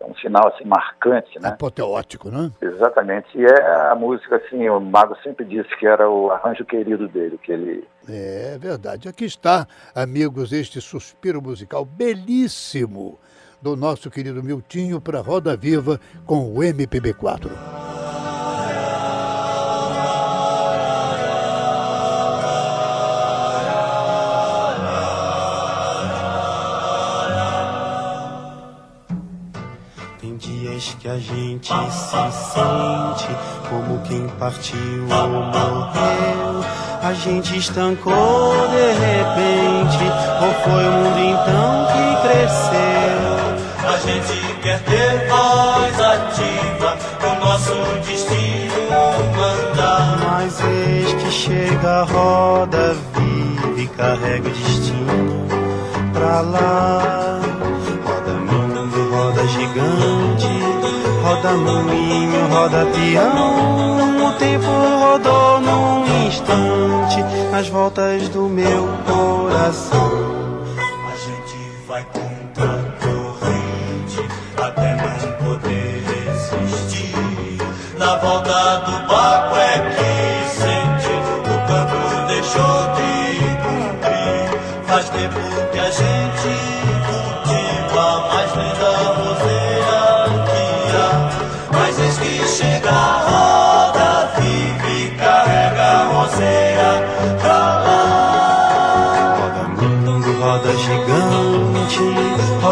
é 0.00 0.06
um 0.06 0.14
sinal 0.16 0.48
assim 0.48 0.64
marcante, 0.64 1.38
né? 1.40 1.48
É 1.48 1.52
apoteótico, 1.52 2.30
né? 2.30 2.50
Exatamente. 2.60 3.36
E 3.36 3.44
é 3.44 3.90
a 3.90 3.94
música 3.94 4.36
assim, 4.36 4.68
o 4.68 4.80
Mago 4.80 5.16
sempre 5.22 5.44
disse 5.44 5.68
que 5.76 5.86
era 5.86 6.08
o 6.08 6.30
arranjo 6.30 6.64
querido 6.64 7.08
dele, 7.08 7.38
que 7.42 7.52
ele 7.52 7.86
É 8.08 8.56
verdade. 8.58 9.08
Aqui 9.08 9.24
está, 9.24 9.66
amigos, 9.94 10.52
este 10.52 10.80
suspiro 10.80 11.42
musical 11.42 11.84
belíssimo 11.84 13.18
do 13.60 13.76
nosso 13.76 14.10
querido 14.10 14.42
Miltinho 14.42 15.00
para 15.00 15.20
Roda 15.20 15.56
Viva 15.56 16.00
com 16.24 16.52
o 16.52 16.62
MPB 16.62 17.14
4. 17.14 17.50
Que 31.08 31.10
a 31.10 31.18
gente 31.18 31.68
se 31.68 32.32
sente 32.52 33.28
como 33.70 33.98
quem 34.02 34.28
partiu 34.38 35.04
ou 35.04 35.28
morreu. 35.28 36.64
A 37.02 37.12
gente 37.14 37.56
estancou 37.56 38.68
de 38.68 38.92
repente, 38.92 40.04
ou 40.42 40.52
foi 40.64 40.84
o 40.84 40.92
mundo 40.92 41.18
então 41.18 41.86
que 41.88 42.04
cresceu? 42.28 43.28
A 43.88 43.96
gente 44.04 44.60
quer 44.62 44.80
ter 44.80 45.28
voz 45.28 45.98
ativa, 45.98 46.98
o 47.22 47.44
nosso 47.44 47.74
destino 48.06 48.90
mandar. 49.34 50.18
Mas 50.30 50.60
eis 50.60 51.14
que 51.14 51.30
chega 51.30 51.88
a 51.88 52.04
roda 52.04 52.94
viva 53.14 53.80
e 53.80 53.86
carrega 53.86 54.48
o 54.48 54.52
destino 54.52 55.46
pra 56.12 56.40
lá. 56.42 57.27
Roda 59.38 59.50
gigante, 59.50 60.48
roda 61.22 61.52
moinho, 61.52 62.48
roda 62.48 62.86
peão. 62.86 64.26
O 64.26 64.32
tempo 64.32 64.66
rodou 64.66 65.60
num 65.60 66.26
instante 66.26 67.22
nas 67.52 67.68
voltas 67.68 68.28
do 68.30 68.48
meu 68.48 68.88
coração. 69.06 70.10
A 70.76 71.14
gente 71.16 71.56
vai 71.86 72.04
contra 72.06 72.64
a 72.64 72.82
corrente 72.98 74.28
até 74.56 74.96
não 74.96 75.32
poder 75.46 76.02
resistir. 76.02 77.14
Na 77.96 78.16
volta 78.16 78.78
do 78.80 79.06
barco 79.06 79.54
é 79.56 79.67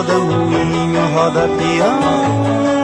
roda 0.06 0.18
moinho, 0.18 1.14
roda 1.14 1.48
peão. 1.58 2.00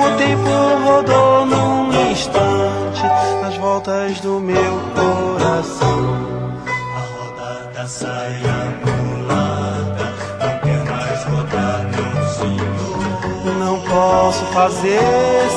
O 0.06 0.16
tempo 0.18 0.50
rodou 0.84 1.46
num 1.46 2.10
instante 2.10 3.02
nas 3.40 3.56
voltas 3.56 4.20
do 4.20 4.40
meu 4.40 4.80
coração. 4.94 6.52
A 6.66 7.00
roda 7.14 7.70
da 7.74 7.86
saia 7.86 8.74
mulata 8.84 10.06
não 10.40 10.58
quer 10.60 10.90
mais 10.90 11.24
rodar, 11.24 11.86
não 11.92 12.28
senhor. 12.28 13.58
Não 13.58 13.80
posso 13.80 14.44
fazer 14.46 15.00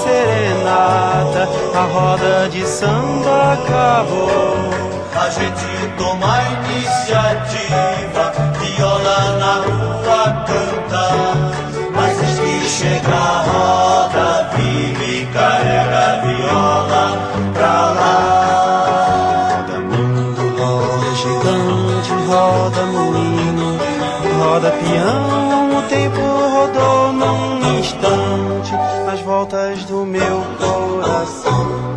serenata, 0.04 1.50
a 1.74 1.84
roda 1.92 2.50
de 2.50 2.66
samba 2.66 3.54
acabou. 3.54 4.86
A 5.18 5.30
gente 5.30 5.96
toma 5.98 6.28
a 6.28 6.44
iniciativa, 6.44 8.15
chega 12.86 13.16
a 13.16 13.42
roda 13.42 14.50
viva 14.56 15.04
e 15.04 15.26
carrega 15.34 16.00
a 16.06 16.16
viola 16.22 17.06
pra 17.54 17.76
lá. 17.98 18.14
Roda 19.58 19.80
mundo, 19.80 20.44
roda 20.60 21.10
gigante, 21.22 22.12
roda 22.28 22.82
moinho, 22.86 23.70
roda 24.40 24.70
peão. 24.72 25.80
O 25.80 25.82
tempo 25.90 26.22
rodou 26.22 27.14
num 27.14 27.80
instante 27.80 28.74
nas 29.06 29.20
voltas 29.22 29.84
do 29.86 30.06
meu 30.06 30.44
coração. 30.60 31.96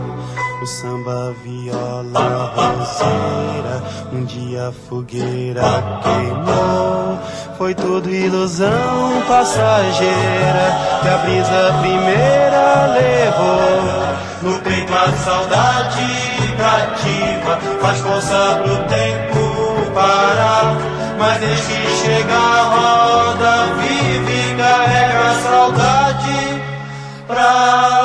O 0.60 0.66
samba, 0.66 1.34
viola, 1.44 2.52
roseira, 2.56 3.82
um 4.12 4.24
dia 4.24 4.68
a 4.68 4.72
fogueira 4.72 5.62
queimou. 6.02 7.18
Foi 7.58 7.74
tudo 7.74 8.08
ilusão 8.08 9.20
passageira 9.26 10.78
que 11.02 11.08
a 11.08 11.18
brisa 11.18 11.74
primeira 11.80 12.86
levou. 12.94 14.52
No 14.52 14.58
peito 14.60 14.94
a 14.94 15.10
saudade 15.10 16.06
cativa, 16.56 17.58
faz 17.80 17.98
força 17.98 18.60
pro 18.62 18.76
tempo 18.84 19.90
parar. 19.92 20.76
Mas 21.18 21.38
desde 21.40 21.72
que 21.72 21.96
chega 21.96 22.32
a 22.32 22.62
roda, 22.62 23.74
vive 23.80 24.54
carrega 24.56 25.18
a 25.18 25.34
saudade 25.42 26.62
pra 27.26 27.97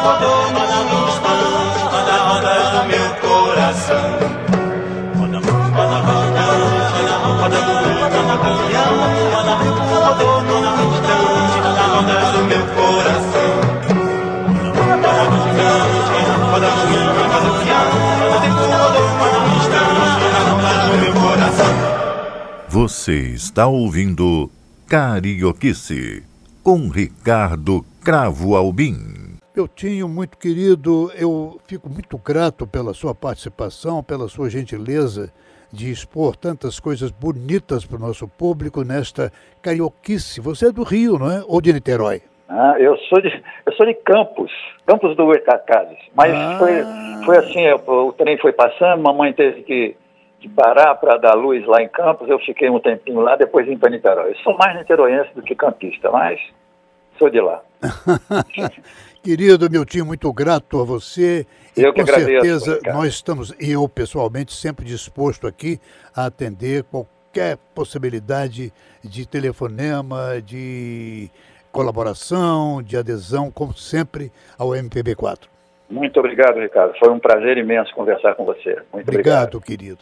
rodou 0.00 0.52
num 0.52 0.70
Roda, 2.30 2.54
no 2.72 2.88
meu 2.88 3.10
coração 3.20 4.20
Você 22.68 23.28
está 23.28 23.66
ouvindo 23.66 24.50
Carioquice 24.86 26.22
com 26.62 26.88
Ricardo 26.88 27.84
Cravo 28.02 28.54
Albim. 28.56 29.19
Meu 29.54 29.66
tinho 29.66 30.08
muito 30.08 30.38
querido, 30.38 31.10
eu 31.18 31.60
fico 31.66 31.88
muito 31.90 32.16
grato 32.16 32.68
pela 32.68 32.94
sua 32.94 33.12
participação, 33.12 34.00
pela 34.00 34.28
sua 34.28 34.48
gentileza 34.48 35.32
de 35.72 35.90
expor 35.90 36.36
tantas 36.36 36.78
coisas 36.78 37.10
bonitas 37.10 37.84
para 37.84 37.96
o 37.96 38.00
nosso 38.00 38.28
público 38.28 38.84
nesta 38.84 39.32
carioquice. 39.60 40.40
Você 40.40 40.68
é 40.68 40.72
do 40.72 40.84
Rio, 40.84 41.18
não 41.18 41.28
é? 41.28 41.42
Ou 41.48 41.60
de 41.60 41.72
Niterói? 41.72 42.22
Ah, 42.48 42.76
eu 42.78 42.96
sou 43.08 43.20
de 43.20 43.28
eu 43.66 43.72
sou 43.72 43.86
de 43.86 43.94
Campos, 43.94 44.52
Campos 44.86 45.16
do 45.16 45.26
Goitacazes. 45.26 45.98
Mas 46.14 46.32
ah. 46.32 46.56
foi, 46.58 47.24
foi 47.24 47.36
assim, 47.38 47.68
o, 47.88 48.08
o 48.08 48.12
trem 48.12 48.38
foi 48.38 48.52
passando, 48.52 49.02
mamãe 49.02 49.32
teve 49.32 49.62
que, 49.62 49.96
que 50.38 50.48
parar 50.48 50.94
para 50.94 51.16
dar 51.16 51.34
luz 51.34 51.66
lá 51.66 51.82
em 51.82 51.88
Campos, 51.88 52.28
eu 52.28 52.38
fiquei 52.38 52.70
um 52.70 52.78
tempinho 52.78 53.20
lá, 53.20 53.34
depois 53.34 53.66
vim 53.66 53.76
para 53.76 53.90
Niterói. 53.90 54.30
Eu 54.30 54.36
sou 54.36 54.56
mais 54.56 54.76
niteroiense 54.76 55.34
do 55.34 55.42
que 55.42 55.56
campista, 55.56 56.08
mas 56.10 56.40
sou 57.18 57.28
de 57.28 57.40
lá. 57.40 57.60
Querido 59.22 59.70
meu 59.70 59.84
tio, 59.84 60.06
muito 60.06 60.32
grato 60.32 60.80
a 60.80 60.84
você. 60.84 61.46
Eu 61.76 61.92
que 61.92 62.02
com 62.02 62.10
agradeço, 62.10 62.30
certeza 62.30 62.74
Ricardo. 62.76 62.96
nós 62.96 63.08
estamos, 63.08 63.54
e 63.60 63.70
eu 63.70 63.86
pessoalmente, 63.86 64.52
sempre 64.52 64.84
disposto 64.86 65.46
aqui 65.46 65.78
a 66.16 66.24
atender 66.24 66.84
qualquer 66.84 67.58
possibilidade 67.74 68.72
de 69.04 69.26
telefonema, 69.26 70.40
de 70.42 71.30
colaboração, 71.70 72.82
de 72.82 72.96
adesão, 72.96 73.50
como 73.50 73.74
sempre, 73.74 74.32
ao 74.58 74.70
MPB4. 74.70 75.40
Muito 75.90 76.18
obrigado, 76.18 76.58
Ricardo. 76.58 76.94
Foi 76.98 77.10
um 77.12 77.18
prazer 77.18 77.58
imenso 77.58 77.92
conversar 77.94 78.34
com 78.36 78.44
você. 78.44 78.78
Muito 78.92 79.08
obrigado, 79.08 79.56
obrigado. 79.56 79.60
querido. 79.60 79.98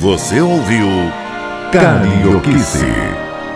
Você 0.00 0.40
ouviu 0.40 0.86
Carioquice 1.72 2.86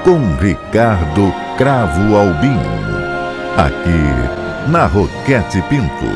com 0.05 0.37
Ricardo 0.37 1.33
Cravo 1.57 2.17
Albim. 2.17 2.59
Aqui 3.57 4.46
na 4.69 4.87
Roquete 4.87 5.63
Pinto, 5.69 6.11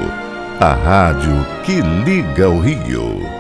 a 0.59 0.75
rádio 0.75 1.47
que 1.63 1.81
liga 1.81 2.49
o 2.49 2.59
Rio. 2.59 3.40